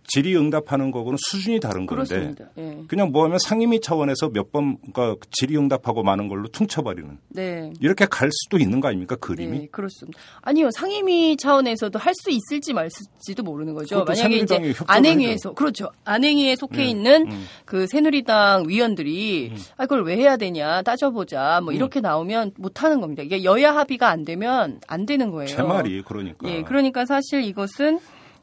질의응답하는 0.09 0.91
거고는 0.91 1.17
수준이 1.19 1.59
다른 1.59 1.85
건데 1.85 2.33
예. 2.57 2.77
그냥 2.87 3.11
뭐 3.11 3.23
하면 3.25 3.39
상임위 3.39 3.81
차원에서 3.81 4.29
몇 4.29 4.49
번 4.51 4.77
그러니까 4.93 5.23
질의응답하고 5.31 6.01
많은 6.01 6.27
걸로 6.27 6.47
퉁쳐버리는 6.47 7.19
네. 7.29 7.71
이렇게 7.79 8.07
갈 8.07 8.29
수도 8.31 8.57
있는 8.57 8.79
거 8.79 8.87
아닙니까 8.87 9.15
그림이? 9.15 9.59
네, 9.59 9.67
그렇습니다. 9.71 10.19
아니요 10.41 10.69
상임위 10.71 11.37
차원에서도 11.37 11.97
할 11.99 12.13
수 12.19 12.31
있을지 12.31 12.73
말지도 12.73 13.43
모르는 13.43 13.73
거죠. 13.75 14.03
만약에 14.03 14.37
이제 14.37 14.73
안행위에서 14.87 15.53
그렇죠 15.53 15.89
안행위에 16.03 16.55
속해 16.57 16.83
음, 16.83 16.87
있는 16.89 17.31
음. 17.31 17.45
그 17.65 17.85
새누리당 17.87 18.65
위원들이 18.67 19.51
음. 19.53 19.57
아 19.77 19.83
그걸 19.85 20.03
왜 20.03 20.17
해야 20.17 20.35
되냐 20.35 20.81
따져보자 20.81 21.61
뭐 21.63 21.71
음. 21.71 21.75
이렇게 21.75 22.01
나오면 22.01 22.53
못 22.57 22.83
하는 22.83 22.99
겁니다. 22.99 23.21
이게 23.23 23.43
여야 23.43 23.75
합의가 23.75 24.09
안 24.09 24.25
되면 24.25 24.81
안 24.87 25.05
되는 25.05 25.29
거예요. 25.29 25.47
제 25.47 25.61
말이 25.61 26.01
그러니까. 26.01 26.49
예, 26.49 26.63
그러니까 26.63 27.05
사실 27.05 27.43
이것은 27.43 27.99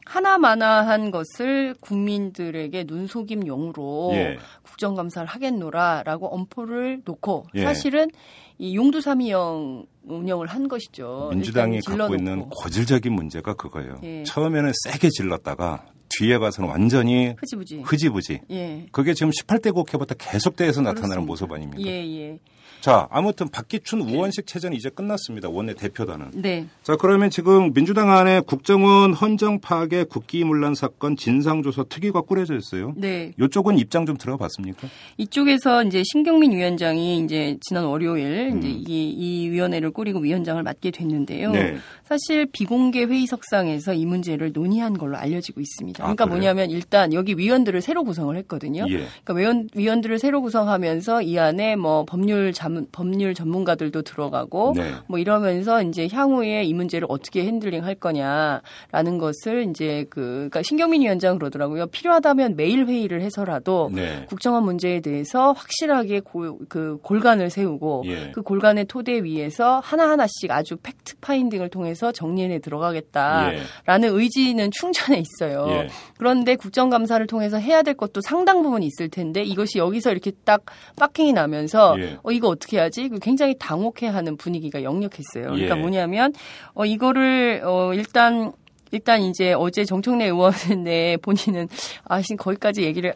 하나마나한 0.07 1.11
것을 1.11 1.75
국민들에게 1.81 2.85
눈속임용으로 2.87 4.11
예. 4.13 4.37
국정감사를 4.63 5.27
하겠노라라고 5.27 6.27
엄포를 6.27 7.01
놓고 7.03 7.47
예. 7.55 7.63
사실은 7.63 8.09
이 8.57 8.75
용두삼이형 8.75 9.85
운영을 10.05 10.47
한 10.47 10.67
것이죠. 10.67 11.29
민주당이 11.31 11.81
갖고 11.81 12.15
있는 12.15 12.49
고질적인 12.49 13.11
문제가 13.11 13.53
그거예요. 13.53 13.99
예. 14.03 14.23
처음에는 14.23 14.71
세게 14.83 15.09
질렀다가 15.09 15.85
뒤에 16.09 16.37
가서는 16.37 16.69
완전히 16.69 17.35
흐지부지. 17.37 17.81
흐지부지. 17.81 18.41
예. 18.49 18.85
그게 18.91 19.13
지금 19.13 19.31
18대 19.31 19.73
국회부터 19.73 20.15
계속돼서 20.15 20.81
나타나는 20.81 21.25
모습 21.25 21.51
아닙니까? 21.51 21.83
예, 21.85 22.05
예. 22.05 22.39
자, 22.81 23.07
아무튼 23.11 23.49
박기춘 23.49 24.01
우원식 24.01 24.47
체제는 24.47 24.77
이제 24.77 24.89
끝났습니다. 24.89 25.49
원내 25.49 25.73
대표단은. 25.73 26.31
네. 26.35 26.67
자, 26.83 26.95
그러면 26.95 27.29
지금 27.29 27.73
민주당 27.73 28.11
안에 28.11 28.41
국정원 28.41 29.13
헌정 29.13 29.59
파괴 29.59 30.03
국기 30.03 30.43
문란 30.43 30.75
사건 30.75 31.15
진상조사 31.15 31.85
특위가 31.89 32.21
꾸려져 32.21 32.55
있어요. 32.55 32.93
네. 32.95 33.33
이쪽은 33.41 33.77
입장 33.77 34.05
좀 34.05 34.17
들어봤습니까? 34.17 34.87
이쪽에서 35.17 35.83
이제 35.83 36.03
신경민 36.11 36.51
위원장이 36.51 37.19
이제 37.19 37.57
지난 37.61 37.85
월요일 37.85 38.51
음. 38.53 38.59
이제 38.59 38.69
이, 38.69 39.09
이 39.09 39.49
위원회를 39.49 39.91
꾸리고 39.91 40.19
위원장을 40.19 40.61
맡게 40.61 40.91
됐는데요. 40.91 41.51
네. 41.51 41.77
사실 42.03 42.45
비공개 42.45 43.03
회의석상에서 43.03 43.93
이 43.93 44.05
문제를 44.05 44.53
논의한 44.53 44.97
걸로 44.97 45.17
알려지고 45.17 45.59
있습니다. 45.59 46.03
그러니까 46.03 46.23
아, 46.23 46.27
뭐냐면 46.27 46.69
일단 46.69 47.11
여기 47.11 47.37
위원들을 47.37 47.81
새로 47.81 48.03
구성을 48.03 48.35
했거든요. 48.37 48.85
예. 48.89 49.07
그러니까 49.23 49.33
위원, 49.33 49.69
위원들을 49.75 50.17
새로 50.19 50.41
구성하면서 50.41 51.23
이 51.23 51.37
안에 51.37 51.75
뭐 51.75 52.05
법률 52.05 52.53
자문, 52.53 52.66
법률 52.91 53.33
전문가들도 53.33 54.01
들어가고 54.01 54.73
네. 54.75 54.91
뭐 55.07 55.19
이러면서 55.19 55.81
이제 55.83 56.07
향후에 56.11 56.63
이 56.63 56.73
문제를 56.73 57.07
어떻게 57.09 57.43
handling 57.43 57.83
할 57.83 57.95
거냐라는 57.95 59.17
것을 59.19 59.67
이제 59.69 60.05
그 60.09 60.21
그러니까 60.27 60.61
신경민 60.61 61.01
위원장 61.01 61.37
그러더라고요. 61.37 61.87
필요하다면 61.87 62.55
매일 62.55 62.85
회의를 62.85 63.21
해서라도 63.21 63.89
네. 63.93 64.25
국정원 64.27 64.63
문제에 64.63 64.99
대해서 65.01 65.51
확실하게 65.51 66.21
고, 66.21 66.59
그 66.69 66.97
골간을 67.01 67.49
세우고 67.49 68.03
예. 68.05 68.31
그 68.31 68.41
골간의 68.41 68.85
토대 68.85 69.23
위에서 69.23 69.79
하나하나씩 69.79 70.51
아주 70.51 70.77
fact 70.77 71.17
finding을 71.21 71.69
통해서 71.69 72.11
정리해 72.11 72.59
들어가겠다라는 72.59 73.57
예. 74.03 74.07
의지는 74.07 74.71
충전해 74.71 75.21
있어요. 75.21 75.67
예. 75.69 75.87
그런데 76.17 76.55
국정감사를 76.55 77.25
통해서 77.27 77.57
해야 77.57 77.81
될 77.81 77.95
것도 77.95 78.21
상당 78.21 78.61
부분 78.63 78.83
있을 78.83 79.09
텐데 79.09 79.43
이것이 79.43 79.79
여기서 79.79 80.11
이렇게 80.11 80.31
딱 80.45 80.63
빡킹이 80.97 81.33
나면서 81.33 81.95
예. 81.99 82.17
어 82.23 82.31
이거 82.31 82.47
어떻게 82.57 82.79
하지? 82.79 83.07
그 83.09 83.19
굉장히 83.19 83.55
당혹해하는 83.57 84.37
분위기가 84.37 84.83
역력했어요. 84.83 85.43
그러니까 85.43 85.77
예. 85.77 85.79
뭐냐면 85.79 86.33
어 86.73 86.85
이거를 86.85 87.61
어 87.63 87.93
일단 87.93 88.51
일단 88.91 89.21
이제 89.21 89.53
어제 89.53 89.85
정청래 89.85 90.25
의원의 90.25 91.17
본인은 91.21 91.67
아, 92.05 92.21
거기까지 92.37 92.83
얘기를 92.83 93.13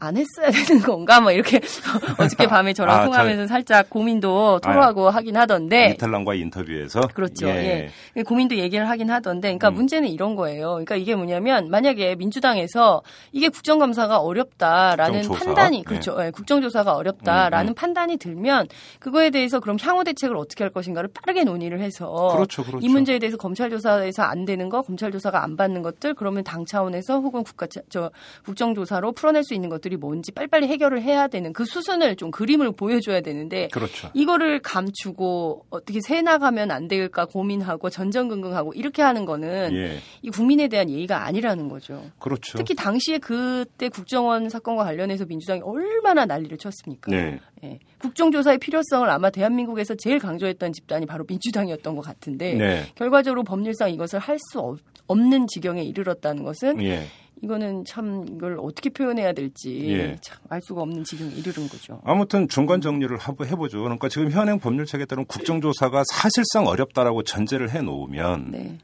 안 0.00 0.16
했어야 0.16 0.50
되는 0.50 0.82
건가? 0.82 1.20
뭐 1.20 1.30
이렇게 1.30 1.60
어저께 2.18 2.46
밤에 2.48 2.72
저랑 2.72 3.00
아, 3.00 3.04
통하면서 3.04 3.44
저... 3.44 3.46
살짝 3.46 3.90
고민도 3.90 4.60
토로하고 4.60 5.08
아, 5.08 5.10
하긴 5.10 5.36
하던데. 5.36 5.90
이탈남과 5.90 6.34
인터뷰에서. 6.34 7.02
그렇죠. 7.14 7.48
예. 7.48 7.90
예. 8.16 8.22
고민도 8.22 8.56
얘기를 8.56 8.88
하긴 8.88 9.10
하던데. 9.10 9.48
그러니까 9.48 9.68
음. 9.68 9.74
문제는 9.74 10.08
이런 10.08 10.36
거예요. 10.36 10.70
그러니까 10.70 10.96
이게 10.96 11.14
뭐냐면 11.14 11.68
만약에 11.68 12.16
민주당에서 12.16 13.02
이게 13.30 13.50
국정감사가 13.50 14.18
어렵다라는 14.18 15.20
국정조사. 15.20 15.44
판단이 15.44 15.84
그렇죠. 15.84 16.16
예. 16.20 16.26
예. 16.26 16.30
국정조사가 16.30 16.94
어렵다라는 16.94 17.68
음, 17.68 17.72
음. 17.72 17.74
판단이 17.74 18.16
들면 18.16 18.68
그거에 19.00 19.28
대해서 19.28 19.60
그럼 19.60 19.76
향후 19.82 20.02
대책을 20.02 20.34
어떻게 20.34 20.64
할 20.64 20.72
것인가를 20.72 21.10
빠르게 21.12 21.44
논의를 21.44 21.80
해서 21.80 22.32
그렇죠, 22.34 22.64
그렇죠. 22.64 22.84
이 22.84 22.88
문제에 22.88 23.18
대해서 23.18 23.36
검찰 23.36 23.68
조사에서 23.68 24.22
안 24.22 24.46
되는 24.46 24.70
거, 24.70 24.80
검찰 24.80 25.12
조사가 25.12 25.44
안 25.44 25.58
받는 25.58 25.82
것들 25.82 26.14
그러면 26.14 26.42
당 26.42 26.64
차원에서 26.64 27.20
혹은 27.20 27.44
국가 27.44 27.66
저 27.66 28.10
국정조사로 28.46 29.12
풀어낼 29.12 29.44
수 29.44 29.52
있는 29.52 29.68
것들 29.68 29.89
이 29.92 29.96
뭔지 29.96 30.32
빨리빨리 30.32 30.66
해결을 30.68 31.02
해야 31.02 31.28
되는 31.28 31.52
그 31.52 31.64
수순을 31.64 32.16
좀 32.16 32.30
그림을 32.30 32.72
보여줘야 32.72 33.20
되는데 33.20 33.68
그렇죠. 33.68 34.10
이거를 34.14 34.60
감추고 34.60 35.66
어떻게 35.70 36.00
새 36.00 36.22
나가면 36.22 36.70
안 36.70 36.88
될까 36.88 37.24
고민하고 37.24 37.90
전전긍긍하고 37.90 38.72
이렇게 38.74 39.02
하는 39.02 39.24
거는 39.24 39.74
예. 39.74 39.98
이 40.22 40.30
국민에 40.30 40.68
대한 40.68 40.90
예의가 40.90 41.24
아니라는 41.24 41.68
거죠. 41.68 42.02
그렇죠. 42.18 42.58
특히 42.58 42.74
당시에 42.74 43.18
그때 43.18 43.88
국정원 43.88 44.48
사건과 44.48 44.84
관련해서 44.84 45.24
민주당이 45.26 45.60
얼마나 45.62 46.26
난리를 46.26 46.56
쳤습니까? 46.58 47.10
네. 47.10 47.40
예. 47.64 47.78
국정조사의 47.98 48.58
필요성을 48.58 49.08
아마 49.10 49.30
대한민국에서 49.30 49.94
제일 49.94 50.18
강조했던 50.18 50.72
집단이 50.72 51.06
바로 51.06 51.24
민주당이었던 51.28 51.94
것 51.94 52.02
같은데 52.02 52.54
네. 52.54 52.84
결과적으로 52.94 53.44
법률상 53.44 53.90
이것을 53.92 54.18
할 54.18 54.38
수 54.40 54.76
없는 55.06 55.46
지경에 55.48 55.82
이르렀다는 55.82 56.44
것은 56.44 56.82
예. 56.82 57.04
이거는 57.42 57.84
참 57.86 58.26
이걸 58.28 58.58
어떻게 58.60 58.90
표현해야 58.90 59.32
될지 59.32 59.88
예. 59.90 60.16
참알 60.20 60.60
수가 60.62 60.82
없는 60.82 61.04
지경에 61.04 61.30
이르는 61.32 61.68
거죠. 61.68 62.00
아무튼 62.04 62.48
중간 62.48 62.80
정리를 62.80 63.16
해보죠. 63.18 63.80
그러니까 63.82 64.08
지금 64.08 64.30
현행 64.30 64.58
법률책에 64.58 65.06
따른 65.06 65.24
국정조사가 65.24 66.02
사실상 66.12 66.66
어렵다라고 66.66 67.22
전제를 67.22 67.70
해놓으면 67.70 68.50
네. 68.50 68.78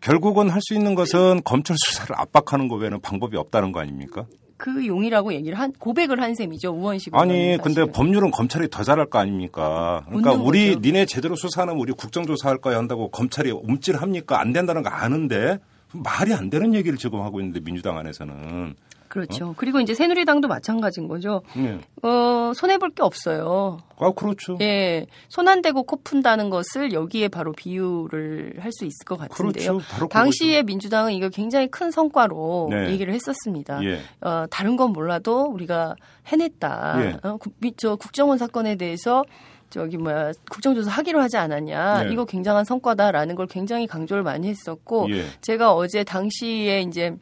결국은 0.00 0.50
할 0.50 0.60
수 0.60 0.74
있는 0.74 0.94
것은 0.94 1.40
검찰 1.44 1.76
수사를 1.78 2.14
압박하는 2.18 2.68
거 2.68 2.76
외에는 2.76 3.00
방법이 3.00 3.36
없다는 3.36 3.72
거 3.72 3.80
아닙니까? 3.80 4.26
그 4.58 4.86
용이라고 4.86 5.34
얘기를 5.34 5.58
한 5.58 5.70
고백을 5.72 6.20
한 6.20 6.34
셈이죠 6.34 6.70
우원식 6.72 7.14
아니 7.14 7.58
근데 7.62 7.84
법률은 7.84 8.30
검찰이 8.30 8.68
더 8.70 8.82
잘할 8.82 9.06
거 9.06 9.18
아닙니까? 9.18 10.02
그러니까 10.06 10.32
우리 10.32 10.68
거죠. 10.74 10.80
니네 10.80 11.06
제대로 11.06 11.36
수사하면 11.36 11.76
우리 11.76 11.92
국정조사할 11.92 12.58
거야 12.58 12.78
한다고 12.78 13.10
검찰이 13.10 13.50
움찔합니까? 13.50 14.40
안 14.40 14.52
된다는 14.52 14.82
거 14.82 14.88
아는데 14.90 15.58
말이 15.92 16.34
안 16.34 16.50
되는 16.50 16.74
얘기를 16.74 16.98
지금 16.98 17.20
하고 17.22 17.40
있는데 17.40 17.60
민주당 17.60 17.96
안에서는 17.98 18.74
그렇죠. 19.08 19.50
어? 19.50 19.54
그리고 19.56 19.78
이제 19.80 19.94
새누리당도 19.94 20.48
마찬가지인 20.48 21.06
거죠. 21.06 21.40
네. 21.56 21.78
어, 22.02 22.52
손해볼 22.54 22.90
게 22.90 23.02
없어요. 23.04 23.78
아, 23.98 24.10
그렇죠. 24.10 24.58
예. 24.60 25.06
손 25.28 25.46
안 25.46 25.62
대고 25.62 25.84
코 25.84 25.96
푼다는 26.02 26.50
것을 26.50 26.92
여기에 26.92 27.28
바로 27.28 27.52
비유를 27.52 28.56
할 28.58 28.72
수 28.72 28.84
있을 28.84 29.04
것 29.06 29.16
같은데요. 29.16 29.78
그렇죠. 29.78 30.08
당시에 30.08 30.64
민주당은 30.64 31.12
이거 31.12 31.28
굉장히 31.28 31.68
큰 31.68 31.92
성과로 31.92 32.66
네. 32.70 32.90
얘기를 32.90 33.14
했었습니다. 33.14 33.82
예. 33.84 34.00
어, 34.20 34.46
다른 34.50 34.76
건 34.76 34.90
몰라도 34.92 35.44
우리가 35.44 35.94
해냈다. 36.26 36.96
예. 37.04 37.16
어, 37.22 37.36
국, 37.36 37.54
저 37.76 37.94
국정원 37.94 38.38
사건에 38.38 38.74
대해서 38.74 39.24
저기 39.70 39.96
뭐야 39.96 40.32
국정조사 40.50 40.90
하기로 40.90 41.20
하지 41.20 41.36
않았냐 41.36 42.04
네. 42.04 42.12
이거 42.12 42.24
굉장한 42.24 42.64
성과다라는 42.64 43.34
걸 43.34 43.46
굉장히 43.46 43.86
강조를 43.86 44.22
많이 44.22 44.48
했었고 44.48 45.08
예. 45.10 45.24
제가 45.40 45.74
어제 45.74 46.04
당시에 46.04 46.82
이제 46.82 47.16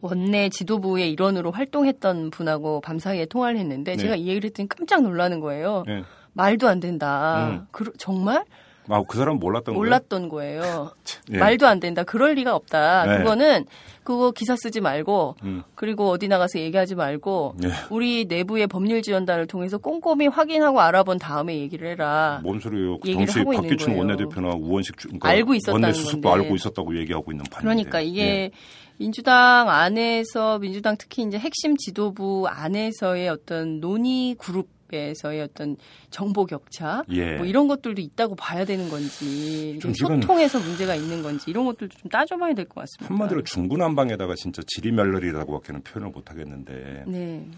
원내 0.00 0.50
지도부의 0.50 1.10
일원으로 1.12 1.50
활동했던 1.50 2.30
분하고 2.30 2.80
밤사이에 2.80 3.26
통화를 3.26 3.58
했는데 3.58 3.92
네. 3.92 3.96
제가 3.96 4.16
이 4.16 4.28
얘기를 4.28 4.48
했더니 4.48 4.68
깜짝 4.68 5.02
놀라는 5.02 5.40
거예요. 5.40 5.84
네. 5.86 6.02
말도 6.34 6.68
안 6.68 6.80
된다. 6.80 7.48
음. 7.48 7.66
그, 7.70 7.92
정말? 7.96 8.44
아, 8.88 9.02
그 9.08 9.16
사람 9.16 9.36
몰랐던 9.38 9.74
거예요? 9.74 9.78
몰랐던 9.78 10.28
거예요. 10.28 10.90
예. 11.32 11.38
말도 11.38 11.66
안 11.66 11.80
된다. 11.80 12.04
그럴 12.04 12.34
리가 12.34 12.54
없다. 12.54 13.06
네. 13.06 13.18
그거는 13.18 13.64
그거 14.02 14.30
기사 14.30 14.54
쓰지 14.56 14.80
말고 14.80 15.36
음. 15.44 15.62
그리고 15.74 16.10
어디 16.10 16.28
나가서 16.28 16.58
얘기하지 16.60 16.94
말고 16.94 17.54
네. 17.58 17.70
우리 17.90 18.26
내부의 18.26 18.66
법률 18.66 19.00
지원단을 19.00 19.46
통해서 19.46 19.78
꼼꼼히 19.78 20.26
확인하고 20.26 20.80
알아본 20.80 21.18
다음에 21.18 21.56
얘기를 21.58 21.88
해라. 21.88 22.40
뭔 22.42 22.60
소리예요? 22.60 22.98
그 22.98 23.14
당시 23.14 23.42
박기춘 23.42 23.96
원내대표나 23.96 24.54
우원식 24.56 24.96
그러니까 24.96 25.28
알고 25.28 25.54
있었다는 25.54 25.82
원내 25.82 25.92
수석도 25.94 26.28
건데. 26.28 26.44
알고 26.44 26.54
있었다고 26.54 26.98
얘기하고 26.98 27.32
있는 27.32 27.44
판인데. 27.50 27.62
그러니까 27.62 28.00
이게 28.00 28.22
예. 28.22 28.50
민주당 28.98 29.68
안에서 29.70 30.58
민주당 30.58 30.96
특히 30.98 31.22
이제 31.22 31.38
핵심 31.38 31.76
지도부 31.76 32.46
안에서의 32.48 33.28
어떤 33.28 33.80
논의 33.80 34.36
그룹 34.38 34.68
에서의 34.92 35.40
어떤 35.42 35.76
정보 36.10 36.46
격차 36.46 37.02
예. 37.10 37.36
뭐 37.36 37.46
이런 37.46 37.66
것들도 37.68 38.00
있다고 38.00 38.34
봐야 38.36 38.64
되는 38.64 38.88
건지 38.88 39.78
소통에서 39.80 40.58
문제가 40.60 40.94
있는 40.94 41.22
건지 41.22 41.50
이런 41.50 41.64
것들도 41.64 41.96
좀 41.98 42.10
따져봐야 42.10 42.54
될 42.54 42.66
것 42.66 42.80
같습니다. 42.80 43.12
한마디로 43.12 43.42
중구난방에다가 43.44 44.34
진짜 44.36 44.62
지리멸렬이라고밖에는 44.66 45.82
표현을 45.82 46.12
못 46.12 46.30
하겠는데. 46.30 47.04
네. 47.06 47.48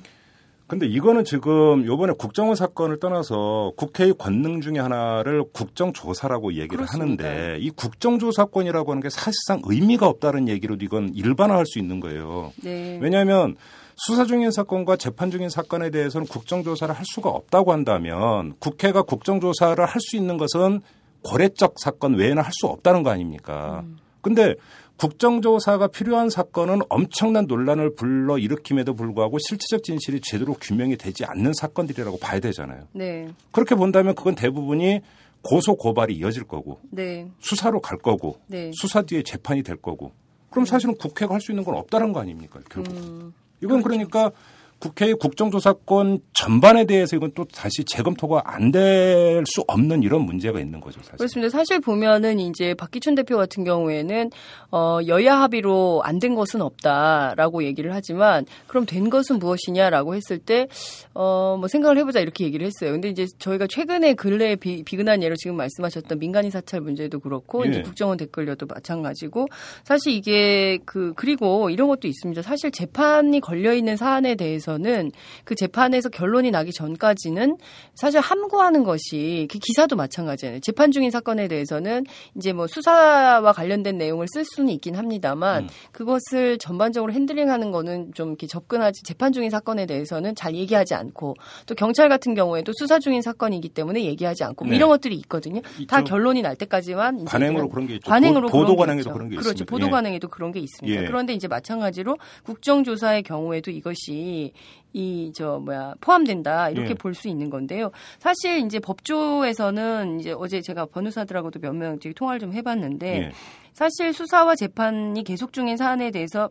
근데 0.69 0.87
이거는 0.87 1.23
지금 1.25 1.87
요번에 1.87 2.13
국정원 2.19 2.57
사건을 2.57 2.99
떠나서 2.99 3.73
국회의 3.77 4.13
권능 4.19 4.61
중에 4.61 4.81
하나를 4.81 5.45
국정조사라고 5.53 6.55
얘기를 6.55 6.79
그렇습니다. 6.87 7.25
하는데 7.25 7.59
이 7.61 7.71
국정조사권이라고 7.71 8.91
하는 8.91 9.01
게 9.01 9.09
사실상 9.09 9.61
의미가 9.65 10.09
없다는 10.09 10.49
얘기로 10.49 10.77
이건 10.81 11.13
일반화할 11.15 11.67
수 11.67 11.79
있는 11.79 12.01
거예요. 12.01 12.53
네. 12.65 12.99
왜냐하면 13.01 13.55
수사 13.97 14.25
중인 14.25 14.51
사건과 14.51 14.97
재판 14.97 15.31
중인 15.31 15.49
사건에 15.49 15.91
대해서는 15.91 16.27
국정조사를 16.27 16.95
할 16.95 17.05
수가 17.07 17.31
없다고 17.31 17.73
한다면 17.73 18.55
국회가 18.59 19.03
국정조사를 19.03 19.83
할 19.85 20.01
수 20.01 20.17
있는 20.17 20.37
것은 20.37 20.81
고래적 21.23 21.75
사건 21.79 22.15
외에는 22.15 22.43
할 22.43 22.53
수 22.53 22.67
없다는 22.67 23.03
거 23.03 23.11
아닙니까? 23.11 23.81
음. 23.85 23.97
근데 24.21 24.55
국정조사가 24.99 25.89
필요한 25.89 26.31
사건은 26.31 26.81
엄청난 26.89 27.47
논란을 27.47 27.95
불러 27.95 28.39
일으킴에도 28.39 28.95
불구하고 28.95 29.39
실체적 29.39 29.83
진실이 29.83 30.21
제대로 30.23 30.55
규명이 30.55 30.97
되지 30.97 31.25
않는 31.25 31.53
사건들이라고 31.55 32.19
봐야 32.19 32.39
되잖아요. 32.41 32.89
네. 32.93 33.29
그렇게 33.51 33.75
본다면 33.75 34.15
그건 34.15 34.35
대부분이 34.35 35.01
고소 35.43 35.77
고발이 35.77 36.15
이어질 36.17 36.45
거고 36.45 36.81
네. 36.91 37.31
수사로 37.41 37.81
갈 37.81 37.99
거고 37.99 38.41
네. 38.47 38.71
수사 38.75 39.03
뒤에 39.03 39.23
재판이 39.23 39.63
될 39.63 39.77
거고 39.77 40.13
그럼 40.51 40.65
네. 40.65 40.71
사실은 40.71 40.95
국회가 40.97 41.35
할 41.35 41.41
수 41.41 41.53
있는 41.53 41.65
건 41.65 41.77
없다는 41.77 42.13
거 42.13 42.21
아닙니까 42.21 42.61
결국. 42.71 42.93
음. 42.95 43.33
이건 43.63 43.83
그렇죠. 43.83 44.09
그러니까 44.09 44.31
국회의 44.79 45.15
국정조사권 45.15 46.19
전반에 46.35 46.85
대해서 46.85 47.17
이건 47.17 47.33
또 47.35 47.45
다시 47.45 47.85
재검토가 47.85 48.43
안 48.45 48.71
될 48.73 49.43
수 49.47 49.63
없는 49.69 50.03
이런 50.03 50.23
문제가 50.23 50.59
있는 50.61 50.81
거죠. 50.81 51.01
사실. 51.01 51.17
그렇습니다. 51.19 51.51
사실 51.51 51.81
보면은 51.81 52.39
이제 52.41 52.75
박기춘 52.75 53.15
대표 53.15 53.37
같은 53.37 53.65
경우에는 53.65 54.31
어 54.73 54.99
여야 55.07 55.41
합의로 55.41 56.03
안 56.05 56.19
된 56.19 56.35
것은 56.35 56.63
없다라고 56.63 57.65
얘기를 57.65 57.95
하지만 57.95 58.45
그럼 58.67 58.87
된 58.87 59.11
것은 59.11 59.39
무엇이냐라고 59.39 60.15
했을 60.15 60.39
때 60.39 60.67
어 61.15 61.57
뭐 61.59 61.69
생각을 61.69 61.97
해보자 61.99 62.21
이렇게 62.21 62.45
얘기를 62.45 62.67
했어요. 62.67 62.93
근데 62.93 63.09
이제 63.09 63.27
저희가 63.39 63.67
최근에 63.69 64.15
근래 64.15 64.57
비, 64.57 64.83
비근한 64.83 65.23
예로 65.23 65.37
지금 65.37 65.57
말씀하셨던 65.57 66.19
민간인 66.19 66.51
사찰 66.51 66.81
문제도 66.81 67.19
그렇고 67.21 67.65
예. 67.67 67.71
이제 67.71 67.83
국정원 67.83 68.17
댓글료도 68.19 68.67
마찬가지고 68.67 69.47
사실 69.85 70.13
이게 70.13 70.79
그 70.85 71.13
그리고 71.17 71.71
이런 71.71 71.89
것도 71.89 72.09
있습니다. 72.09 72.43
사실 72.43 72.71
재판이 72.71 73.41
걸려 73.41 73.73
있는 73.75 73.97
사안에 73.97 74.35
대해서 74.35 74.76
대해서는 74.83 75.13
그 75.45 75.55
재판에서 75.55 76.09
결론이 76.09 76.51
나기 76.51 76.73
전까지는 76.73 77.57
사실 77.95 78.21
함구하는 78.21 78.85
것이 78.85 79.49
그 79.51 79.59
기사도 79.59 79.97
마찬가지예요. 79.97 80.61
재판 80.61 80.91
중인 80.93 81.11
사건에 81.11 81.49
대해서는 81.49 82.05
이제 82.37 82.53
뭐 82.53 82.67
수사와 82.67 83.53
관련된 83.53 83.99
내용을 83.99 84.27
쓸 84.33 84.45
수는 84.45 84.71
있긴 84.75 84.97
합니다만 84.97 85.65
음. 85.65 85.69
그것을 85.93 86.59
전반적으로 86.59 87.13
핸들링하는 87.13 87.71
거는 87.71 88.13
좀 88.15 88.29
이렇게 88.29 88.47
접근하지 88.47 89.03
재판 89.05 89.33
중인 89.33 89.51
사건에 89.51 89.87
대해서는 89.87 90.35
잘 90.35 90.55
얘기하지 90.55 90.95
않고 90.95 91.35
또 91.67 91.75
경찰 91.75 92.09
같은 92.09 92.35
경우에도 92.35 92.73
수사 92.77 92.99
중인 92.99 93.23
사건이기 93.23 93.71
때문에 93.71 94.05
얘기하지 94.05 94.45
않고 94.45 94.65
뭐 94.65 94.71
네. 94.71 94.77
이런 94.77 94.89
것들이 94.89 95.15
있거든요. 95.17 95.61
있죠. 95.79 95.87
다 95.87 96.03
결론이 96.03 96.43
날 96.43 96.57
때까지만 96.57 97.25
관행으로 97.25 97.69
그런 97.69 97.87
게 97.87 97.95
있죠. 97.95 98.11
관행으로 98.11 98.49
보 98.49 98.67
도 98.67 98.77
관행에도 98.77 99.13
그런 99.13 99.29
게 99.29 99.37
그렇죠. 99.37 99.51
있습니다. 99.51 99.71
보도 99.71 99.91
관행에도 99.91 100.27
예. 100.27 100.31
그런 100.31 100.53
게 100.53 100.61
있습니다. 100.61 101.03
예. 101.03 101.07
그런데 101.07 101.33
이제 101.33 101.47
마찬가지로 101.49 102.19
국정조사의 102.45 103.23
경우에도 103.23 103.71
이것이 103.71 104.53
이 104.93 105.31
저 105.35 105.59
뭐야 105.59 105.95
포함된다 106.01 106.71
이렇게 106.71 106.91
예. 106.91 106.95
볼수 106.95 107.29
있는 107.29 107.51
건데요. 107.51 107.91
사실 108.19 108.59
이제 108.65 108.79
법조에서는 108.79 110.21
이제 110.21 110.33
어제 110.33 110.63
제가 110.63 110.87
변호사들하고도 110.87 111.61
몇 111.61 111.75
명 111.75 111.99
통화를 111.99 112.41
좀 112.41 112.53
해봤는데 112.55 113.19
예. 113.25 113.33
사실 113.75 114.13
수사와 114.15 114.55
재판이 114.57 115.23
계속 115.25 115.53
중인 115.53 115.77
사안에 115.77 116.11
대해서 116.11 116.49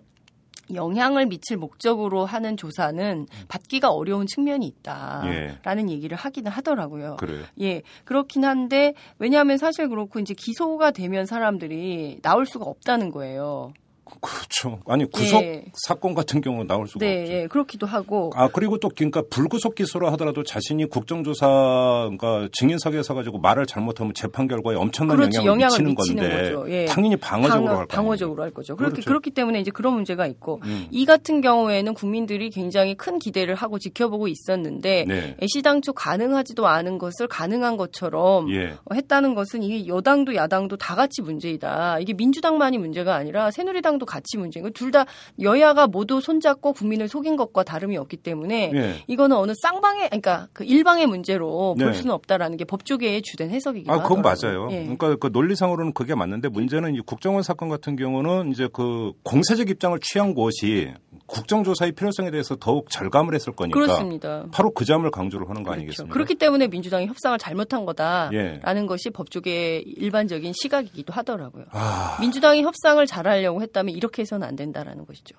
영향을 0.74 1.28
미칠 1.28 1.58
목적으로 1.58 2.26
하는 2.26 2.58
조사는 2.58 3.28
받기가 3.47 3.91
어려운 3.91 4.26
측면이 4.28 4.66
있다라는 4.66 5.89
예. 5.89 5.93
얘기를 5.93 6.18
하기는 6.18 6.51
하더라고요. 6.51 7.18
그래요? 7.18 7.43
예, 7.62 7.82
그렇긴 8.03 8.45
한데 8.45 8.93
왜냐하면 9.20 9.58
사실 9.58 9.89
그렇고 9.89 10.20
이제 10.20 10.34
기소가 10.36 10.91
되면 10.91 11.26
사람들이 11.26 12.20
나올 12.22 12.45
수가 12.45 12.66
없다는 12.66 13.12
거예요. 13.12 13.74
그렇죠. 14.22 14.80
아니 14.88 15.10
구속 15.10 15.41
예. 15.41 15.66
사건 15.74 16.14
같은 16.14 16.39
경우 16.39 16.64
나올 16.64 16.88
수가 16.88 17.03
네, 17.03 17.22
없죠. 17.22 17.34
예, 17.34 17.47
그렇기도 17.47 17.88
하고. 17.88 18.32
아 18.36 18.49
그리고 18.49 18.78
또 18.78 18.89
그러니까 18.89 19.24
불구속 19.30 19.74
기소를 19.76 20.12
하더라도 20.14 20.43
자신이 20.43 20.86
국정조사 20.86 21.47
그러니까 21.47 22.47
증인석에 22.53 23.01
서가지고 23.01 23.39
말을 23.39 23.66
잘못하면 23.66 24.14
재판 24.14 24.47
결과에 24.47 24.76
엄청난 24.76 25.18
그렇지, 25.18 25.39
영향을, 25.39 25.62
영향을, 25.62 25.70
미치는, 25.70 25.95
미치는 25.95 26.22
건데 26.22 26.53
거죠. 26.53 26.72
예. 26.72 26.86
당연히 26.86 27.16
방어적으로 27.18 27.66
방어, 27.66 27.80
할 27.80 27.88
방어적으로 27.88 28.43
할 28.43 28.51
거죠. 28.51 28.76
그렇게 28.76 28.93
그렇죠. 28.93 29.08
그렇기 29.10 29.32
때문에 29.32 29.60
이제 29.60 29.72
그런 29.72 29.93
문제가 29.93 30.28
있고 30.28 30.62
음. 30.66 30.88
이 30.91 31.06
같은 31.06 31.41
경우에는 31.41 31.93
국민들이 31.95 32.51
굉장히 32.51 32.93
큰 32.93 33.18
기대를 33.18 33.56
하고 33.56 33.80
지켜보고 33.80 34.28
있었는데 34.28 35.06
네. 35.08 35.36
애시당초 35.41 35.93
가능하지도 35.93 36.68
않은 36.68 36.99
것을 36.99 37.28
가능한 37.28 37.76
것처럼 37.78 38.51
예. 38.53 38.74
했다는 38.93 39.34
것은 39.34 39.64
이게 39.64 39.88
여당도 39.88 40.36
야당도 40.36 40.78
다 40.78 40.93
같이 40.93 41.24
문제이다. 41.24 41.99
이게 41.99 42.14
민주당만이 42.14 42.78
문제가 42.78 43.16
아니라 43.16 43.49
새누리당 43.49 43.95
도 43.98 44.06
같이 44.06 44.38
문제인 44.38 44.66
둘다 44.74 45.06
여야가 45.41 45.88
모두 45.88 46.22
손잡고 46.22 46.74
국민을 46.74 47.08
속인 47.08 47.36
것과 47.36 47.64
다름이 47.64 47.98
없기 47.98 48.18
때문에 48.18 48.72
예. 48.74 49.04
이거는 49.08 49.38
어느 49.38 49.54
쌍방의 49.62 50.10
그러니까 50.10 50.48
그 50.54 50.64
일방의 50.64 51.08
문제로 51.08 51.76
볼 51.76 51.91
네. 51.91 51.93
수는 51.93 52.14
없다라는 52.14 52.58
게 52.58 52.66
법조계의 52.66 53.22
주된 53.22 53.52
해석이기도 53.52 53.91
아, 53.91 54.02
그건 54.02 54.26
하더라고요. 54.26 54.60
맞아요. 54.66 54.72
예. 54.72 54.84
그러니까 54.84 55.16
그 55.16 55.30
논리상으로는 55.32 55.93
그게 55.93 56.16
맞는데 56.16 56.50
문제는 56.50 56.96
이 56.96 57.00
국정원 57.02 57.43
사건 57.43 57.70
같은 57.70 57.96
경우는 57.96 58.52
이제 58.52 58.68
그 58.72 59.14
공세적 59.24 59.70
입장을 59.70 59.98
취한 60.02 60.34
곳이 60.34 60.93
국정조사의 61.28 61.94
필요성에 61.94 62.32
대해서 62.32 62.56
더욱 62.56 62.90
절감을 62.90 63.34
했을 63.34 63.54
거니까 63.54 63.80
그렇습니다. 63.80 64.46
바로 64.52 64.72
그 64.72 64.86
점을 64.86 65.10
강조를 65.10 65.50
하는 65.50 65.64
거 65.64 65.70
그렇죠. 65.70 65.80
아니겠습니까? 65.82 66.14
그렇기 66.14 66.36
때문에 66.36 66.68
민주당이 66.68 67.08
협상을 67.08 67.38
잘못한 67.40 67.86
거다라는 67.86 68.84
예. 68.84 68.86
것이 68.86 69.10
법조계의 69.10 69.84
일반적인 69.84 70.54
시각이기도 70.56 71.14
하더라고요. 71.14 71.66
아... 71.72 72.18
민주당이 72.22 72.64
협상을 72.64 73.04
잘하려고 73.06 73.62
했다면 73.62 73.96
이렇게 73.96 74.22
해서는 74.22 74.48
안 74.48 74.56
된다라는 74.56 75.06
것이죠. 75.06 75.36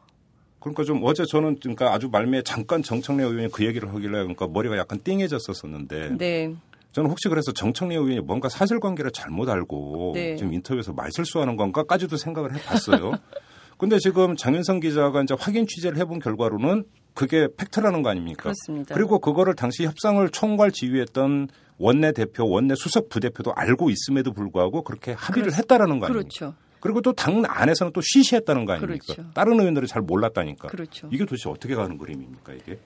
그러니까 0.59 0.83
좀 0.83 1.01
어제 1.05 1.25
저는 1.25 1.61
그러니까 1.61 1.93
아주 1.93 2.09
말미에 2.09 2.43
잠깐 2.43 2.83
정청래 2.83 3.23
의원이 3.23 3.53
그 3.53 3.65
얘기를 3.65 3.89
하길래 3.89 4.11
그러니까 4.11 4.49
머리가 4.49 4.77
약간 4.77 5.01
띵해졌었었는데 5.05 6.17
네. 6.19 6.55
저는 6.91 7.11
혹시 7.11 7.29
그래서 7.29 7.53
정청래 7.53 7.95
의원이 7.95 8.21
뭔가 8.21 8.49
사실관계를 8.49 9.13
잘못 9.13 9.49
알고 9.49 10.13
네. 10.15 10.35
지금 10.35 10.53
인터뷰에서 10.55 10.93
말실수하는 10.93 11.57
건가까지도 11.57 12.17
생각을 12.17 12.57
해봤어요. 12.57 13.13
근데 13.77 13.99
지금 13.99 14.37
장윤성 14.37 14.81
기자가 14.81 15.23
이제 15.23 15.35
확인 15.39 15.67
취재를 15.67 15.99
해본 15.99 16.21
결과로는 16.21 16.85
그게 17.15 17.49
팩트라는 17.57 18.03
거 18.03 18.11
아닙니까? 18.11 18.43
그렇습니다. 18.45 18.95
그리고 18.95 19.19
그거를 19.19 19.55
당시 19.55 19.85
협상을 19.85 20.27
총괄 20.31 20.71
지휘했던 20.71 21.49
원내 21.79 22.13
대표, 22.13 22.49
원내 22.49 22.75
수석 22.77 23.09
부대표도 23.09 23.53
알고 23.55 23.91
있음에도 23.91 24.33
불구하고 24.33 24.83
그렇게 24.83 25.13
합의를 25.13 25.51
그렇, 25.51 25.57
했다라는 25.59 25.99
거 25.99 26.07
아닙니까? 26.07 26.29
그렇죠. 26.39 26.55
그리고 26.81 27.01
또 27.01 27.13
당 27.13 27.43
안에서는 27.47 27.93
또 27.93 28.01
쉬쉬했다는 28.03 28.65
거 28.65 28.73
아닙니까? 28.75 29.05
그렇죠. 29.15 29.31
다른 29.35 29.59
의원들은 29.59 29.89
잘 29.89 30.03
몰랐다니까. 30.03 30.69
그렇죠. 30.69 31.09
이게 31.11 31.25
도대체 31.25 31.49
어떻게 31.51 31.75
가는 31.75 31.99
그림입니까 31.99 32.53
이게? 32.53 32.79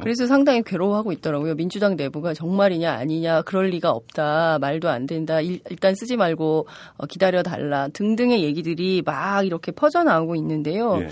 그래서 0.00 0.26
상당히 0.26 0.62
괴로워하고 0.62 1.12
있더라고요. 1.12 1.54
민주당 1.54 1.96
내부가 1.96 2.34
정말이냐 2.34 2.92
아니냐 2.92 3.42
그럴 3.42 3.66
리가 3.66 3.90
없다 3.90 4.58
말도 4.60 4.88
안 4.88 5.06
된다 5.06 5.40
일, 5.40 5.60
단 5.80 5.94
쓰지 5.94 6.16
말고 6.16 6.66
어, 6.96 7.06
기다려 7.06 7.42
달라 7.42 7.88
등등의 7.88 8.42
얘기들이 8.42 9.02
막 9.04 9.46
이렇게 9.46 9.72
퍼져 9.72 10.02
나오고 10.02 10.34
있는데요. 10.36 11.00
예. 11.02 11.08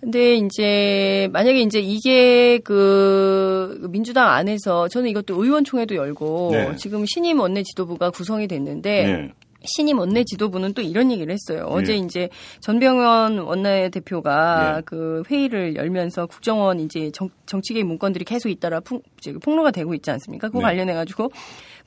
근데 0.00 0.36
이제 0.36 1.28
만약에 1.32 1.60
이제 1.60 1.80
이게 1.80 2.58
그 2.58 3.88
민주당 3.90 4.28
안에서 4.28 4.86
저는 4.88 5.10
이것도 5.10 5.42
의원총회도 5.42 5.96
열고 5.96 6.50
네. 6.52 6.76
지금 6.76 7.04
신임 7.04 7.40
원내 7.40 7.64
지도부가 7.64 8.10
구성이 8.10 8.46
됐는데 8.46 9.04
네. 9.04 9.32
신임 9.64 9.98
원내 9.98 10.24
지도부는 10.24 10.74
또 10.74 10.82
이런 10.82 11.10
얘기를 11.10 11.32
했어요. 11.32 11.66
어제 11.68 11.92
네. 11.92 11.98
이제 11.98 12.28
전병현 12.60 13.38
원내대표가 13.38 14.76
네. 14.76 14.82
그 14.84 15.22
회의를 15.28 15.76
열면서 15.76 16.26
국정원 16.26 16.80
이제 16.80 17.10
정, 17.12 17.28
정치계 17.46 17.82
문건들이 17.82 18.24
계속 18.24 18.48
잇따라 18.48 18.80
풍, 18.80 19.00
폭로가 19.42 19.70
되고 19.70 19.94
있지 19.94 20.10
않습니까? 20.10 20.48
그거 20.48 20.60
네. 20.60 20.64
관련해 20.66 20.94
가지고 20.94 21.30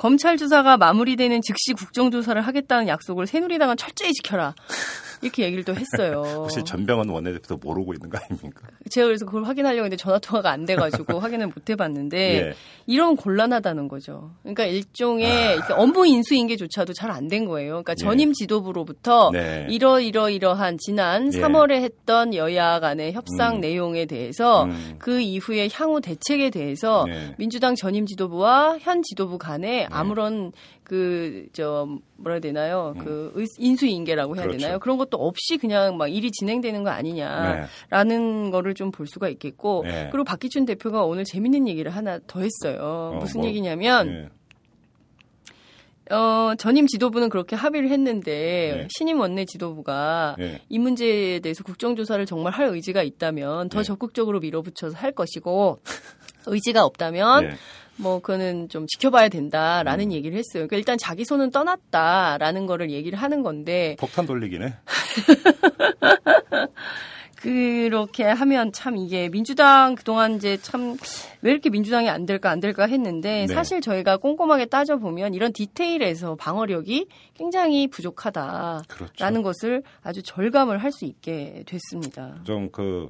검찰 0.02 0.36
조사가 0.36 0.78
마무리되는 0.78 1.42
즉시 1.44 1.74
국정조사를 1.74 2.42
하겠다는 2.42 2.88
약속을 2.88 3.28
새누리당은 3.28 3.78
철저히 3.78 4.14
지켜라. 4.14 4.56
이렇게 5.22 5.44
얘기를 5.44 5.64
또 5.64 5.76
했어요. 5.76 6.24
혹시 6.42 6.64
전병헌 6.64 7.08
원내대표도 7.08 7.58
모르고 7.58 7.94
있는 7.94 8.10
거 8.10 8.18
아닙니까? 8.18 8.68
제가 8.90 9.06
그래서 9.06 9.26
그걸 9.26 9.44
확인하려고 9.44 9.86
했는데 9.86 9.98
전화 9.98 10.18
통화가 10.18 10.50
안 10.50 10.66
돼가지고 10.66 11.20
확인을 11.22 11.48
못 11.48 11.70
해봤는데 11.70 12.18
예. 12.18 12.54
이런 12.88 13.16
곤란하다는 13.16 13.88
거죠. 13.88 14.32
그러니까 14.42 14.66
일종의 14.66 15.60
아. 15.60 15.74
업무 15.76 16.08
인수인계조차도 16.08 16.94
잘 16.94 17.12
안 17.12 17.28
된 17.28 17.46
거예요. 17.46 17.84
그러니까 17.84 17.92
예. 17.92 17.96
전임 17.98 18.34
지도부로부터 18.34 19.30
네. 19.32 19.68
이러 19.70 20.00
이러 20.00 20.30
이러한 20.32 20.80
지난 20.80 21.32
예. 21.32 21.40
3월에 21.40 21.74
했던 21.84 22.34
여야 22.34 22.80
간의 22.80 23.14
협상 23.14 23.58
음. 23.58 23.62
내용에 23.62 24.08
대해서 24.08 24.64
음. 24.64 24.96
그 24.98 25.20
이후에 25.20 25.70
향후 25.72 26.02
대책에 26.02 26.50
대해서 26.50 27.06
네. 27.08 27.36
민주당 27.38 27.76
전임 27.76 28.08
지도부와 28.08 28.80
현 28.80 29.04
지도부 29.04 29.38
간에 29.38 29.88
네. 29.88 29.88
아무런 29.92 30.52
그 30.84 31.48
저 31.54 31.88
뭐라 32.18 32.36
해야 32.36 32.40
되나요? 32.40 32.94
음. 32.98 33.04
그 33.04 33.46
인수인계라고 33.58 34.36
해야 34.36 34.44
그렇죠. 34.44 34.60
되나요? 34.60 34.80
그런 34.80 34.98
것도 34.98 35.18
없이 35.18 35.58
그냥 35.58 35.98
막 35.98 36.08
일이 36.08 36.32
진행되는 36.32 36.84
거 36.84 36.90
아니냐라는 36.90 38.44
네. 38.46 38.52
거를 38.52 38.74
좀 38.76 38.92
볼 38.92 39.08
수가 39.08 39.30
있겠고 39.30 39.84
네. 39.86 40.10
그리고 40.12 40.26
박기춘 40.26 40.66
대표가 40.66 41.04
오늘 41.06 41.24
재밌는 41.24 41.68
얘기를 41.68 41.92
하나 41.92 42.20
더 42.28 42.42
했어요. 42.42 43.14
어, 43.16 43.18
무슨 43.20 43.42
뭐, 43.42 43.50
얘기냐면 43.50 44.30
네. 46.10 46.16
어, 46.16 46.56
전임 46.58 46.88
지도부는 46.88 47.30
그렇게 47.30 47.56
합의를 47.56 47.90
했는데 47.90 48.74
네. 48.76 48.88
신임 48.98 49.20
원내 49.22 49.46
지도부가 49.46 50.36
네. 50.38 50.62
이 50.68 50.78
문제에 50.78 51.40
대해서 51.40 51.64
국정조사를 51.64 52.26
정말 52.26 52.52
할 52.52 52.68
의지가 52.68 53.02
있다면 53.02 53.70
더 53.70 53.78
네. 53.80 53.84
적극적으로 53.84 54.42
밀어붙여서 54.42 54.98
할 54.98 55.14
것이고 55.14 55.80
의지가 56.48 56.84
없다면 56.84 57.46
네. 57.46 57.52
뭐 57.98 58.20
그거는 58.20 58.68
좀 58.70 58.88
지켜봐야 58.88 59.30
된다라는 59.30 60.06
음. 60.08 60.12
얘기를 60.12 60.38
했어요. 60.38 60.68
그러니까 60.68 60.78
일단 60.78 60.98
자기 60.98 61.24
손은 61.26 61.52
떠났다라는 61.52 62.66
거를 62.66 62.90
얘기를 62.92 63.18
하는 63.20 63.44
건데 63.44 63.96
폭탄 64.00 64.26
돌리기네. 64.26 64.74
그렇게 67.36 68.24
하면 68.24 68.72
참 68.72 68.98
이게 68.98 69.28
민주당 69.30 69.96
그동안 69.96 70.36
이제 70.36 70.58
참 70.58 70.96
왜 71.42 71.52
이렇게 71.52 71.72
민주당이 71.72 72.08
안 72.08 72.28
될까 72.28 72.52
안 72.52 72.60
될까 72.60 72.86
했는데 72.86 73.46
네. 73.48 73.54
사실 73.54 73.82
저희가 73.82 74.18
꼼꼼하게 74.18 74.66
따져 74.68 74.98
보면 74.98 75.34
이런 75.34 75.52
디테일에서 75.54 76.36
방어력이 76.36 77.08
굉장히 77.34 77.88
부족하다라는 77.88 78.84
그렇죠. 78.88 79.42
것을 79.44 79.82
아주 80.04 80.22
절감을 80.22 80.78
할 80.78 80.92
수 80.92 81.06
있게 81.06 81.64
됐습니다. 81.66 82.36
좀 82.44 82.70
그 82.72 83.10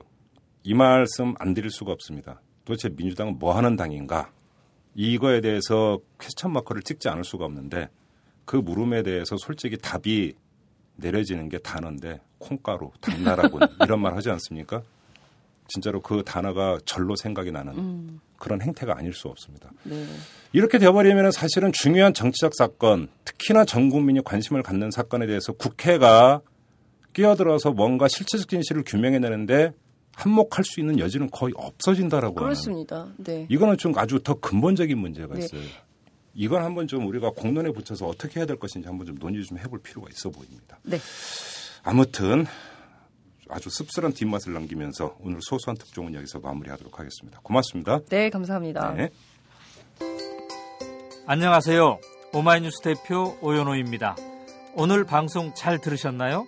이 0.64 0.76
말씀 0.76 1.34
안 1.40 1.54
드릴 1.56 1.72
수가 1.72 1.92
없습니다. 1.92 2.40
도대체 2.66 2.90
민주당은 2.96 3.40
뭐 3.40 3.56
하는 3.58 3.76
당인가? 3.76 4.30
이거에 4.96 5.42
대해서 5.42 6.00
퀘스천 6.20 6.52
마커를 6.54 6.82
찍지 6.84 7.10
않을 7.10 7.24
수가 7.24 7.46
없는데 7.46 7.90
그 8.46 8.58
물음에 8.58 9.04
대해서 9.04 9.38
솔직히 9.38 9.78
답이 9.78 10.34
내려지는 10.98 11.50
게 11.50 11.58
단어인데 11.58 12.20
콩가루, 12.38 12.92
당나라군 13.00 13.62
이런 13.84 14.02
말 14.02 14.16
하지 14.16 14.30
않습니까? 14.30 14.82
진짜로 15.68 16.02
그 16.02 16.24
단어가 16.26 16.78
절로 16.86 17.16
생각이 17.16 17.52
나는 17.52 17.78
음. 17.78 18.22
그런 18.38 18.62
행태가 18.62 18.98
아닐 18.98 19.14
수 19.14 19.30
없습니다. 19.30 19.72
네. 19.84 20.06
이렇게 20.52 20.78
되어버리면 20.78 21.32
사실은 21.32 21.72
중요한 21.72 22.14
정치적 22.14 22.54
사건, 22.56 23.08
특히나 23.24 23.64
전 23.64 23.90
국민이 23.90 24.22
관심을 24.22 24.64
갖는 24.64 24.92
사건에 24.92 25.28
대해서 25.28 25.54
국회가 25.54 26.42
끼어들어서 27.14 27.72
뭔가 27.72 28.08
실체적 28.10 28.50
진실을 28.50 28.84
규명해내는데 28.86 29.72
한몫할 30.16 30.64
수 30.64 30.80
있는 30.80 31.00
여지는 31.00 31.30
거의 31.32 31.54
없어진다라고 31.56 32.36
그렇습니다. 32.36 33.02
하는. 33.02 33.16
네. 33.18 33.48
이거는 33.50 33.78
좀 33.78 33.98
아주 33.98 34.20
더 34.22 34.34
근본적인 34.36 34.98
문제가 34.98 35.36
네. 35.36 35.46
있어요. 35.46 35.62
이건 36.34 36.64
한번 36.64 36.88
좀 36.88 37.08
우리가 37.08 37.32
공론에 37.32 37.72
붙여서 37.72 38.08
어떻게 38.08 38.40
해야 38.40 38.46
될 38.46 38.58
것인지 38.58 38.88
한번 38.88 39.06
좀 39.08 39.18
논의 39.18 39.44
좀 39.44 39.58
해볼 39.58 39.82
필요가 39.82 40.08
있어 40.10 40.30
보입니다. 40.30 40.80
네. 40.84 40.98
아무튼 41.84 42.46
아주 43.50 43.70
씁쓸한 43.70 44.14
뒷맛을 44.14 44.54
남기면서 44.54 45.18
오늘 45.22 45.40
소소한 45.42 45.78
특종은 45.78 46.14
여기서 46.14 46.40
마무리하도록 46.40 46.98
하겠습니다. 46.98 47.40
고맙습니다. 47.44 48.00
네, 48.10 48.30
감사합니다. 48.30 48.94
네. 48.94 49.10
안녕하세요. 51.26 52.00
오마이뉴스 52.34 52.82
대표 52.82 53.38
오연호입니다. 53.42 54.16
오늘 54.76 55.04
방송 55.04 55.54
잘 55.54 55.80
들으셨나요? 55.80 56.48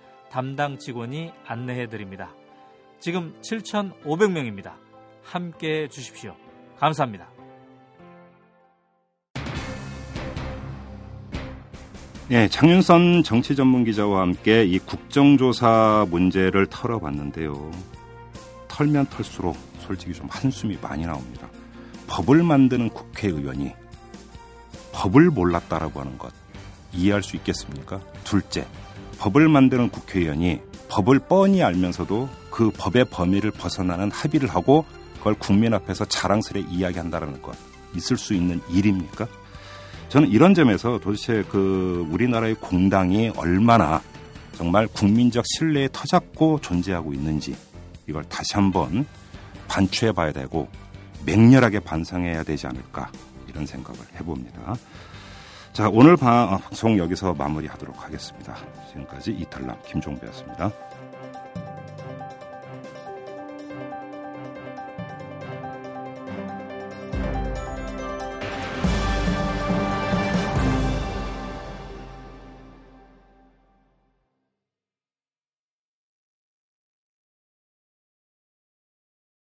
담당 0.31 0.77
직원이 0.77 1.31
안내해 1.45 1.87
드립니다. 1.87 2.33
지금 2.99 3.33
7,500명입니다. 3.41 4.73
함께 5.23 5.83
해 5.83 5.87
주십시오. 5.89 6.35
감사합니다. 6.77 7.27
예, 12.31 12.47
장윤선 12.47 13.23
정치 13.23 13.57
전문 13.57 13.83
기자와 13.83 14.21
함께 14.21 14.63
이 14.63 14.79
국정조사 14.79 16.07
문제를 16.09 16.65
털어봤는데요. 16.67 17.69
털면 18.69 19.07
털수록 19.07 19.57
솔직히 19.79 20.13
좀 20.13 20.27
한숨이 20.29 20.77
많이 20.81 21.05
나옵니다. 21.05 21.49
법을 22.07 22.41
만드는 22.43 22.89
국회의원이 22.89 23.73
법을 24.93 25.29
몰랐다라고 25.29 25.99
하는 25.99 26.17
것 26.17 26.31
이해할 26.93 27.21
수 27.21 27.35
있겠습니까? 27.35 27.99
둘째, 28.23 28.65
법을 29.21 29.49
만드는 29.49 29.89
국회의원이 29.89 30.61
법을 30.89 31.19
뻔히 31.19 31.61
알면서도 31.61 32.27
그 32.49 32.71
법의 32.71 33.05
범위를 33.11 33.51
벗어나는 33.51 34.09
합의를 34.09 34.49
하고 34.49 34.83
그걸 35.19 35.35
국민 35.35 35.75
앞에서 35.75 36.05
자랑스레 36.05 36.61
이야기한다라는 36.71 37.39
것 37.43 37.55
있을 37.95 38.17
수 38.17 38.33
있는 38.33 38.59
일입니까? 38.71 39.27
저는 40.09 40.29
이런 40.29 40.55
점에서 40.55 40.99
도대체 40.99 41.43
그 41.51 42.07
우리나라의 42.09 42.55
공당이 42.55 43.33
얼마나 43.37 44.01
정말 44.53 44.87
국민적 44.87 45.45
신뢰에 45.45 45.87
터잡고 45.93 46.59
존재하고 46.61 47.13
있는지 47.13 47.55
이걸 48.07 48.23
다시 48.23 48.55
한번 48.55 49.05
반추해 49.67 50.13
봐야 50.13 50.31
되고 50.31 50.67
맹렬하게 51.27 51.81
반성해야 51.81 52.41
되지 52.41 52.65
않을까 52.65 53.11
이런 53.47 53.67
생각을 53.67 53.99
해봅니다. 54.15 54.75
자, 55.73 55.87
오늘 55.89 56.17
방송 56.17 56.97
여기서 56.97 57.33
마무리하도록 57.33 58.03
하겠습니다. 58.03 58.57
지금까지 58.89 59.31
이탈남 59.31 59.77
김종배였습니다. 59.87 60.69